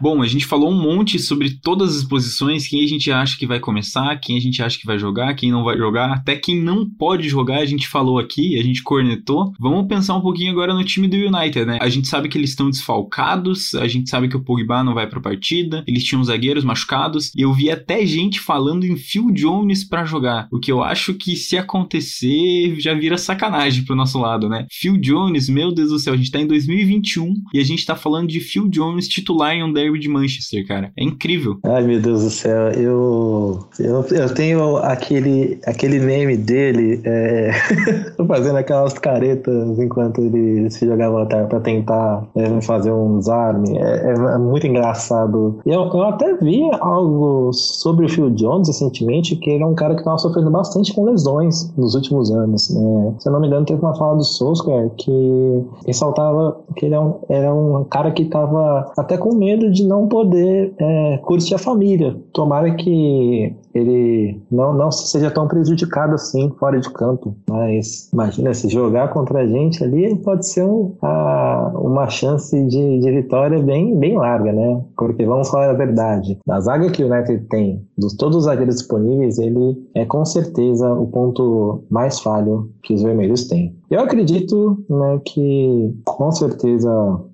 Bom, 0.00 0.22
a 0.22 0.26
gente 0.26 0.46
falou 0.46 0.70
um 0.70 0.80
monte 0.80 1.18
sobre 1.18 1.50
todas 1.50 1.94
as 1.94 2.04
posições, 2.04 2.66
quem 2.66 2.82
a 2.82 2.86
gente 2.88 3.12
acha 3.12 3.36
que 3.36 3.46
vai 3.46 3.60
começar, 3.60 4.16
quem 4.16 4.34
a 4.38 4.40
gente 4.40 4.62
acha 4.62 4.78
que 4.78 4.86
vai 4.86 4.98
jogar, 4.98 5.34
quem 5.34 5.52
não 5.52 5.62
vai 5.62 5.76
jogar, 5.76 6.10
até 6.10 6.36
quem 6.36 6.58
não 6.58 6.88
pode 6.88 7.28
jogar, 7.28 7.58
a 7.58 7.66
gente 7.66 7.86
falou 7.86 8.18
aqui, 8.18 8.58
a 8.58 8.62
gente 8.62 8.82
cornetou. 8.82 9.52
Vamos 9.60 9.86
pensar 9.86 10.16
um 10.16 10.22
pouquinho 10.22 10.52
agora 10.52 10.72
no 10.72 10.82
time 10.82 11.06
do 11.06 11.16
United, 11.16 11.66
né? 11.66 11.78
A 11.82 11.88
gente 11.90 12.08
sabe 12.08 12.30
que 12.30 12.38
eles 12.38 12.50
estão 12.50 12.70
desfalcados, 12.70 13.74
a 13.74 13.86
gente 13.86 14.08
sabe 14.08 14.26
que 14.26 14.36
o 14.36 14.42
Pogba 14.42 14.82
não 14.82 14.94
vai 14.94 15.06
pra 15.06 15.20
partida, 15.20 15.84
eles 15.86 16.02
tinham 16.02 16.24
zagueiros 16.24 16.64
machucados, 16.64 17.30
e 17.36 17.42
eu 17.42 17.52
vi 17.52 17.70
até 17.70 18.06
gente 18.06 18.40
falando 18.40 18.86
em 18.86 18.96
Phil 18.96 19.30
Jones 19.30 19.84
para 19.84 20.06
jogar, 20.06 20.48
o 20.50 20.58
que 20.58 20.72
eu 20.72 20.82
acho 20.82 21.12
que 21.12 21.36
se 21.36 21.58
acontecer 21.58 22.74
já 22.80 22.94
vira 22.94 23.18
sacanagem 23.18 23.84
pro 23.84 23.94
nosso 23.94 24.18
lado, 24.18 24.48
né? 24.48 24.66
Phil 24.70 24.96
Jones, 24.96 25.50
meu 25.50 25.70
Deus 25.74 25.90
do 25.90 25.98
céu, 25.98 26.14
a 26.14 26.16
gente 26.16 26.30
tá 26.30 26.40
em 26.40 26.46
2021 26.46 27.34
e 27.52 27.58
a 27.58 27.64
gente 27.64 27.84
tá 27.84 27.94
falando 27.94 28.28
de 28.28 28.40
Phil 28.40 28.66
Jones 28.66 29.06
titular 29.06 29.52
em 29.52 29.62
um 29.62 29.70
derby 29.70 29.89
de 29.98 30.08
Manchester, 30.08 30.66
cara. 30.66 30.92
É 30.96 31.04
incrível. 31.04 31.58
Ai, 31.64 31.82
meu 31.82 32.00
Deus 32.00 32.24
do 32.24 32.30
céu. 32.30 32.70
Eu, 32.72 33.58
eu, 33.78 34.04
eu 34.10 34.34
tenho 34.34 34.76
aquele, 34.78 35.58
aquele 35.66 35.98
meme 35.98 36.36
dele 36.36 37.00
é, 37.04 37.52
fazendo 38.26 38.56
aquelas 38.56 38.92
caretas 38.94 39.78
enquanto 39.78 40.20
ele 40.20 40.70
se 40.70 40.86
jogava 40.86 41.26
para 41.26 41.60
tentar 41.60 42.26
é, 42.36 42.60
fazer 42.60 42.90
um 42.90 43.18
desarme. 43.18 43.76
É, 43.78 44.12
é, 44.12 44.38
muito 44.38 44.66
engraçado. 44.66 45.60
Eu, 45.66 45.82
eu 45.82 46.02
até 46.02 46.34
vi 46.36 46.68
algo 46.80 47.52
sobre 47.52 48.06
o 48.06 48.08
Phil 48.08 48.30
Jones 48.30 48.68
recentemente, 48.68 49.36
que 49.36 49.50
ele 49.50 49.62
é 49.62 49.66
um 49.66 49.74
cara 49.74 49.94
que 49.94 50.00
estava 50.00 50.18
sofrendo 50.18 50.50
bastante 50.50 50.92
com 50.92 51.04
lesões 51.04 51.72
nos 51.76 51.94
últimos 51.94 52.30
anos. 52.30 52.70
Né? 52.70 53.14
Se 53.18 53.28
eu 53.28 53.32
não 53.32 53.40
me 53.40 53.46
engano, 53.46 53.66
teve 53.66 53.80
uma 53.80 53.94
fala 53.94 54.16
do 54.16 54.24
Solskjaer 54.24 54.90
que 54.96 55.64
ressaltava 55.86 56.56
que 56.76 56.86
ele 56.86 56.94
é 56.94 57.00
um, 57.00 57.14
era 57.28 57.54
um 57.54 57.84
cara 57.84 58.10
que 58.10 58.22
estava 58.22 58.92
até 58.96 59.16
com 59.16 59.34
medo 59.34 59.70
de 59.70 59.79
de 59.80 59.88
não 59.88 60.06
poder 60.06 60.72
é, 60.78 61.18
curtir 61.18 61.54
a 61.54 61.58
família. 61.58 62.16
Tomara 62.32 62.74
que 62.74 63.54
ele 63.74 64.40
não, 64.50 64.72
não 64.74 64.90
seja 64.90 65.30
tão 65.30 65.46
prejudicado 65.46 66.14
assim 66.14 66.50
fora 66.58 66.78
de 66.78 66.90
campo. 66.90 67.34
Mas 67.48 68.10
imagina, 68.12 68.52
se 68.52 68.68
jogar 68.68 69.08
contra 69.12 69.40
a 69.40 69.46
gente 69.46 69.82
ali, 69.82 70.16
pode 70.16 70.46
ser 70.46 70.64
um, 70.64 70.94
a, 71.02 71.72
uma 71.74 72.08
chance 72.08 72.60
de, 72.64 72.98
de 72.98 73.10
vitória 73.10 73.60
bem, 73.62 73.96
bem 73.96 74.16
larga, 74.16 74.52
né? 74.52 74.82
Porque 74.96 75.24
vamos 75.24 75.48
falar 75.48 75.70
a 75.70 75.74
verdade. 75.74 76.38
Na 76.46 76.60
zaga 76.60 76.90
que 76.90 77.02
o 77.02 77.12
United 77.12 77.46
tem, 77.48 77.84
dos 77.96 78.14
todos 78.16 78.38
os 78.38 78.44
zagueiros 78.44 78.76
disponíveis, 78.76 79.38
ele 79.38 79.76
é 79.94 80.04
com 80.04 80.24
certeza 80.24 80.92
o 80.92 81.06
ponto 81.06 81.84
mais 81.90 82.20
falho 82.20 82.70
que 82.82 82.94
os 82.94 83.02
vermelhos 83.02 83.48
têm. 83.48 83.79
Eu 83.90 84.00
acredito 84.00 84.84
né, 84.88 85.20
que 85.24 85.94
com 86.04 86.30
certeza 86.30 86.90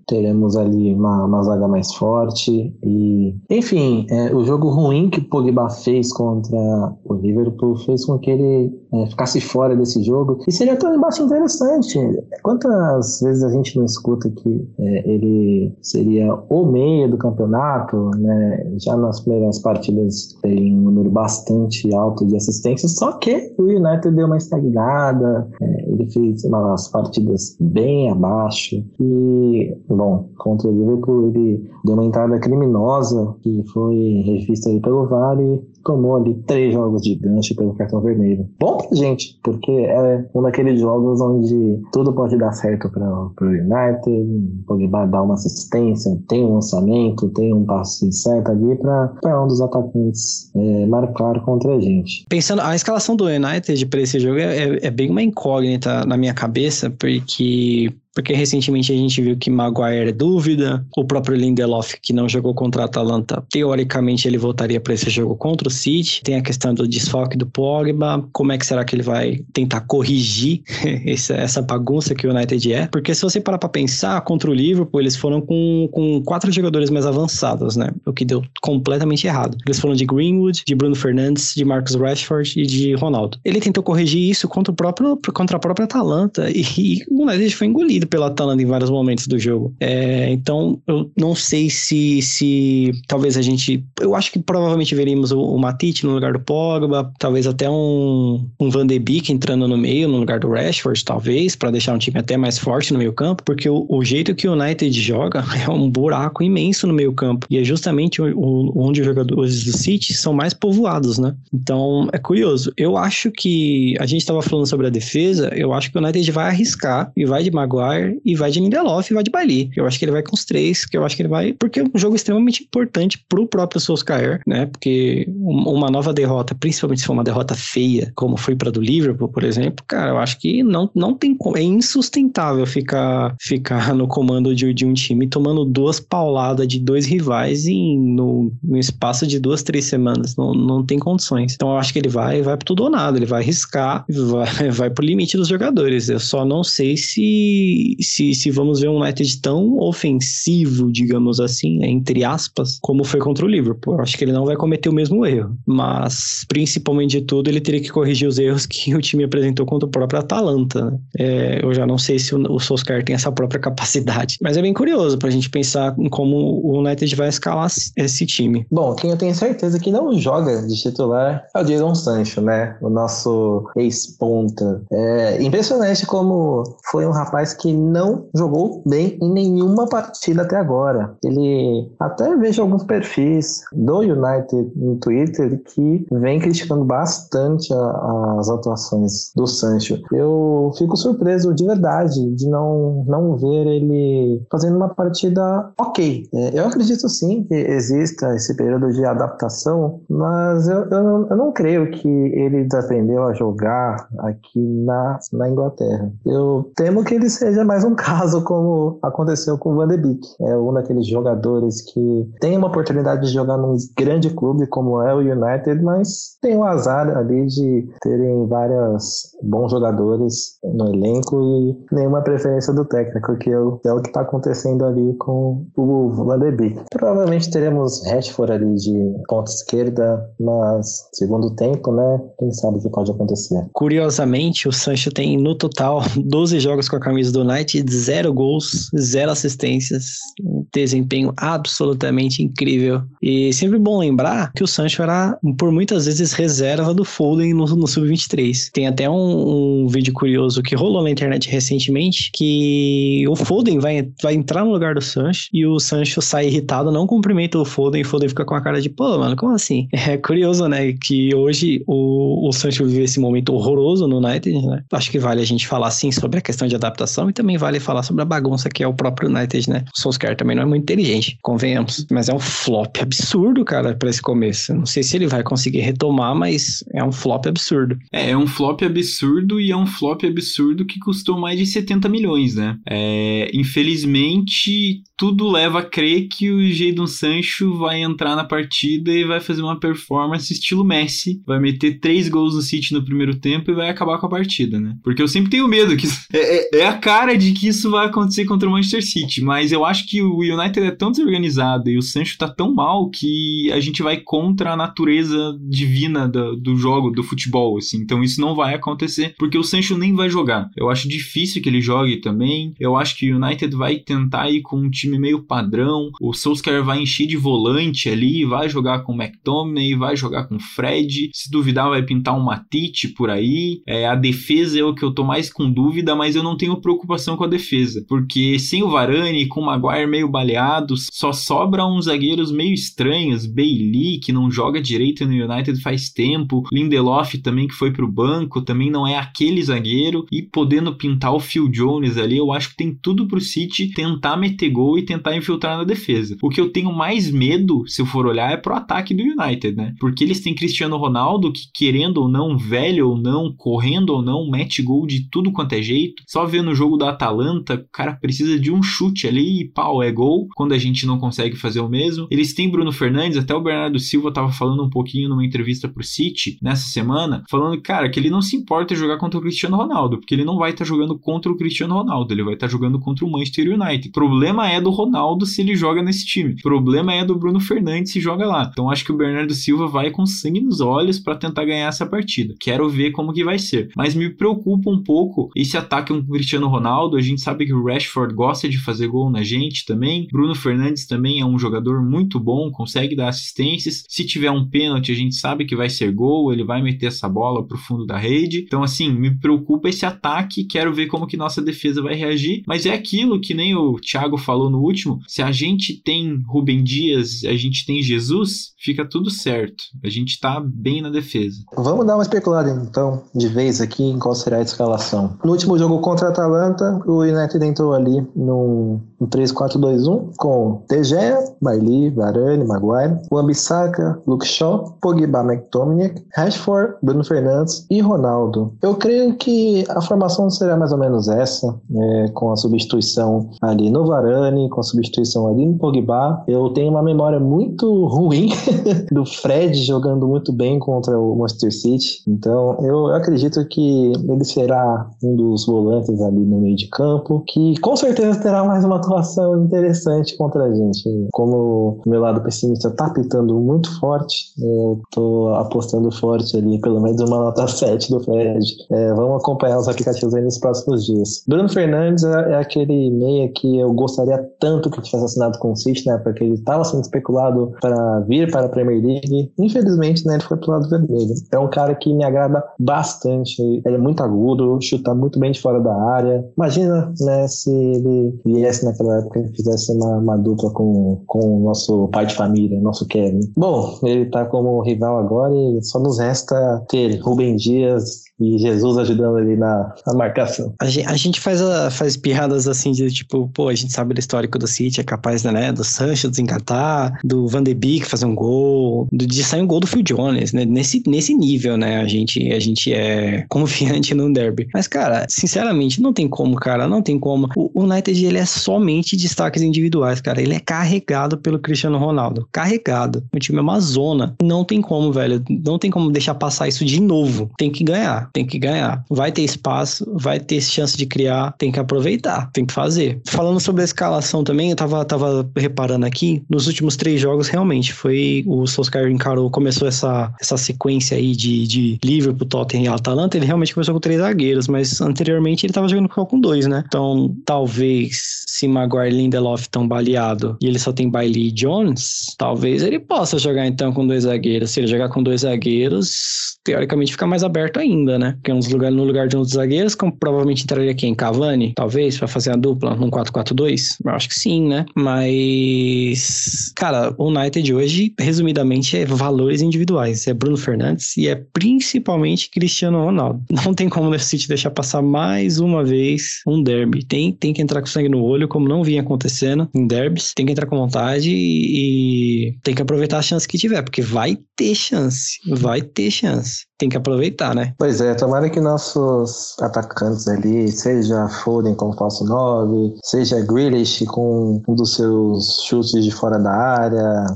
teremos 0.07 0.57
ali 0.57 0.95
uma, 0.95 1.25
uma 1.25 1.43
zaga 1.43 1.67
mais 1.67 1.93
forte 1.95 2.75
e 2.83 3.35
enfim 3.51 4.07
é, 4.09 4.33
o 4.33 4.45
jogo 4.45 4.69
ruim 4.69 5.11
que 5.11 5.19
o 5.19 5.29
Pogba 5.29 5.69
fez 5.69 6.13
contra 6.13 6.57
o 7.05 7.15
Liverpool 7.15 7.77
fez 7.77 8.05
com 8.05 8.19
que 8.19 8.31
ele 8.31 8.73
é, 8.93 9.07
ficasse 9.07 9.41
fora 9.41 9.75
desse 9.75 10.03
jogo 10.05 10.39
e 10.47 10.53
seria 10.53 10.77
tão 10.77 10.95
embate 10.95 11.21
interessante. 11.23 11.99
Quantas 12.43 13.21
vezes 13.21 13.43
a 13.43 13.51
gente 13.51 13.77
não 13.77 13.85
escuta 13.85 14.31
que 14.31 14.69
é, 14.79 15.11
ele 15.11 15.75
seria 15.83 16.33
o 16.49 16.65
meio 16.67 17.11
do 17.11 17.19
campeonato 17.19 18.11
né? 18.17 18.75
Já 18.79 18.97
nas 18.97 19.21
primeiras 19.21 19.59
partidas 19.59 20.37
tem 20.41 20.73
um 20.73 20.83
número 20.83 21.11
bastante 21.11 21.93
alto 21.95 22.25
de 22.25 22.37
assistências 22.37 22.95
só 22.95 23.13
que 23.13 23.53
o 23.59 23.65
United 23.65 24.15
deu 24.15 24.27
uma 24.27 24.37
estagnada 24.37 25.49
é, 25.61 25.91
ele 25.91 26.09
fez 26.11 26.45
umas 26.49 26.89
partidas 26.89 27.57
bem 27.61 28.11
abaixo 28.11 28.85
e 29.01 29.77
bom, 29.89 30.29
contra 30.39 30.69
o 30.69 30.73
Liverpool 30.73 31.29
ele 31.29 31.71
deu 31.85 31.95
uma 31.95 32.05
entrada 32.05 32.39
criminosa 32.39 33.35
que 33.43 33.65
foi 33.73 34.23
revista 34.25 34.71
aí 34.71 34.81
pelo 34.81 35.07
VAR 35.07 35.39
e 35.41 35.61
tomou 35.87 36.17
ali 36.17 36.35
três 36.47 36.75
jogos 36.75 37.03
de 37.03 37.15
gancho 37.15 37.55
pelo 37.55 37.73
cartão 37.75 38.01
vermelho. 38.01 38.49
Bom 38.59 38.79
pra 38.79 38.97
gente, 38.97 39.39
porque 39.45 39.71
é 39.71 40.27
um 40.35 40.43
daqueles 40.43 40.81
jogos 40.81 41.21
onde 41.21 41.81
tudo 41.93 42.13
pode 42.13 42.37
dar 42.37 42.53
certo 42.53 42.91
para 42.91 43.09
o 43.09 43.49
United, 43.49 44.65
pode 44.67 44.89
dar 44.89 45.23
uma 45.23 45.35
assistência, 45.35 46.19
tem 46.29 46.45
um 46.45 46.55
lançamento, 46.55 47.29
tem 47.31 47.55
um 47.55 47.65
passe 47.65 48.11
certo 48.13 48.51
ali 48.51 48.75
para 48.77 49.45
um 49.45 49.47
dos 49.47 49.61
atacantes 49.61 50.51
é, 50.57 50.87
marcar 50.87 51.41
contra 51.45 51.77
a 51.77 51.81
gente. 51.81 52.27
Pensando, 52.29 52.63
a 52.63 52.75
escalação 52.75 53.15
do 53.15 53.27
United 53.27 53.87
para 53.87 54.01
esse 54.01 54.19
jogo 54.19 54.39
é, 54.39 54.57
é, 54.57 54.87
é 54.87 54.91
bem 54.91 55.09
uma 55.09 55.23
incógnita 55.23 56.05
na 56.05 56.17
minha 56.17 56.35
cabeça, 56.37 56.89
porque 56.91 57.93
porque 58.17 58.33
recentemente 58.33 58.91
a 58.91 58.97
gente 58.97 59.21
viu 59.21 59.37
que 59.37 59.51
Maguire 59.51 60.09
é 60.09 60.13
dúvida, 60.13 60.83
o 60.97 61.05
próprio 61.05 61.37
Lindelof, 61.37 61.97
que 62.01 62.15
não 62.15 62.27
jogou 62.27 62.55
contra 62.55 62.81
a 62.81 62.85
Atalanta, 62.87 63.45
teoricamente 63.51 64.27
ele 64.27 64.39
voltaria 64.39 64.81
para 64.81 64.95
esse 64.95 65.11
jogo 65.11 65.37
contra 65.37 65.69
o 65.69 65.71
City. 65.71 66.23
Tem 66.25 66.37
a 66.37 66.43
questão 66.43 66.73
do 66.73 66.89
desfoque 66.89 67.37
do 67.37 67.45
Pogba, 67.45 68.27
como 68.33 68.53
é 68.53 68.59
que 68.59 68.65
será 68.65 68.87
que 68.87 68.97
ele 68.97 69.03
vai 69.03 69.45
tentar 69.53 69.83
corrigir 69.83 70.63
essa, 71.05 71.35
essa 71.35 71.61
bagunça 71.61 72.15
que 72.15 72.27
o 72.27 72.31
United 72.35 72.73
é? 72.73 72.87
Porque 72.87 73.15
se 73.15 73.21
você 73.21 73.39
parar 73.39 73.59
para 73.59 73.69
pensar, 73.69 74.19
contra 74.23 74.51
o 74.51 74.55
Liverpool, 74.55 74.99
eles 74.99 75.15
foram 75.15 75.43
com, 75.43 75.87
com 75.93 76.23
quatro 76.23 76.51
jogadores 76.51 76.89
mais 76.89 77.05
avançados, 77.05 77.77
né? 77.77 77.91
O 78.07 78.15
que 78.15 78.25
deu 78.25 78.43
completamente 78.63 79.27
errado. 79.27 79.59
Eles 79.67 79.79
foram 79.79 79.95
de 79.95 80.07
Greenwood, 80.07 80.63
de 80.67 80.75
Bruno 80.75 80.95
Fernandes, 80.95 81.53
de 81.55 81.67
Marcus 81.67 81.95
Rashford 81.95 82.59
e 82.59 82.65
de 82.65 82.95
Ronaldo. 82.95 83.39
Ele 83.45 83.61
tentou 83.61 83.83
corrigir 83.85 84.31
isso 84.31 84.49
contra, 84.49 84.73
o 84.73 84.75
próprio, 84.75 85.19
contra 85.35 85.59
a 85.59 85.61
própria 85.61 85.85
Atalanta 85.85 86.51
e, 86.51 86.63
e 86.81 87.05
o 87.11 87.25
United 87.25 87.55
foi 87.55 87.67
engolido 87.67 88.06
pela 88.07 88.29
Atalanta 88.29 88.63
em 88.63 88.67
vários 88.67 88.91
momentos 88.91 89.27
do 89.27 89.39
jogo. 89.39 89.75
É, 89.81 90.31
então, 90.31 90.81
eu 90.87 91.11
não 91.17 91.35
sei 91.35 91.71
se, 91.71 92.21
se 92.23 92.93
talvez 93.07 93.37
a 93.37 93.43
gente. 93.43 93.85
Eu 94.01 94.15
acho 94.15 94.33
que 94.33 94.39
provavelmente 94.39 94.95
veríamos 94.95 95.33
o, 95.33 95.41
o 95.41 95.59
Matite 95.59 96.07
no 96.07 96.13
lugar 96.13 96.33
do 96.33 96.41
Pogba, 96.41 97.13
talvez 97.19 97.47
até 97.47 97.69
um, 97.69 98.47
um 98.59 98.71
Van 98.71 98.87
de 98.87 98.99
Beek 98.99 99.33
entrando 99.33 99.67
no 99.69 99.77
meio, 99.77 100.09
no 100.09 100.19
lugar 100.19 100.41
do 100.41 100.51
Rashford, 100.51 101.05
talvez, 101.05 101.57
para 101.57 101.71
deixar 101.71 101.95
um 101.95 101.99
time 101.99 102.19
até 102.19 102.37
mais 102.37 102.59
forte 102.59 102.93
no 102.93 102.99
meio-campo, 102.99 103.43
porque 103.45 103.69
o, 103.69 103.87
o, 103.89 104.05
jeito 104.05 104.35
que 104.35 104.49
o 104.49 104.53
United 104.53 105.01
joga 105.01 105.45
é 105.67 105.71
um 105.71 105.91
buraco 105.91 106.43
imenso 106.43 106.87
no 106.87 106.95
meio-campo. 106.95 107.47
E 107.51 107.59
é 107.59 107.65
justamente 107.65 108.21
o, 108.21 108.73
onde 108.75 109.01
os 109.01 109.07
jogadores 109.07 109.65
do 109.65 109.77
City 109.77 110.15
são 110.15 110.33
mais 110.33 110.55
povoados, 110.55 111.19
né? 111.19 111.35
Então, 111.53 112.09
é 112.13 112.19
curioso. 112.19 112.73
Eu 112.77 112.97
acho 112.97 113.31
que 113.31 113.97
a 113.99 114.07
gente 114.07 114.21
estava 114.21 114.43
falando 114.43 114.67
sobre 114.67 114.87
a 114.87 114.91
defesa, 114.91 115.51
eu 115.55 115.73
acho 115.73 115.91
que 115.91 115.99
o 115.99 116.03
United 116.03 116.31
vai 116.31 116.47
arriscar 116.47 117.11
e 117.17 117.25
vai 117.25 117.43
de 117.43 117.51
Maguire 117.51 117.96
Maguire 117.97 118.21
e 118.25 118.35
vai 118.35 118.51
de 118.51 118.61
Lindelof 118.61 119.11
e 119.11 119.15
vai 119.15 119.23
de 119.23 119.31
Bailly. 119.31 119.71
Eu 119.77 119.87
acho 119.87 119.99
que 119.99 120.05
ele 120.05 120.13
vai 120.13 120.23
com 120.23 120.35
os 120.35 120.45
três, 120.45 120.85
que 120.85 120.97
eu 120.97 121.05
acho 121.05 121.17
que 121.17 121.23
ele 121.23 121.29
vai, 121.29 121.53
porque 121.53 121.81
é 121.81 121.85
um 121.85 121.99
jogo 121.99 122.17
extremamente 122.17 122.63
importante 122.63 123.23
pro 123.29 123.47
próprio 123.47 123.81
Solskjaer, 123.81 124.41
né? 124.47 124.67
Porque 124.67 125.27
uma 125.29 125.91
nova 125.91 126.13
derrota, 126.13 126.55
principalmente 126.55 127.01
se 127.01 127.07
for 127.07 127.13
uma 127.13 127.25
derrota 127.25 127.55
feia, 127.55 128.13
como 128.15 128.37
foi 128.37 128.55
para 128.55 128.71
do 128.71 128.81
Liverpool, 128.81 129.29
por 129.29 129.45
exemplo, 129.45 129.85
cara, 129.87 130.11
eu 130.11 130.19
acho 130.19 130.39
que 130.39 130.63
não, 130.63 130.91
não 130.95 131.15
tem 131.15 131.35
como, 131.35 131.57
é 131.57 131.63
insustentável 131.63 132.67
ficar, 132.67 133.35
ficar 133.41 133.93
no 133.95 134.07
comando 134.07 134.55
de, 134.55 134.73
de 134.73 134.85
um 134.85 134.95
time 134.95 135.27
tomando 135.27 135.65
duas 135.65 136.01
pauladas 136.01 136.67
de 136.67 136.79
dois 136.79 137.07
rivais 137.07 137.67
em, 137.67 137.99
no, 137.99 138.53
no 138.63 138.79
espaço 138.79 139.27
de 139.27 139.39
duas, 139.39 139.63
três 139.63 139.85
semanas. 139.87 140.37
Não, 140.37 140.55
não 140.55 140.85
tem 140.85 140.99
condições. 140.99 141.55
Então 141.55 141.71
eu 141.71 141.77
acho 141.77 141.93
que 141.93 141.99
ele 141.99 142.09
vai, 142.09 142.43
vai 142.43 142.57
pro 142.57 142.67
tudo 142.67 142.85
ou 142.85 142.91
nada, 142.91 143.19
ele 143.19 143.27
vai 143.27 143.43
arriscar, 143.43 144.05
vai, 144.09 144.71
vai 144.71 144.91
pro 144.91 145.05
limite 145.05 145.37
dos 145.37 145.49
jogadores. 145.49 146.09
Eu 146.09 146.21
só 146.21 146.45
não 146.45 146.63
sei 146.65 146.97
se 146.97 147.86
se, 148.01 148.35
se 148.35 148.51
vamos 148.51 148.81
ver 148.81 148.89
um 148.89 149.01
United 149.01 149.41
tão 149.41 149.79
ofensivo, 149.79 150.91
digamos 150.91 151.41
assim, 151.41 151.79
né, 151.79 151.89
entre 151.89 152.25
aspas, 152.25 152.79
como 152.81 153.05
foi 153.05 153.21
contra 153.21 153.45
o 153.45 153.49
Liverpool. 153.49 153.95
Eu 153.95 154.01
acho 154.01 154.17
que 154.17 154.25
ele 154.25 154.33
não 154.33 154.45
vai 154.45 154.57
cometer 154.57 154.89
o 154.89 154.93
mesmo 154.93 155.25
erro. 155.25 155.57
Mas, 155.67 156.45
principalmente 156.49 157.21
de 157.21 157.23
tudo, 157.23 157.49
ele 157.49 157.61
teria 157.61 157.81
que 157.81 157.91
corrigir 157.91 158.29
os 158.29 158.39
erros 158.39 158.67
que 158.67 158.95
o 158.95 159.01
time 159.01 159.25
apresentou 159.25 159.67
contra 159.67 159.87
o 159.87 159.91
próprio 159.91 160.21
Atalanta. 160.21 160.91
Né? 160.91 160.99
É, 161.19 161.65
eu 161.65 161.73
já 161.75 161.87
não 161.87 161.99
sei 161.99 162.19
se 162.19 162.35
o, 162.35 162.53
o 162.53 162.59
Solskjaer 162.59 163.05
tem 163.05 163.15
essa 163.15 163.31
própria 163.31 163.61
capacidade. 163.61 164.37
Mas 164.43 164.57
é 164.57 164.63
bem 164.63 164.75
curioso 164.75 165.19
pra 165.19 165.31
gente 165.31 165.51
pensar 165.51 165.95
em 165.99 166.09
como 166.09 166.37
o 166.37 166.79
United 166.79 167.15
vai 167.15 167.29
escalar 167.29 167.71
esse 167.97 168.27
time. 168.27 168.67
Bom, 168.71 168.95
quem 168.95 169.11
eu 169.11 169.17
tenho 169.17 169.35
certeza 169.35 169.79
que 169.79 169.91
não 169.91 170.13
joga 170.19 170.63
de 170.63 170.75
titular 170.81 171.47
é 171.55 171.63
o 171.63 171.67
Jadon 171.67 171.95
Sancho, 171.95 172.41
né? 172.41 172.77
O 172.81 172.89
nosso 172.89 173.65
ex-ponta. 173.77 174.83
É 174.93 175.43
impressionante 175.43 176.07
como 176.07 176.63
foi 176.91 177.07
um 177.07 177.11
rapaz 177.11 177.53
que 177.53 177.73
não 177.77 178.27
jogou 178.35 178.83
bem 178.87 179.19
em 179.21 179.33
nenhuma 179.33 179.89
partida 179.89 180.43
até 180.43 180.57
agora. 180.57 181.15
Ele 181.25 181.91
até 181.99 182.37
vejo 182.37 182.63
alguns 182.63 182.85
perfis 182.85 183.63
do 183.73 184.01
United 184.01 184.73
no 184.77 184.97
Twitter 184.97 185.61
que 185.63 186.07
vem 186.11 186.41
criticando 186.41 186.85
bastante 186.85 187.73
a, 187.73 188.37
as 188.39 188.49
atuações 188.49 189.33
do 189.35 189.47
Sancho. 189.47 190.01
Eu 190.13 190.73
fico 190.77 190.97
surpreso 190.97 191.55
de 191.55 191.65
verdade 191.65 192.35
de 192.35 192.49
não, 192.49 193.05
não 193.07 193.37
ver 193.37 193.67
ele 193.67 194.43
fazendo 194.51 194.77
uma 194.77 194.89
partida 194.89 195.71
ok. 195.79 196.29
É, 196.35 196.59
eu 196.59 196.67
acredito 196.67 197.09
sim 197.09 197.45
que 197.45 197.55
exista 197.55 198.35
esse 198.35 198.57
período 198.57 198.93
de 198.93 199.05
adaptação, 199.05 200.01
mas 200.09 200.69
eu, 200.69 200.85
eu, 200.85 201.03
não, 201.03 201.27
eu 201.29 201.37
não 201.37 201.53
creio 201.53 201.91
que 201.91 202.09
ele 202.09 202.65
desaprendeu 202.65 203.25
a 203.25 203.35
jogar 203.35 204.09
aqui 204.19 204.61
na, 204.61 205.19
na 205.33 205.49
Inglaterra. 205.49 206.13
Eu 206.25 206.71
temo 206.77 207.05
que 207.05 207.15
ele 207.15 207.29
seja 207.29 207.56
mais 207.65 207.85
um 207.85 207.95
caso 207.97 208.43
como 208.43 208.99
aconteceu 209.03 209.59
com 209.59 209.73
o 209.73 209.77
Van 209.77 209.89
de 209.89 209.97
Beek. 209.97 210.21
É 210.41 210.57
um 210.57 210.73
daqueles 210.73 211.07
jogadores 211.07 211.83
que 211.83 212.31
tem 212.41 212.57
uma 212.57 212.69
oportunidade 212.69 213.27
de 213.27 213.33
jogar 213.33 213.57
num 213.57 213.77
grande 213.97 214.31
clube 214.31 214.67
como 214.67 215.03
é 215.03 215.15
o 215.15 215.19
United, 215.19 215.83
mas 215.83 216.37
tem 216.41 216.57
o 216.57 216.65
azar 216.65 217.17
ali 217.17 217.47
de 217.47 217.89
terem 218.01 218.47
vários 218.47 219.37
bons 219.43 219.71
jogadores 219.71 220.59
no 220.63 220.95
elenco 220.95 221.41
e 221.41 221.95
nenhuma 221.95 222.23
preferência 222.23 222.73
do 222.73 222.85
técnico, 222.85 223.37
que 223.37 223.51
é 223.51 223.59
o 223.59 223.79
que 223.79 224.09
está 224.09 224.21
acontecendo 224.21 224.85
ali 224.85 225.15
com 225.19 225.67
o 225.77 226.11
Van 226.11 226.39
de 226.39 226.53
Beek. 226.53 226.81
Provavelmente 226.91 227.51
teremos 227.51 228.05
Rashford 228.07 228.53
ali 228.53 228.75
de 228.75 229.15
ponta 229.29 229.51
esquerda, 229.51 230.29
mas 230.41 231.09
segundo 231.13 231.55
tempo, 231.55 231.93
né? 231.93 232.21
Quem 232.39 232.53
sabe 232.53 232.79
o 232.79 232.81
que 232.81 232.91
pode 232.91 233.11
acontecer. 233.11 233.67
Curiosamente, 233.73 234.69
o 234.69 234.73
Sancho 234.73 235.11
tem 235.11 235.37
no 235.37 235.55
total 235.55 236.03
12 236.17 236.61
jogos 236.61 236.89
com 236.89 236.97
a 236.97 237.01
camisa 237.01 237.33
do 237.33 237.45
United 237.47 237.93
zero 237.93 238.33
gols, 238.33 238.91
zero 238.97 239.31
assistências, 239.31 240.19
um 240.43 240.65
desempenho 240.73 241.33
absolutamente 241.37 242.43
incrível. 242.43 243.03
E 243.23 243.53
sempre 243.53 243.79
bom 243.79 243.99
lembrar 243.99 244.53
que 244.53 244.63
o 244.63 244.67
Sancho 244.67 245.03
era, 245.03 245.39
por 245.59 245.71
muitas 245.71 246.07
vezes, 246.07 246.33
reserva 246.33 246.95
do 246.95 247.05
Foden 247.05 247.55
no, 247.55 247.65
no 247.65 247.87
Sub-23. 247.87 248.71
Tem 248.73 248.87
até 248.87 249.09
um, 249.09 249.85
um, 249.85 249.89
vídeo 249.89 250.13
curioso 250.13 250.63
que 250.63 250.75
rolou 250.75 251.03
na 251.03 251.11
internet 251.11 251.49
recentemente, 251.49 252.31
que 252.33 253.25
o 253.29 253.37
Foden 253.37 253.79
vai, 253.79 254.09
vai 254.23 254.35
entrar 254.35 254.65
no 254.65 254.73
lugar 254.73 254.95
do 254.95 255.03
Sancho 255.03 255.49
e 255.53 255.67
o 255.67 255.79
Sancho 255.79 256.21
sai 256.21 256.47
irritado, 256.47 256.91
não 256.91 257.07
cumprimenta 257.07 257.59
o 257.59 257.65
Foden 257.65 258.01
e 258.01 258.05
o 258.05 258.09
Foden 258.09 258.29
fica 258.29 258.45
com 258.45 258.55
a 258.55 258.61
cara 258.61 258.81
de, 258.81 258.89
pô, 258.89 259.19
mano, 259.19 259.37
como 259.37 259.53
assim? 259.53 259.89
É 260.07 260.17
curioso, 260.17 260.69
né, 260.69 260.93
que 260.93 261.35
hoje 261.35 261.83
o, 261.85 262.49
o 262.49 262.53
Sancho 262.53 262.85
vive 262.85 263.03
esse 263.03 263.19
momento 263.19 263.53
horroroso 263.53 264.07
no 264.07 264.19
United, 264.19 264.65
né? 264.65 264.85
Acho 264.93 265.11
que 265.11 265.19
vale 265.19 265.43
a 265.43 265.45
gente 265.45 265.67
falar, 265.67 265.91
sim, 265.91 266.13
sobre 266.13 266.39
a 266.39 266.43
questão 266.43 266.69
de 266.69 266.77
adaptação 266.77 267.29
e 267.29 267.33
também 267.37 267.59
vale 267.59 267.79
falar 267.79 268.03
sobre 268.03 268.23
a 268.23 268.25
bagunça 268.25 268.69
que 268.69 268.83
é 268.83 268.89
o 268.89 268.95
próprio 268.95 269.29
United, 269.29 269.71
né? 269.71 269.85
O 269.97 270.01
Solskjaer 270.01 270.37
também 270.37 270.57
não 270.57 270.63
é 270.63 270.67
muito 270.67 270.83
inteligente, 270.83 271.39
convenhamos. 271.43 272.07
Mas 272.11 272.29
é 272.29 272.35
um 272.35 272.41
flop 272.41 272.97
absurdo, 273.01 273.65
cara, 273.65 273.95
para 273.95 274.09
esse 274.09 274.23
começo. 274.23 274.75
Não 274.75 274.87
sei 274.87 275.03
se 275.03 275.17
ele 275.17 275.27
vai 275.27 275.43
conseguir 275.43 275.81
retomar, 275.81 276.35
mas 276.35 276.83
é 276.93 277.05
um 277.05 277.13
flop 277.13 277.47
absurdo. 277.47 277.99
É, 278.11 278.31
é 278.31 278.37
um 278.37 278.47
flop 278.47 278.83
absurdo 278.83 279.61
e 279.61 279.71
é 279.71 279.77
um 279.77 279.87
flop 279.87 280.25
absurdo 280.25 280.87
que 280.87 280.99
custou 280.99 281.39
mais 281.39 281.59
de 281.59 281.67
70 281.67 282.09
milhões, 282.09 282.55
né? 282.55 282.79
É, 282.89 283.51
infelizmente, 283.53 285.03
tudo 285.17 285.51
leva 285.51 285.81
a 285.81 285.85
crer 285.85 286.29
que 286.29 286.51
o 286.51 286.71
Jadon 286.71 287.07
Sancho 287.07 287.75
vai 287.75 288.03
entrar 288.03 288.37
na 288.37 288.45
partida 288.45 289.11
e 289.11 289.25
vai 289.25 289.41
fazer 289.41 289.63
uma 289.63 289.81
performance 289.81 290.53
estilo 290.53 290.85
Messi, 290.85 291.41
vai 291.47 291.59
meter 291.59 291.99
três 292.01 292.29
gols 292.29 292.55
no 292.55 292.61
City 292.61 292.93
no 292.93 293.05
primeiro 293.05 293.35
tempo 293.37 293.71
e 293.71 293.75
vai 293.75 293.89
acabar 293.89 294.19
com 294.19 294.27
a 294.27 294.31
partida, 294.31 294.79
né? 294.79 294.97
Porque 295.03 295.23
eu 295.23 295.29
sempre 295.29 295.51
tenho 295.51 295.67
medo 295.67 295.97
que 295.97 296.07
é, 296.33 296.79
é, 296.79 296.81
é, 296.81 296.87
a 296.87 296.99
cara 296.99 297.37
de 297.37 297.53
que 297.53 297.69
isso 297.69 297.91
vai 297.91 298.07
acontecer 298.07 298.45
contra 298.45 298.69
o 298.69 298.73
Manchester 298.73 299.05
City, 299.05 299.41
mas 299.41 299.73
eu 299.73 299.85
acho 299.85 300.07
que 300.07 300.21
o 300.21 300.41
United 300.41 300.87
é 300.87 300.91
tão 300.91 301.11
desorganizado 301.11 301.89
e 301.89 301.97
o 301.97 302.03
Sancho 302.03 302.37
tá 302.37 302.49
tão 302.49 302.75
mal 302.75 303.09
que 303.09 303.71
a 303.73 303.81
gente 303.81 304.03
vai 304.03 304.19
contra 304.19 304.73
a 304.73 304.77
natureza 304.77 305.59
divina 305.63 306.29
do, 306.29 306.57
do 306.57 306.77
jogo, 306.77 307.11
do 307.11 307.23
futebol, 307.23 307.79
assim. 307.79 307.99
Então 307.99 308.23
isso 308.23 308.41
não 308.41 308.55
vai 308.55 308.75
acontecer 308.75 309.35
porque 309.39 309.57
o 309.57 309.65
Sancho 309.65 309.97
nem 309.97 310.15
vai 310.15 310.29
jogar. 310.29 310.71
Eu 310.77 310.91
acho 310.91 311.09
difícil 311.09 311.63
que 311.63 311.69
ele 311.69 311.81
jogue 311.81 312.19
também. 312.21 312.75
Eu 312.79 312.97
acho 312.97 313.17
que 313.17 313.33
o 313.33 313.37
United 313.37 313.75
vai 313.75 313.97
tentar 313.97 314.51
ir 314.51 314.61
com 314.61 314.79
um 314.79 314.91
time 314.91 315.06
meio 315.09 315.43
padrão. 315.43 316.11
O 316.21 316.33
Solskjaer 316.33 316.85
vai 316.85 317.03
encher 317.03 317.27
de 317.27 317.37
volante 317.37 318.09
ali, 318.09 318.45
vai 318.45 318.69
jogar 318.69 319.01
com 319.01 319.13
o 319.13 319.23
McTominay, 319.23 319.95
vai 319.95 320.17
jogar 320.17 320.45
com 320.45 320.57
o 320.57 320.61
Fred. 320.61 321.31
Se 321.33 321.51
duvidar, 321.51 321.89
vai 321.89 322.03
pintar 322.03 322.37
um 322.37 322.43
Matite 322.43 323.09
por 323.09 323.31
aí. 323.31 323.81
É, 323.87 324.07
a 324.07 324.15
defesa 324.15 324.79
é 324.79 324.85
o 324.85 324.95
que 324.95 325.05
eu 325.05 325.13
tô 325.13 325.25
mais 325.25 325.53
com 325.53 325.71
dúvida, 325.71 326.15
mas 326.15 326.37
eu 326.37 326.43
não 326.43 326.57
tenho 326.57 326.81
preocupação 326.81 327.37
com 327.37 327.45
a 327.45 327.49
defesa, 327.49 328.05
porque 328.09 328.59
sem 328.59 328.83
o 328.83 328.91
Varane, 328.91 329.47
com 329.47 329.61
o 329.61 329.67
Maguire 329.67 330.07
meio 330.07 330.29
baleado, 330.29 330.95
só 330.97 331.33
sobra 331.33 331.87
uns 331.87 332.07
zagueiros 332.07 332.53
meio 332.53 332.73
estranhos. 332.73 333.47
Bailey, 333.47 334.19
que 334.19 334.33
não 334.33 334.51
joga 334.51 334.81
direito 334.81 335.27
no 335.27 335.33
United 335.33 335.81
faz 335.81 336.11
tempo. 336.11 336.63
Lindelof 336.73 337.39
também, 337.39 337.67
que 337.67 337.75
foi 337.75 337.93
pro 337.93 338.11
banco, 338.11 338.63
também 338.63 338.91
não 338.91 339.07
é 339.07 339.17
aquele 339.17 339.63
zagueiro. 339.63 340.27
E 340.31 340.43
podendo 340.43 340.95
pintar 340.95 341.35
o 341.35 341.41
Phil 341.41 341.69
Jones 341.69 342.17
ali, 342.17 342.37
eu 342.37 342.53
acho 342.53 342.71
que 342.71 342.77
tem 342.77 342.95
tudo 342.95 343.27
pro 343.27 343.41
City 343.41 343.93
tentar 343.93 344.37
meter 344.37 344.71
gol 344.71 344.96
e 344.99 345.05
tentar 345.05 345.37
infiltrar 345.37 345.77
na 345.77 345.85
defesa. 345.85 346.37
O 346.43 346.49
que 346.49 346.61
eu 346.61 346.71
tenho 346.71 346.93
mais 346.93 347.31
medo, 347.31 347.85
se 347.87 348.01
eu 348.01 348.07
for 348.07 348.27
olhar, 348.27 348.53
é 348.53 348.57
pro 348.57 348.75
ataque 348.75 349.15
do 349.15 349.23
United, 349.23 349.77
né? 349.77 349.95
Porque 349.99 350.25
eles 350.25 350.41
têm 350.41 350.55
Cristiano 350.55 350.97
Ronaldo, 350.97 351.53
que 351.53 351.63
querendo 351.75 352.19
ou 352.19 352.29
não, 352.29 352.57
velho 352.57 353.11
ou 353.11 353.19
não, 353.19 353.53
correndo 353.57 354.11
ou 354.11 354.23
não, 354.23 354.51
mete 354.51 354.83
gol 354.83 355.07
de 355.07 355.29
tudo 355.31 355.53
quanto 355.53 355.75
é 355.75 355.83
jeito. 355.83 356.23
Só 356.27 356.45
vendo 356.47 356.71
o 356.71 356.75
jogo 356.75 356.97
da 356.97 357.11
Atalanta, 357.11 357.75
o 357.75 357.93
cara 357.93 358.15
precisa 358.15 358.59
de 358.59 358.71
um 358.71 358.83
chute 358.83 359.27
ali 359.27 359.61
e 359.61 359.69
pau, 359.69 360.03
é 360.03 360.11
gol, 360.11 360.49
quando 360.55 360.73
a 360.73 360.79
gente 360.79 361.07
não 361.07 361.19
consegue 361.19 361.57
fazer 361.57 361.81
o 361.81 361.89
mesmo. 361.89 362.27
Eles 362.31 362.55
têm 362.55 362.71
Bruno 362.71 362.93
Fernandes, 362.93 363.39
até 363.39 363.55
o 363.55 363.61
Bernardo 363.61 363.99
Silva 363.99 364.33
tava 364.33 364.51
falando 364.53 364.85
um 364.85 364.91
pouquinho 364.91 365.29
numa 365.29 365.45
entrevista 365.45 365.89
pro 365.89 366.03
City 366.03 366.59
nessa 366.63 366.89
semana, 366.89 367.45
falando, 367.51 367.81
cara, 367.81 368.09
que 368.09 368.19
ele 368.19 368.31
não 368.31 368.43
se 368.43 368.57
importa 368.57 368.95
jogar 368.95 369.19
contra 369.19 369.39
o 369.39 369.43
Cristiano 369.43 369.77
Ronaldo, 369.77 370.19
porque 370.19 370.35
ele 370.35 370.45
não 370.45 370.57
vai 370.57 370.71
estar 370.71 370.85
tá 370.85 370.89
jogando 370.89 371.19
contra 371.19 371.51
o 371.51 371.57
Cristiano 371.57 371.95
Ronaldo, 371.95 372.33
ele 372.33 372.45
vai 372.45 372.55
estar 372.55 372.67
tá 372.67 372.71
jogando 372.71 372.99
contra 372.99 373.25
o 373.25 373.31
Manchester 373.31 373.69
United. 373.69 374.09
O 374.09 374.13
problema 374.13 374.71
é 374.71 374.81
do 374.87 374.91
Ronaldo 374.91 375.45
se 375.45 375.61
ele 375.63 375.75
joga 375.75 376.01
nesse 376.01 376.25
time. 376.25 376.53
O 376.53 376.63
problema 376.63 377.13
é 377.13 377.25
do 377.25 377.37
Bruno 377.37 377.59
Fernandes 377.59 378.13
se 378.13 378.21
joga 378.21 378.47
lá. 378.47 378.69
Então 378.71 378.89
acho 378.89 379.05
que 379.05 379.11
o 379.11 379.17
Bernardo 379.17 379.53
Silva 379.53 379.89
vai 379.89 380.13
com 380.13 380.25
sangue 380.25 380.61
nos 380.61 380.81
olhos 380.81 381.19
para 381.19 381.35
tentar 381.35 381.65
ganhar 381.65 381.89
essa 381.89 382.07
partida. 382.07 382.55
Quero 382.61 382.89
ver 382.89 383.11
como 383.11 383.33
que 383.33 383.43
vai 383.43 383.59
ser. 383.59 383.91
Mas 383.97 384.15
me 384.15 384.31
preocupa 384.31 384.89
um 384.89 385.03
pouco 385.03 385.51
esse 385.57 385.77
ataque 385.77 386.13
com 386.13 386.21
o 386.21 386.27
Cristiano 386.29 386.69
Ronaldo. 386.69 387.17
A 387.17 387.21
gente 387.21 387.41
sabe 387.41 387.67
que 387.67 387.75
o 387.75 387.85
Rashford 387.85 388.33
gosta 388.33 388.69
de 388.69 388.79
fazer 388.79 389.09
gol 389.09 389.29
na 389.29 389.43
gente 389.43 389.85
também. 389.85 390.29
Bruno 390.31 390.55
Fernandes 390.55 391.05
também 391.05 391.41
é 391.41 391.45
um 391.45 391.59
jogador 391.59 392.01
muito 392.01 392.39
bom, 392.39 392.71
consegue 392.71 393.17
dar 393.17 393.29
assistências. 393.29 394.05
Se 394.09 394.25
tiver 394.25 394.53
um 394.53 394.69
pênalti, 394.69 395.11
a 395.11 395.17
gente 395.17 395.35
sabe 395.35 395.65
que 395.65 395.75
vai 395.75 395.91
ser 395.91 396.13
gol, 396.13 396.53
ele 396.53 396.63
vai 396.63 396.81
meter 396.81 397.07
essa 397.07 397.29
bola 397.29 397.67
pro 397.67 397.77
fundo 397.77 398.07
da 398.07 398.17
rede. 398.17 398.63
Então 398.65 398.85
assim, 398.85 399.13
me 399.13 399.37
preocupa 399.37 399.89
esse 399.89 400.07
ataque, 400.07 400.65
quero 400.65 400.95
ver 400.95 401.07
como 401.07 401.27
que 401.27 401.37
nossa 401.37 401.61
defesa 401.61 402.01
vai 402.01 402.15
reagir, 402.15 402.63
mas 402.69 402.87
é 402.87 402.95
aquilo 402.95 403.41
que 403.41 403.53
nem 403.53 403.75
o 403.75 403.97
Thiago 403.99 404.39
falou 404.39 404.71
no 404.71 404.76
último, 404.81 405.19
se 405.27 405.43
a 405.43 405.51
gente 405.53 406.03
tem 406.03 406.43
Rubem 406.47 406.83
Dias, 406.83 407.45
a 407.45 407.57
gente 407.57 407.85
tem 407.87 408.03
Jesus, 408.03 408.75
fica 408.79 409.09
tudo 409.09 409.31
certo. 409.31 409.85
A 410.05 410.09
gente 410.09 410.39
tá 410.41 410.61
bem 410.61 411.03
na 411.03 411.11
defesa. 411.11 411.57
Vamos 411.77 412.07
dar 412.07 412.17
uma 412.17 412.23
especulada 412.23 412.71
então, 412.71 413.23
de 413.35 413.49
vez 413.49 413.81
aqui, 413.81 414.03
em 414.03 414.19
qual 414.19 414.35
será 414.35 414.59
a 414.59 414.63
escalação. 414.63 415.39
No 415.45 415.53
último 415.53 415.79
jogo 415.79 416.01
contra 416.01 416.29
a 416.29 416.31
Atalanta, 416.31 417.01
o 417.07 417.21
United 417.23 417.65
entrou 417.65 417.95
ali 417.95 418.27
no, 418.35 419.01
no 419.21 419.27
3-4-2-1 419.29 420.33
com 420.37 420.83
De 420.89 421.05
Gea, 421.05 421.39
Bailey, 421.61 422.11
Varane, 422.11 422.65
Maguire, 422.65 423.19
Wan-Bissaka, 423.31 424.21
Luke 424.27 424.47
Shaw, 424.47 424.97
Pogba, 425.01 425.41
McTominay, 425.41 426.15
Rashford, 426.35 426.95
Bruno 427.03 427.25
Fernandes 427.25 427.87
e 427.91 428.01
Ronaldo. 428.01 428.73
Eu 428.83 428.95
creio 428.95 429.35
que 429.37 429.85
a 429.89 430.01
formação 430.01 430.51
será 430.51 430.77
mais 430.77 430.93
ou 430.93 430.99
menos 430.99 431.29
essa, 431.29 431.75
né, 431.89 432.29
com 432.35 432.53
a 432.53 432.57
substituição 432.57 433.51
ali 433.63 433.91
no 433.91 434.07
Varane, 434.07 434.69
com 434.69 434.81
a 434.81 434.85
substituição 434.85 435.49
ali 435.49 435.67
no 435.67 435.79
Pogba. 435.79 436.45
Eu 436.47 436.71
tenho 436.71 436.91
uma 436.91 437.03
memória 437.03 437.41
muito 437.41 438.07
ruim 438.07 438.51
do 439.11 439.25
Fred 439.25 439.75
jogando 439.83 440.27
muito 440.27 440.53
bem 440.53 440.79
contra 440.79 441.19
o 441.19 441.37
Manchester 441.37 441.73
City. 441.73 442.23
Então, 442.27 442.77
eu 442.81 443.07
acredito 443.09 443.65
que 443.67 444.13
ele 444.29 444.45
será 444.45 445.09
um 445.23 445.37
dos 445.37 445.67
volantes 445.67 446.21
ali 446.21 446.41
no 446.41 446.59
meio 446.59 446.77
de 446.77 446.89
campo, 446.89 447.43
que 447.47 447.79
com 447.81 447.97
certeza 447.97 448.41
terá 448.41 448.65
mais 448.65 448.85
uma 448.85 449.01
atuação 449.07 449.65
interessante 449.65 450.37
contra 450.37 450.65
a 450.65 450.75
gente. 450.75 451.29
Como 451.33 452.01
o 452.05 452.09
meu 452.09 452.21
lado 452.21 452.43
pessimista 452.43 452.91
tá 452.91 453.11
pitando 453.11 453.59
muito 453.61 453.99
forte, 454.01 454.53
eu 454.61 455.01
tô 455.11 455.49
apostando 455.55 456.11
forte 456.11 456.57
ali, 456.57 456.81
pelo 456.81 457.01
menos 457.01 457.21
uma 457.21 457.39
nota 457.39 457.67
7 457.69 458.11
do 458.11 458.21
Fred. 458.21 458.65
É, 458.91 459.15
vamos 459.15 459.41
acompanhar 459.41 459.79
os 459.79 459.89
aplicativos 459.89 460.35
aí 460.35 460.43
nos 460.43 460.59
próximos 460.59 461.05
dias. 461.07 461.43
Bruno 461.47 461.69
Fernandes 461.69 462.25
é, 462.25 462.53
é 462.53 462.57
aquele 462.57 463.11
meia 463.11 463.49
que 463.55 463.79
eu 463.79 463.93
gostaria 463.93 464.39
tanto 464.59 464.91
que 464.91 465.01
tivesse 465.01 465.25
assinado 465.25 465.59
com 465.59 465.73
o 465.73 465.77
City, 465.77 466.07
né? 466.07 466.19
Porque 466.19 466.43
ele 466.43 466.55
estava 466.55 466.85
sendo 466.85 467.03
especulado 467.03 467.73
para 467.81 468.21
vir 468.21 468.51
para 468.51 468.67
a 468.67 468.69
Premier 468.69 469.03
League. 469.03 469.53
Infelizmente, 469.59 470.27
né? 470.27 470.35
Ele 470.35 470.43
foi 470.43 470.57
pro 470.57 470.73
lado 470.73 470.89
vermelho. 470.89 471.35
É 471.53 471.59
um 471.59 471.69
cara 471.69 471.95
que 471.95 472.13
me 472.13 472.25
agrada 472.25 472.63
bastante. 472.79 473.63
Ele 473.63 473.95
é 473.95 473.99
muito 473.99 474.23
agudo, 474.23 474.79
chuta 474.81 475.15
muito 475.15 475.39
bem 475.39 475.53
de 475.53 475.61
fora 475.61 475.81
da 475.81 475.95
área. 475.95 476.45
Imagina, 476.57 477.13
né? 477.21 477.47
Se 477.49 477.71
ele 477.71 478.41
viesse 478.45 478.85
naquela 478.97 479.19
época 479.19 479.41
e 479.41 479.49
fizesse 479.55 479.93
uma, 479.93 480.17
uma 480.17 480.37
dupla 480.37 480.71
com, 480.71 481.23
com 481.27 481.59
o 481.59 481.65
nosso 481.65 482.09
pai 482.09 482.27
de 482.27 482.35
família, 482.35 482.81
nosso 482.81 483.07
Kevin. 483.07 483.41
Bom, 483.57 483.99
ele 484.03 484.27
tá 484.27 484.45
como 484.47 484.81
rival 484.83 485.19
agora 485.19 485.55
e 485.55 485.83
só 485.83 485.99
nos 485.99 486.19
resta 486.19 486.85
ter 486.89 487.19
Rubem 487.21 487.57
Dias, 487.57 488.23
e 488.39 488.59
Jesus 488.59 488.99
ajudando 488.99 489.37
ali 489.37 489.57
na, 489.57 489.95
na 490.07 490.15
marcação. 490.15 490.75
A 490.81 490.87
gente, 490.87 491.07
a 491.07 491.17
gente 491.17 491.41
faz, 491.41 491.63
a, 491.63 491.91
faz 491.91 492.17
piadas 492.17 492.69
assim 492.69 492.93
de 492.93 493.11
tipo, 493.11 493.49
pô, 493.53 493.69
a 493.69 493.75
gente 493.75 493.93
sabe 493.93 494.15
do 494.15 494.21
histórico 494.21 494.59
do 494.59 494.67
City, 494.67 495.01
é 495.01 495.05
capaz, 495.05 495.43
né, 495.43 495.73
do 495.73 495.85
Sancho 495.85 496.29
desengatar, 496.29 497.19
do 497.25 497.47
Van 497.49 497.63
de 497.63 497.75
Beek 497.75 498.05
fazer 498.05 498.27
um 498.27 498.35
gol, 498.35 499.09
do, 499.11 499.27
de 499.27 499.43
sair 499.43 499.63
um 499.63 499.67
gol 499.67 499.81
do 499.81 499.87
Phil 499.87 500.03
Jones, 500.03 500.53
né, 500.53 500.65
nesse, 500.65 501.03
nesse 501.07 501.35
nível, 501.35 501.77
né, 501.77 501.99
a 501.99 502.07
gente, 502.07 502.53
a 502.53 502.61
gente 502.61 502.93
é 502.93 503.45
confiante 503.49 504.15
no 504.15 504.33
derby. 504.33 504.69
Mas, 504.73 504.87
cara, 504.87 505.27
sinceramente, 505.29 506.01
não 506.01 506.13
tem 506.13 506.29
como, 506.29 506.57
cara, 506.57 506.87
não 506.87 507.01
tem 507.01 507.19
como. 507.19 507.49
O 507.57 507.83
United, 507.83 508.25
ele 508.25 508.39
é 508.39 508.45
somente 508.45 509.17
destaques 509.17 509.63
individuais, 509.63 510.21
cara, 510.21 510.41
ele 510.43 510.55
é 510.55 510.61
carregado 510.61 511.39
pelo 511.39 511.59
Cristiano 511.59 511.99
Ronaldo, 511.99 512.47
carregado. 512.53 513.25
O 513.35 513.39
time 513.39 513.59
é 513.59 513.63
uma 513.63 513.81
zona, 513.81 514.35
não 514.43 514.65
tem 514.65 514.81
como, 514.83 515.13
velho, 515.13 515.43
não 515.49 515.79
tem 515.79 515.91
como 515.91 516.11
deixar 516.11 516.35
passar 516.35 516.69
isso 516.69 516.85
de 516.85 517.01
novo, 517.01 517.51
tem 517.57 517.71
que 517.71 517.85
ganhar 517.85 518.26
tem 518.33 518.47
que 518.47 518.59
ganhar. 518.59 519.05
Vai 519.11 519.33
ter 519.33 519.43
espaço, 519.43 520.07
vai 520.15 520.41
ter 520.41 520.61
chance 520.61 520.97
de 520.97 521.07
criar, 521.07 521.55
tem 521.59 521.71
que 521.73 521.79
aproveitar, 521.79 522.51
tem 522.53 522.65
que 522.65 522.73
fazer. 522.73 523.21
Falando 523.27 523.61
sobre 523.61 523.83
a 523.83 523.85
escalação 523.85 524.45
também, 524.45 524.71
eu 524.71 524.77
tava, 524.77 525.05
tava 525.05 525.49
reparando 525.57 526.07
aqui, 526.07 526.43
nos 526.49 526.67
últimos 526.67 526.97
três 526.97 527.21
jogos, 527.21 527.49
realmente, 527.49 527.93
foi 527.93 528.45
o 528.47 528.67
Solskjaer 528.67 529.11
encarou, 529.11 529.51
começou 529.51 529.89
essa, 529.89 530.33
essa 530.41 530.57
sequência 530.57 531.17
aí 531.17 531.35
de, 531.35 531.67
de 531.67 531.99
Liverpool, 532.05 532.47
Tottenham 532.47 532.85
e 532.85 532.89
Atalanta, 532.89 533.37
ele 533.37 533.47
realmente 533.47 533.75
começou 533.75 533.95
com 533.95 534.01
três 534.01 534.21
zagueiros, 534.21 534.69
mas 534.69 535.01
anteriormente 535.01 535.67
ele 535.67 535.73
tava 535.73 535.89
jogando 535.89 536.09
com 536.09 536.41
dois, 536.41 536.67
né? 536.67 536.85
Então, 536.87 537.35
talvez, 537.45 538.45
se 538.47 538.67
Maguire 538.67 539.11
Lindelof 539.11 539.63
estão 539.63 539.87
baleado 539.87 540.57
e 540.61 540.67
ele 540.67 540.79
só 540.79 540.93
tem 540.93 541.11
Bailey 541.11 541.49
e 541.49 541.53
Jones, 541.53 542.35
talvez 542.39 542.83
ele 542.83 542.99
possa 542.99 543.39
jogar 543.39 543.67
então 543.67 543.93
com 543.93 544.07
dois 544.07 544.25
zagueiros. 544.25 544.71
Se 544.71 544.81
ele 544.81 544.87
jogar 544.87 545.09
com 545.09 545.23
dois 545.23 545.43
zagueiros, 545.43 546.57
teoricamente 546.65 547.13
fica 547.13 547.27
mais 547.27 547.45
aberto 547.45 547.79
ainda, 547.79 548.16
nada, 548.17 548.19
né? 548.19 548.33
Porque 548.33 548.53
uns 548.53 548.69
lugar, 548.69 548.91
no 548.91 549.05
lugar 549.05 549.29
de 549.29 549.37
um 549.37 549.43
dos 549.43 549.53
zagueiros, 549.53 549.95
como 549.95 550.13
provavelmente 550.13 550.65
entraria 550.65 550.95
quem? 550.95 551.15
Cavani, 551.15 551.73
talvez, 551.75 552.19
para 552.19 552.27
fazer 552.27 552.51
a 552.51 552.57
dupla 552.57 552.95
num 552.97 553.11
4-4-2? 553.11 553.97
Eu 554.05 554.11
acho 554.11 554.29
que 554.29 554.35
sim, 554.35 554.67
né? 554.67 554.85
Mas, 554.95 556.73
cara, 556.75 557.15
o 557.19 557.29
United 557.29 557.73
hoje, 557.73 558.15
resumidamente, 558.19 558.97
é 558.97 559.05
valores 559.05 559.63
individuais. 559.63 560.27
É 560.27 560.35
Bruno 560.35 560.57
Fernandes 560.57 561.17
e 561.17 561.29
é 561.29 561.35
principalmente 561.35 562.51
Cristiano 562.51 563.05
Ronaldo. 563.05 563.43
Não 563.65 563.75
tem 563.75 563.89
como 563.89 564.11
o 564.11 564.19
City 564.19 564.49
deixar 564.49 564.71
passar 564.71 565.03
mais 565.03 565.59
uma 565.59 565.85
vez 565.85 566.41
um 566.47 566.63
derby. 566.63 567.05
Tem, 567.05 567.33
tem 567.33 567.53
que 567.53 567.63
entrar 567.63 567.81
com 567.81 567.87
sangue 567.87 568.09
no 568.09 568.23
olho, 568.23 568.49
como 568.49 568.69
não 568.69 568.83
vinha 568.83 569.03
acontecendo 569.03 569.69
em 569.75 569.87
derbys. 569.87 570.33
Tem 570.35 570.47
que 570.47 570.53
entrar 570.53 570.67
com 570.67 570.77
vontade 570.77 571.31
e, 571.31 572.49
e 572.49 572.59
tem 572.63 572.75
que 572.75 572.83
aproveitar 572.83 573.19
a 573.19 573.23
chance 573.23 573.47
que 573.47 573.59
tiver, 573.59 573.83
porque 573.83 574.01
vai 574.01 574.39
ter 574.57 574.75
chance. 574.75 575.39
Vai 575.47 575.83
ter 575.83 576.11
chance 576.11 576.67
tem 576.79 576.89
que 576.89 576.97
aproveitar, 576.97 577.55
né? 577.55 577.73
Pois 577.79 578.01
é, 578.01 578.06
tomara 578.15 578.49
que 578.49 578.61
nossos 578.61 579.57
atacantes 579.61 580.29
ali, 580.29 580.71
seja 580.71 581.29
Foden 581.29 581.75
com 581.75 581.93
falso 581.93 582.25
9, 582.25 582.97
seja 583.05 583.41
Grealish 583.41 584.05
com 584.07 584.63
um 584.69 584.75
dos 584.75 584.95
seus 584.95 585.63
chutes 585.67 586.05
de 586.05 586.11
fora 586.11 586.39
da 586.39 586.51
área, 586.51 587.27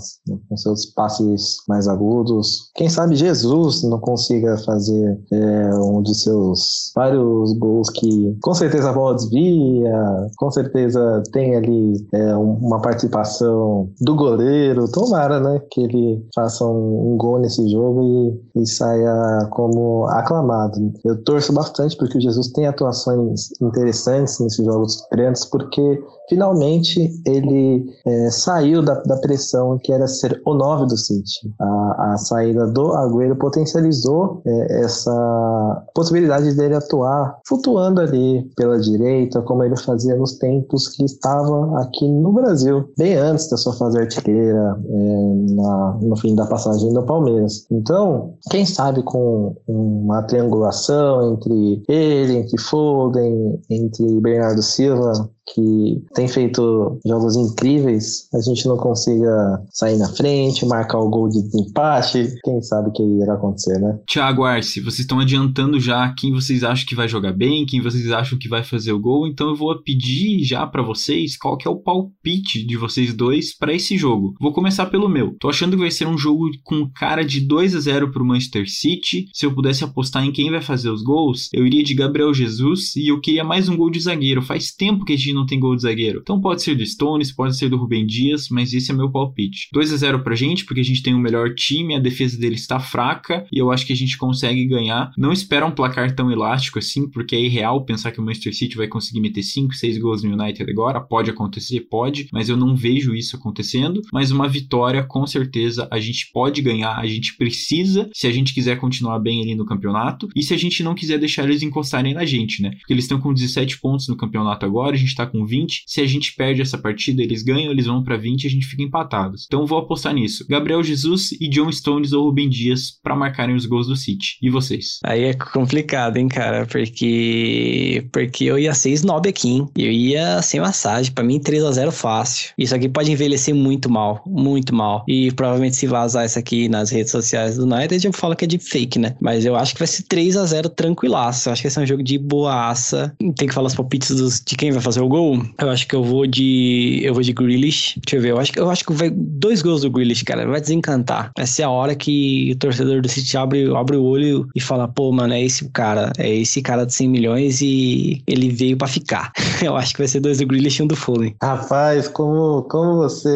com 0.49 0.57
seus 0.57 0.87
passes 0.87 1.57
mais 1.69 1.89
agudos. 1.89 2.71
Quem 2.75 2.89
sabe 2.89 3.17
Jesus 3.17 3.83
não 3.83 3.99
consiga 3.99 4.57
fazer 4.59 5.19
é, 5.33 5.75
um 5.75 6.03
dos 6.03 6.23
seus 6.23 6.93
vários 6.95 7.53
gols 7.59 7.91
que 7.91 8.37
com 8.43 8.55
certeza 8.55 8.91
a 8.91 8.93
bola 8.93 9.15
desvia, 9.15 10.31
com 10.37 10.51
certeza 10.51 11.23
tem 11.33 11.57
ali 11.57 12.07
é, 12.13 12.35
uma 12.37 12.81
participação 12.81 13.91
do 14.01 14.15
goleiro. 14.15 14.91
Tomara, 14.91 15.41
né, 15.41 15.61
que 15.71 15.83
ele 15.83 16.25
faça 16.35 16.65
um, 16.65 17.13
um 17.13 17.17
gol 17.17 17.39
nesse 17.39 17.69
jogo 17.69 18.41
e, 18.55 18.63
e 18.63 18.67
saia 18.67 19.49
como 19.51 20.05
aclamado. 20.07 20.60
Eu 21.05 21.23
torço 21.23 21.53
bastante 21.53 21.97
porque 21.97 22.19
o 22.19 22.21
Jesus 22.21 22.49
tem 22.49 22.67
atuações 22.67 23.51
interessantes 23.61 24.39
nesses 24.41 24.65
jogos 24.65 25.07
grandes, 25.11 25.45
porque 25.45 26.03
finalmente 26.31 27.11
ele 27.27 27.85
é, 28.07 28.31
saiu 28.31 28.83
da, 28.83 28.95
da, 29.03 29.17
pressão 29.17 29.77
que 29.83 29.93
era 29.93 30.07
ser 30.07 30.41
o 30.47 30.55
9 30.55 30.87
do 30.87 30.97
City. 30.97 31.53
A, 31.61 32.13
a 32.13 32.17
saída 32.17 32.69
do 32.69 32.93
Agüero 32.93 33.37
potencializou 33.37 34.41
é, 34.47 34.85
essa 34.85 35.85
possibilidade 35.93 36.55
dele 36.55 36.77
atuar 36.77 37.37
flutuando 37.47 38.01
ali 38.01 38.49
pela 38.57 38.79
direita, 38.79 39.43
como 39.43 39.65
ele 39.65 39.77
fazia 39.77 40.15
nos 40.17 40.39
tempos 40.39 40.89
que 40.89 41.05
estava 41.05 41.81
aqui 41.81 42.09
no 42.09 42.33
Brasil, 42.33 42.89
bem 42.97 43.17
antes 43.17 43.51
da 43.51 43.57
sua 43.57 43.75
fase 43.75 43.99
artilheira, 43.99 44.79
é, 44.89 45.53
na, 45.53 45.99
no 46.01 46.17
fim 46.17 46.37
da 46.37 46.47
passagem 46.47 46.93
do 46.93 47.03
Palmeiras. 47.03 47.67
Então, 47.73 48.35
quem 48.51 48.65
sabe 48.65 49.03
com 49.03 49.57
uma 49.67 50.23
triangulação 50.23 51.33
entre 51.33 51.83
ele, 51.89 52.37
entre 52.37 52.61
Foden, 52.61 53.61
entre 53.69 54.21
Bernardo 54.21 54.63
Silva, 54.63 55.29
que 55.55 56.03
tem 56.15 56.29
feito 56.29 56.99
jogos 57.05 57.37
incríveis, 57.37 58.29
a 58.35 58.41
gente 58.41 58.67
não 58.67 58.77
consiga 58.77 59.63
sair 59.71 59.99
na 59.99 60.09
frente, 60.09 60.67
marcar 60.67 60.99
o 60.99 61.09
gol 61.09 61.29
de 61.29 61.39
empate, 61.55 62.35
quem 62.43 62.61
sabe 62.63 62.93
que 62.93 63.03
irá 63.03 63.35
acontecer, 63.35 63.79
né? 63.79 63.99
Thiago 64.07 64.45
Arce, 64.45 64.81
vocês 64.81 65.01
estão 65.01 65.21
adiantando 65.21 65.79
já 65.81 66.13
quem 66.17 66.33
vocês 66.33 66.63
acham 66.63 66.87
que 66.87 66.95
vai 66.95 67.09
jogar 67.09 67.33
bem, 67.33 67.67
quem 67.67 67.81
vocês 67.81 68.11
acham 68.11 68.39
que 68.39 68.49
vai 68.49 68.63
fazer 68.63 68.93
o 68.93 69.01
gol, 69.01 69.27
então 69.27 69.49
eu 69.49 69.57
vou 69.57 69.77
pedir 69.83 70.43
já 70.45 70.67
para 70.67 70.83
vocês 70.83 71.37
qual 71.37 71.57
que 71.57 71.67
é 71.67 71.71
o 71.71 71.77
palpite 71.77 72.65
de 72.65 72.77
vocês 72.77 73.15
dois 73.15 73.57
para 73.57 73.73
esse 73.73 73.97
jogo. 73.97 74.35
Vou 74.41 74.53
começar 74.53 74.87
pelo 74.87 75.09
meu. 75.09 75.37
Tô 75.39 75.49
achando 75.49 75.77
que 75.77 75.83
vai 75.83 75.91
ser 75.91 76.07
um 76.07 76.19
jogo 76.19 76.51
com 76.65 76.91
cara 76.91 77.25
de 77.25 77.41
2 77.41 77.75
a 77.75 77.81
0 77.81 78.11
pro 78.11 78.25
Manchester 78.25 78.71
City. 78.71 79.27
Se 79.33 79.47
eu 79.47 79.55
pudesse 79.55 79.85
apostar 79.85 80.25
em 80.25 80.33
quem 80.33 80.51
vai 80.51 80.61
fazer 80.61 80.91
os 80.91 81.03
gols, 81.03 81.49
eu 81.53 81.67
iria 81.67 81.83
de 81.83 81.95
Gabriel 81.95 82.33
Jesus 82.33 82.95
e 82.97 83.09
eu 83.09 83.21
queria 83.21 83.45
mais 83.45 83.69
um 83.69 83.77
gol 83.77 83.91
de 83.91 84.01
zagueiro. 84.01 84.43
Faz 84.43 84.73
tempo 84.73 85.05
que 85.05 85.13
a 85.13 85.17
gente 85.17 85.33
não 85.33 85.40
tem 85.47 85.61
gol 85.61 85.77
de 85.77 85.83
zagueiro. 85.83 86.21
Então 86.23 86.41
pode 86.41 86.63
ser 86.63 86.75
do 86.75 86.85
Stones, 86.85 87.33
pode 87.33 87.57
ser 87.57 87.69
do 87.69 87.77
Rubem 87.77 88.07
Dias, 88.07 88.49
mas 88.51 88.73
esse 88.73 88.91
é 88.91 88.95
meu 88.95 89.11
palpite. 89.11 89.69
2 89.73 89.93
a 89.93 89.97
0 89.97 90.23
pra 90.23 90.35
gente, 90.35 90.65
porque 90.65 90.81
a 90.81 90.85
gente 90.85 91.03
tem 91.03 91.15
o 91.15 91.19
melhor 91.19 91.55
time, 91.55 91.95
a 91.95 91.99
defesa 91.99 92.39
dele 92.39 92.55
está 92.55 92.79
fraca 92.81 93.47
e 93.53 93.59
eu 93.59 93.71
acho 93.71 93.87
que 93.87 93.93
a 93.93 93.97
gente 93.97 94.17
consegue 94.17 94.65
ganhar. 94.67 95.13
Não 95.17 95.33
espera 95.33 95.67
um 95.67 95.71
placar 95.71 96.15
tão 96.15 96.31
elástico 96.31 96.79
assim, 96.79 97.09
porque 97.09 97.35
é 97.35 97.41
irreal 97.41 97.85
pensar 97.85 98.13
que 98.13 98.21
o 98.21 98.23
Manchester 98.23 98.55
City 98.55 98.77
vai 98.77 98.89
conseguir 98.89 99.21
meter 99.21 99.43
5, 99.43 99.75
6 99.75 99.99
gols 99.99 100.23
no 100.23 100.33
United 100.33 100.71
agora. 100.71 101.01
Pode 101.01 101.31
acontecer, 101.31 101.81
pode, 101.81 102.29
mas 102.33 102.49
eu 102.49 102.57
não 102.57 102.75
vejo 102.75 103.15
isso 103.15 103.37
acontecendo. 103.37 104.03
Mas 104.13 104.31
uma 104.31 104.49
vitória, 104.49 105.03
com 105.03 105.27
certeza, 105.27 105.89
a 105.91 106.01
gente 106.01 106.31
pode 106.33 106.63
ganhar, 106.63 106.97
a 106.97 107.07
gente 107.07 107.37
precisa, 107.37 108.11
se 108.13 108.27
a 108.27 108.33
gente 108.33 108.55
quiser 108.55 108.79
continuar 108.79 109.19
bem 109.19 109.43
ali 109.43 109.55
no 109.55 109.67
campeonato 109.67 110.29
e 110.35 110.43
se 110.43 110.55
a 110.55 110.57
gente 110.57 110.83
não 110.83 110.95
quiser 110.95 111.19
deixar 111.19 111.45
eles 111.45 111.63
encostarem 111.63 112.15
na 112.15 112.25
gente, 112.25 112.63
né? 112.63 112.71
Porque 112.71 112.93
eles 112.93 113.05
estão 113.05 113.21
com 113.21 113.33
17 113.33 113.81
pontos 113.81 114.09
no 114.09 114.17
campeonato 114.17 114.65
agora, 114.65 114.95
a 114.95 114.99
gente 114.99 115.09
tá 115.25 115.31
com 115.31 115.45
20. 115.45 115.85
Se 115.87 116.01
a 116.01 116.07
gente 116.07 116.35
perde 116.35 116.63
essa 116.63 116.79
partida, 116.79 117.23
eles 117.23 117.43
ganham, 117.43 117.73
eles 117.73 117.87
vão 117.87 118.03
para 118.03 118.17
20 118.17 118.45
e 118.45 118.47
a 118.47 118.51
gente 118.51 118.67
fica 118.67 118.83
empatados. 118.83 119.45
Então 119.47 119.67
vou 119.67 119.79
apostar 119.79 120.15
nisso. 120.15 120.47
Gabriel 120.49 120.83
Jesus 120.83 121.33
e 121.33 121.49
John 121.49 121.71
Stones 121.71 122.13
ou 122.13 122.25
Rubem 122.25 122.49
Dias 122.49 122.99
para 123.03 123.17
marcarem 123.17 123.55
os 123.55 123.67
gols 123.67 123.87
do 123.87 123.97
City. 123.97 124.37
E 124.43 124.51
vocês? 124.51 124.99
Aí 125.05 125.25
é 125.25 125.35
complicado, 125.35 126.17
hein, 126.17 126.29
cara? 126.29 126.67
Porque 126.67 128.07
porque 128.13 128.45
eu 128.45 128.59
ia 128.59 128.75
ser 128.75 128.91
snob 128.91 129.29
aqui, 129.29 129.49
hein? 129.49 129.69
Eu 129.77 129.91
ia 129.91 130.43
sem 130.43 130.61
massagem. 130.61 131.13
Para 131.13 131.25
mim 131.25 131.39
3 131.39 131.65
a 131.65 131.73
0 131.73 131.93
fácil. 131.93 132.53
Isso 132.57 132.75
aqui 132.75 132.89
pode 132.89 133.11
envelhecer 133.11 133.55
muito 133.55 133.91
mal, 133.91 134.23
muito 134.27 134.75
mal. 134.75 135.05
E 135.09 135.33
provavelmente 135.33 135.77
se 135.77 135.87
vazar 135.87 136.27
isso 136.27 136.39
aqui 136.39 136.69
nas 136.69 136.91
redes 136.91 137.11
sociais 137.11 137.57
do 137.57 137.65
United, 137.65 138.07
eu 138.07 138.13
falo 138.13 138.37
que 138.37 138.45
é 138.45 138.49
de 138.49 138.59
fake, 138.59 138.99
né? 138.99 139.15
Mas 139.21 139.45
eu 139.45 139.57
acho 139.57 139.75
que 139.75 139.79
vai 139.79 139.89
ser 139.89 140.03
3 140.05 140.37
a 140.37 140.47
0 140.47 140.69
tranquilaço. 140.71 141.49
Eu 141.49 141.53
acho 141.53 141.63
que 141.63 141.69
vai 141.69 141.75
ser 141.75 141.81
um 141.81 141.87
jogo 141.87 142.03
de 142.03 142.19
boaça. 142.19 143.15
Tem 143.37 143.49
que 143.49 143.55
falar 143.55 143.69
os 143.69 143.75
palpites 143.75 144.11
dos, 144.11 144.41
de 144.41 144.57
quem 144.57 144.71
vai 144.71 144.81
fazer 144.81 145.01
o 145.01 145.09
gol. 145.11 145.43
Eu 145.61 145.69
acho 145.69 145.87
que 145.87 145.95
eu 145.95 146.03
vou 146.03 146.27
de. 146.27 147.01
Eu 147.05 147.13
vou 147.13 147.23
de 147.23 147.33
Grealish. 147.33 148.01
Deixa 148.07 148.17
eu 148.17 148.23
ver. 148.23 148.31
Eu 148.31 148.39
acho, 148.39 148.53
eu 148.57 148.71
acho 148.71 148.85
que 148.85 148.93
vai. 148.93 149.11
Dois 149.11 149.61
gols 149.61 149.83
do 149.83 149.91
Grealish, 149.91 150.25
cara. 150.25 150.47
Vai 150.47 150.61
desencantar. 150.61 151.33
Essa 151.37 151.63
é 151.63 151.65
a 151.65 151.71
hora 151.71 151.95
que 151.95 152.53
o 152.53 152.59
torcedor 152.59 153.03
do 153.03 153.09
City 153.09 153.37
abre, 153.37 153.71
abre 153.75 153.97
o 153.97 154.05
olho 154.05 154.49
e 154.55 154.61
fala: 154.61 154.89
pô, 154.89 155.13
mano, 155.13 155.35
é 155.35 155.43
esse 155.43 155.69
cara. 155.71 156.13
É 156.17 156.35
esse 156.35 156.63
cara 156.63 156.87
de 156.87 156.95
100 156.95 157.09
milhões 157.09 157.61
e 157.61 158.23
ele 158.27 158.49
veio 158.49 158.79
para 158.79 158.89
ficar. 158.89 159.33
eu 159.63 159.77
acho 159.77 159.93
que 159.93 159.99
vai 159.99 160.09
ser 160.09 160.21
dois 160.21 160.39
do 160.39 160.47
Grealish 160.47 160.81
e 160.81 160.83
um 160.85 160.87
do 160.87 160.97
Foden. 160.97 161.35
Rapaz, 161.43 162.09
como, 162.09 162.63
como 162.63 162.97
você 162.97 163.29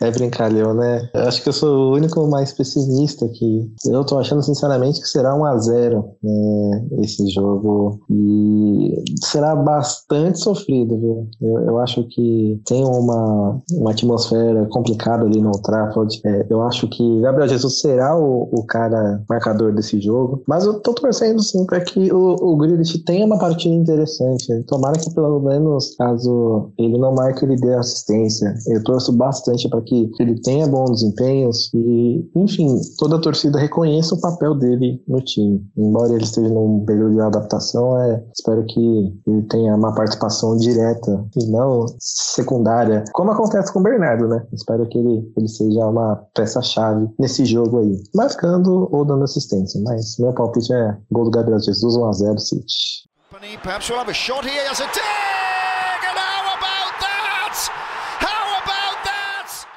é 0.00 0.10
brincalhão, 0.10 0.72
né? 0.74 1.10
Eu 1.12 1.22
acho 1.22 1.42
que 1.42 1.48
eu 1.48 1.52
sou 1.52 1.90
o 1.90 1.94
único 1.94 2.26
mais 2.28 2.52
pessimista 2.52 3.24
aqui. 3.24 3.68
Eu 3.84 4.04
tô 4.04 4.18
achando, 4.18 4.42
sinceramente, 4.42 5.00
que 5.00 5.08
será 5.08 5.34
um 5.34 5.44
a 5.44 5.56
0 5.58 6.04
né, 6.22 6.86
esse 7.02 7.28
jogo. 7.30 8.00
E 8.10 8.94
será 9.24 9.56
bastante 9.56 10.38
sofrido, 10.38 10.75
viu? 10.84 11.28
Eu, 11.40 11.58
eu 11.60 11.78
acho 11.78 12.04
que 12.08 12.60
tem 12.66 12.84
uma, 12.84 13.60
uma 13.72 13.90
atmosfera 13.90 14.66
complicada 14.66 15.24
ali 15.24 15.40
no 15.40 15.52
Trafford. 15.52 16.20
É, 16.24 16.46
eu 16.50 16.62
acho 16.62 16.88
que 16.88 17.20
Gabriel 17.20 17.48
Jesus 17.48 17.80
será 17.80 18.18
o, 18.18 18.48
o 18.52 18.64
cara 18.64 19.22
marcador 19.28 19.72
desse 19.72 20.00
jogo. 20.00 20.42
Mas 20.46 20.64
eu 20.64 20.80
tô 20.80 20.92
torcendo 20.92 21.42
sim 21.42 21.64
para 21.64 21.80
que 21.80 22.12
o, 22.12 22.36
o 22.40 22.56
Grealish 22.56 22.98
tenha 23.04 23.24
uma 23.24 23.38
partida 23.38 23.74
interessante. 23.74 24.46
Tomara 24.66 24.98
que 24.98 25.12
pelo 25.14 25.40
menos, 25.40 25.94
caso 25.96 26.70
ele 26.78 26.98
não 26.98 27.14
marque, 27.14 27.44
ele 27.44 27.56
dê 27.56 27.74
assistência. 27.74 28.54
Eu 28.66 28.82
torço 28.84 29.12
bastante 29.12 29.68
para 29.68 29.80
que 29.82 30.10
ele 30.18 30.40
tenha 30.40 30.66
bons 30.66 30.90
desempenhos 30.90 31.70
e, 31.74 32.28
enfim, 32.34 32.80
toda 32.98 33.16
a 33.16 33.20
torcida 33.20 33.58
reconheça 33.58 34.14
o 34.14 34.20
papel 34.20 34.54
dele 34.54 35.02
no 35.06 35.20
time. 35.20 35.64
Embora 35.76 36.12
ele 36.12 36.24
esteja 36.24 36.48
num 36.48 36.84
período 36.84 37.14
de 37.14 37.20
adaptação, 37.20 38.00
é, 38.00 38.22
espero 38.34 38.64
que 38.66 39.12
ele 39.26 39.42
tenha 39.42 39.74
uma 39.74 39.94
participação 39.94 40.56
direta 40.66 41.24
e 41.36 41.46
não 41.46 41.86
secundária, 41.98 43.04
como 43.12 43.30
acontece 43.30 43.72
com 43.72 43.80
o 43.80 43.82
Bernardo, 43.82 44.28
né? 44.28 44.44
Espero 44.52 44.86
que 44.88 44.98
ele, 44.98 45.32
ele 45.36 45.48
seja 45.48 45.86
uma 45.86 46.16
peça-chave 46.34 47.08
nesse 47.18 47.44
jogo 47.44 47.80
aí, 47.80 48.02
marcando 48.14 48.88
ou 48.92 49.04
dando 49.04 49.24
assistência. 49.24 49.80
Mas 49.84 50.18
meu 50.18 50.32
palpite 50.32 50.72
é 50.72 50.96
gol 51.10 51.24
do 51.24 51.30
Gabriel 51.30 51.60
Jesus 51.60 51.96
1x0 51.96 52.38
City. 52.38 53.06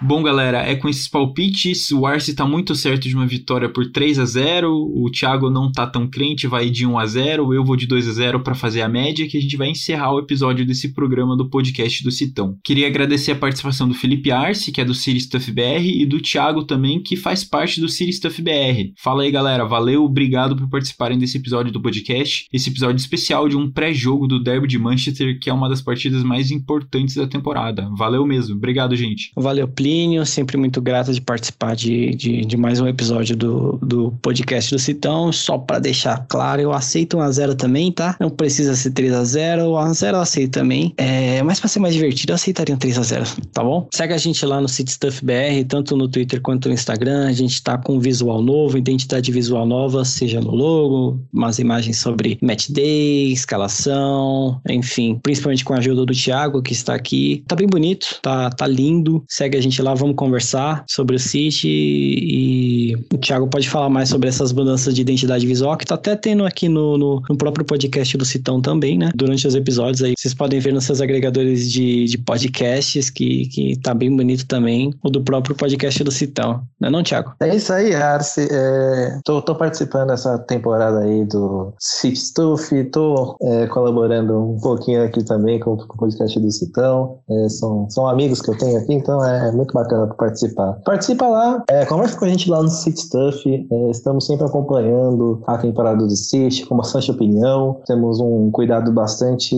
Bom, 0.01 0.23
galera, 0.23 0.59
é 0.59 0.75
com 0.75 0.87
esses 0.87 1.09
palpites. 1.09 1.91
O 1.91 2.05
Arce 2.05 2.33
tá 2.33 2.45
muito 2.45 2.73
certo 2.73 3.09
de 3.09 3.13
uma 3.13 3.27
vitória 3.27 3.67
por 3.67 3.91
3 3.91 4.17
a 4.19 4.25
0 4.25 4.71
O 4.73 5.11
Thiago 5.11 5.49
não 5.49 5.69
tá 5.69 5.85
tão 5.85 6.07
crente, 6.07 6.47
vai 6.47 6.69
de 6.69 6.85
1 6.85 6.97
a 6.97 7.05
0 7.05 7.53
Eu 7.53 7.65
vou 7.65 7.75
de 7.75 7.85
2 7.85 8.07
a 8.07 8.13
0 8.13 8.39
para 8.39 8.55
fazer 8.55 8.81
a 8.81 8.87
média, 8.87 9.27
que 9.27 9.37
a 9.37 9.41
gente 9.41 9.57
vai 9.57 9.69
encerrar 9.69 10.13
o 10.13 10.19
episódio 10.19 10.65
desse 10.65 10.93
programa 10.93 11.35
do 11.35 11.49
podcast 11.49 12.01
do 12.01 12.11
Citão. 12.11 12.57
Queria 12.63 12.87
agradecer 12.87 13.33
a 13.33 13.35
participação 13.35 13.89
do 13.89 13.93
Felipe 13.93 14.31
Arce, 14.31 14.71
que 14.71 14.79
é 14.79 14.85
do 14.85 14.93
City 14.93 15.19
Stuff 15.19 15.51
BR, 15.51 15.83
e 15.83 16.05
do 16.05 16.21
Thiago 16.21 16.63
também, 16.63 17.03
que 17.03 17.17
faz 17.17 17.43
parte 17.43 17.81
do 17.81 17.89
City 17.89 18.13
Stuff 18.13 18.41
BR. 18.41 18.93
Fala 18.95 19.23
aí, 19.23 19.31
galera. 19.31 19.65
Valeu, 19.65 20.05
obrigado 20.05 20.55
por 20.55 20.69
participarem 20.69 21.17
desse 21.17 21.37
episódio 21.37 21.73
do 21.73 21.81
podcast. 21.81 22.47
Esse 22.53 22.69
episódio 22.69 22.95
especial 22.95 23.49
de 23.49 23.57
um 23.57 23.69
pré-jogo 23.69 24.27
do 24.27 24.41
Derby 24.41 24.67
de 24.67 24.79
Manchester, 24.79 25.37
que 25.41 25.49
é 25.49 25.53
uma 25.53 25.67
das 25.67 25.81
partidas 25.81 26.23
mais 26.23 26.51
importantes 26.51 27.15
da 27.15 27.27
temporada. 27.27 27.89
Valeu 27.97 28.25
mesmo. 28.25 28.55
Obrigado, 28.55 28.95
gente. 28.95 29.31
Valeu, 29.35 29.67
Pli 29.67 29.88
Plínio, 29.89 30.23
sempre 30.23 30.55
muito 30.55 30.79
grato 30.79 31.11
de 31.11 31.19
participar 31.19 31.75
de, 31.75 32.11
de, 32.11 32.45
de 32.45 32.55
mais 32.55 32.79
um 32.79 32.87
episódio 32.87 33.35
do, 33.35 33.79
do 33.81 34.11
podcast 34.21 34.69
do 34.69 34.77
Citão. 34.77 35.31
Só 35.31 35.57
para 35.57 35.79
deixar 35.79 36.27
claro, 36.29 36.61
eu 36.61 36.71
aceito 36.71 37.17
um 37.17 37.21
a 37.21 37.31
0 37.31 37.55
também, 37.55 37.91
tá? 37.91 38.15
Não 38.19 38.29
precisa 38.29 38.75
ser 38.75 38.91
3 38.91 39.11
a 39.13 39.23
0 39.23 39.63
o 39.63 39.73
1 39.73 39.77
a 39.77 39.93
0 39.93 40.17
eu 40.17 40.21
aceito 40.21 40.51
também. 40.51 40.93
É, 40.95 41.41
mas 41.41 41.59
para 41.59 41.69
ser 41.69 41.79
mais 41.79 41.95
divertido, 41.95 42.33
eu 42.33 42.35
aceitaria 42.35 42.75
um 42.75 42.77
3 42.77 42.99
a 42.99 43.01
0 43.01 43.25
tá 43.51 43.63
bom? 43.63 43.87
Segue 43.91 44.13
a 44.13 44.17
gente 44.19 44.45
lá 44.45 44.61
no 44.61 44.67
City 44.67 44.91
Stuff 44.91 45.25
BR, 45.25 45.65
tanto 45.67 45.97
no 45.97 46.07
Twitter 46.07 46.39
quanto 46.39 46.67
no 46.67 46.75
Instagram. 46.75 47.27
A 47.27 47.33
gente 47.33 47.59
tá 47.63 47.75
com 47.75 47.99
visual 47.99 48.43
novo, 48.43 48.77
identidade 48.77 49.31
visual 49.31 49.65
nova, 49.65 50.05
seja 50.05 50.39
no 50.39 50.51
logo, 50.51 51.19
umas 51.33 51.57
imagens 51.57 51.97
sobre 51.97 52.37
match 52.43 52.69
day, 52.69 53.31
escalação, 53.31 54.61
enfim, 54.69 55.19
principalmente 55.23 55.65
com 55.65 55.73
a 55.73 55.79
ajuda 55.79 56.05
do 56.05 56.13
Thiago, 56.13 56.61
que 56.61 56.73
está 56.73 56.93
aqui. 56.93 57.43
Tá 57.47 57.55
bem 57.55 57.67
bonito, 57.67 58.19
tá, 58.21 58.51
tá 58.51 58.67
lindo. 58.67 59.23
Segue 59.27 59.57
a 59.57 59.61
gente 59.61 59.78
lá, 59.83 59.93
vamos 59.93 60.15
conversar 60.15 60.83
sobre 60.87 61.15
o 61.15 61.19
City 61.19 61.67
e 61.67 62.95
o 63.13 63.17
Thiago 63.17 63.47
pode 63.47 63.69
falar 63.69 63.89
mais 63.89 64.09
sobre 64.09 64.29
essas 64.29 64.51
mudanças 64.51 64.93
de 64.93 65.01
identidade 65.01 65.45
visual, 65.45 65.77
que 65.77 65.85
tá 65.85 65.95
até 65.95 66.15
tendo 66.15 66.45
aqui 66.45 66.69
no, 66.69 66.97
no, 66.97 67.21
no 67.29 67.37
próprio 67.37 67.65
podcast 67.65 68.17
do 68.17 68.25
Citão 68.25 68.61
também, 68.61 68.97
né? 68.97 69.11
Durante 69.15 69.47
os 69.47 69.55
episódios 69.55 70.03
aí, 70.03 70.13
vocês 70.17 70.33
podem 70.33 70.59
ver 70.59 70.73
nos 70.73 70.85
seus 70.85 71.01
agregadores 71.01 71.71
de, 71.71 72.05
de 72.05 72.17
podcasts 72.17 73.09
que, 73.09 73.47
que 73.47 73.79
tá 73.79 73.93
bem 73.93 74.15
bonito 74.15 74.45
também, 74.45 74.93
o 75.03 75.09
do 75.09 75.21
próprio 75.21 75.55
podcast 75.55 76.03
do 76.03 76.11
Citão, 76.11 76.61
não 76.79 76.89
é 76.89 76.91
não, 76.91 77.03
Thiago? 77.03 77.33
É 77.41 77.55
isso 77.55 77.71
aí, 77.73 77.93
Arce. 77.93 78.47
É, 78.51 79.19
tô, 79.23 79.41
tô 79.41 79.55
participando 79.55 80.09
dessa 80.09 80.37
temporada 80.39 80.99
aí 80.99 81.25
do 81.25 81.73
City 81.79 82.19
Stuff, 82.19 82.83
tô 82.85 83.37
é, 83.41 83.67
colaborando 83.67 84.37
um 84.37 84.59
pouquinho 84.59 85.03
aqui 85.03 85.23
também 85.23 85.59
com, 85.59 85.77
com 85.77 85.95
o 85.95 85.97
podcast 85.97 86.39
do 86.39 86.51
Citão. 86.51 87.19
É, 87.29 87.49
são, 87.49 87.89
são 87.89 88.07
amigos 88.07 88.41
que 88.41 88.49
eu 88.49 88.57
tenho 88.57 88.77
aqui, 88.77 88.93
então 88.93 89.23
é 89.23 89.51
muito 89.51 89.68
bacana 89.73 90.07
participar. 90.07 90.79
Participa 90.85 91.27
lá, 91.27 91.63
é, 91.69 91.85
conversa 91.85 92.17
com 92.17 92.25
a 92.25 92.29
gente 92.29 92.49
lá 92.49 92.61
no 92.61 92.69
City 92.69 93.01
Stuff. 93.01 93.67
É, 93.71 93.89
estamos 93.89 94.25
sempre 94.25 94.45
acompanhando 94.45 95.41
a 95.47 95.57
temporada 95.57 96.05
do 96.05 96.15
City, 96.15 96.65
com 96.65 96.77
bastante 96.77 97.11
opinião. 97.11 97.81
Temos 97.85 98.19
um 98.19 98.51
cuidado 98.51 98.91
bastante 98.91 99.55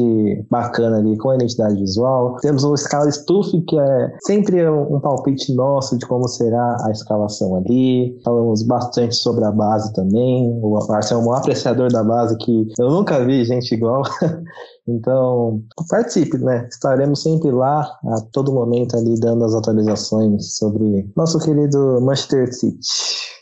bacana 0.50 0.98
ali 0.98 1.18
com 1.18 1.30
a 1.30 1.36
identidade 1.36 1.76
visual. 1.76 2.38
Temos 2.42 2.64
uma 2.64 2.76
escala 2.76 3.12
Stuff, 3.12 3.60
que 3.62 3.80
é 3.80 4.12
sempre 4.26 4.68
um 4.70 5.00
palpite 5.00 5.54
nosso 5.54 5.98
de 5.98 6.06
como 6.06 6.28
será 6.28 6.78
a 6.86 6.92
escalação 6.92 7.56
ali. 7.56 8.20
Falamos 8.24 8.64
bastante 8.64 9.16
sobre 9.16 9.46
a 9.46 9.52
base 9.52 9.94
também. 9.94 10.60
O 10.62 10.80
Marcelo 10.88 11.22
é 11.22 11.26
um 11.26 11.34
apreciador 11.34 11.92
da 11.92 12.04
base 12.04 12.38
que 12.38 12.68
eu 12.80 12.90
nunca 12.90 13.24
vi 13.24 13.44
gente 13.46 13.74
igual. 13.74 14.04
Então, 14.88 15.62
participe, 15.90 16.38
né? 16.40 16.68
Estaremos 16.70 17.22
sempre 17.22 17.52
lá 17.52 17.82
a 17.82 18.22
todo 18.34 18.52
momento 18.52 18.98
ali 18.98 19.20
dando 19.20 19.46
as 19.46 19.54
atualizações 19.54 20.01
sobre 20.10 21.06
nosso 21.16 21.40
querido 21.40 22.02
Manchester 22.02 22.54
City. 22.54 22.80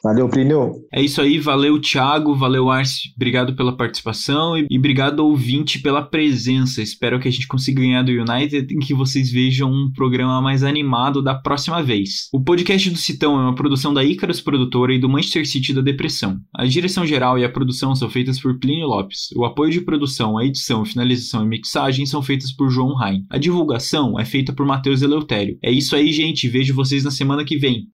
Valeu, 0.03 0.29
Plínio. 0.29 0.75
É 0.93 1.01
isso 1.01 1.21
aí, 1.21 1.37
valeu, 1.37 1.79
Thiago, 1.79 2.33
valeu, 2.33 2.69
Arce, 2.69 3.11
obrigado 3.15 3.53
pela 3.55 3.75
participação 3.75 4.57
e, 4.57 4.65
e 4.69 4.77
obrigado, 4.77 5.19
ouvinte, 5.19 5.79
pela 5.79 6.01
presença. 6.01 6.81
Espero 6.81 7.19
que 7.19 7.27
a 7.27 7.31
gente 7.31 7.47
consiga 7.47 7.81
ganhar 7.81 8.03
do 8.03 8.11
United 8.11 8.73
e 8.73 8.79
que 8.79 8.93
vocês 8.93 9.29
vejam 9.29 9.69
um 9.69 9.91
programa 9.93 10.41
mais 10.41 10.63
animado 10.63 11.21
da 11.21 11.35
próxima 11.35 11.83
vez. 11.83 12.29
O 12.33 12.41
podcast 12.41 12.89
do 12.89 12.97
Citão 12.97 13.37
é 13.37 13.43
uma 13.43 13.55
produção 13.55 13.93
da 13.93 14.03
Icarus 14.03 14.39
Produtora 14.39 14.93
e 14.93 14.99
do 14.99 15.09
Manchester 15.09 15.47
City 15.47 15.73
da 15.73 15.81
Depressão. 15.81 16.37
A 16.55 16.65
direção 16.65 17.05
geral 17.05 17.37
e 17.37 17.43
a 17.43 17.51
produção 17.51 17.93
são 17.93 18.09
feitas 18.09 18.39
por 18.39 18.57
Plínio 18.57 18.87
Lopes. 18.87 19.29
O 19.35 19.43
apoio 19.43 19.71
de 19.71 19.81
produção, 19.81 20.37
a 20.37 20.45
edição, 20.45 20.85
finalização 20.85 21.43
e 21.43 21.47
mixagem 21.47 22.05
são 22.05 22.21
feitas 22.21 22.51
por 22.51 22.69
João 22.69 22.95
Rain. 22.95 23.25
A 23.29 23.37
divulgação 23.37 24.19
é 24.19 24.25
feita 24.25 24.53
por 24.53 24.65
Matheus 24.65 25.01
Eleutério. 25.01 25.57
É 25.61 25.71
isso 25.71 25.95
aí, 25.95 26.11
gente. 26.11 26.47
Vejo 26.49 26.73
vocês 26.73 27.03
na 27.03 27.11
semana 27.11 27.45
que 27.45 27.57
vem. 27.57 27.87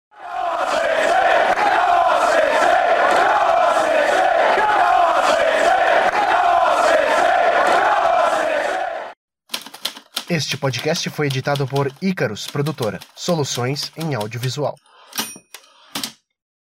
Este 10.28 10.58
podcast 10.58 11.10
foi 11.12 11.28
editado 11.28 11.68
por 11.68 11.92
Icarus 12.02 12.48
Produtora, 12.48 13.00
soluções 13.16 13.92
em 13.96 14.16
audiovisual. 14.16 14.76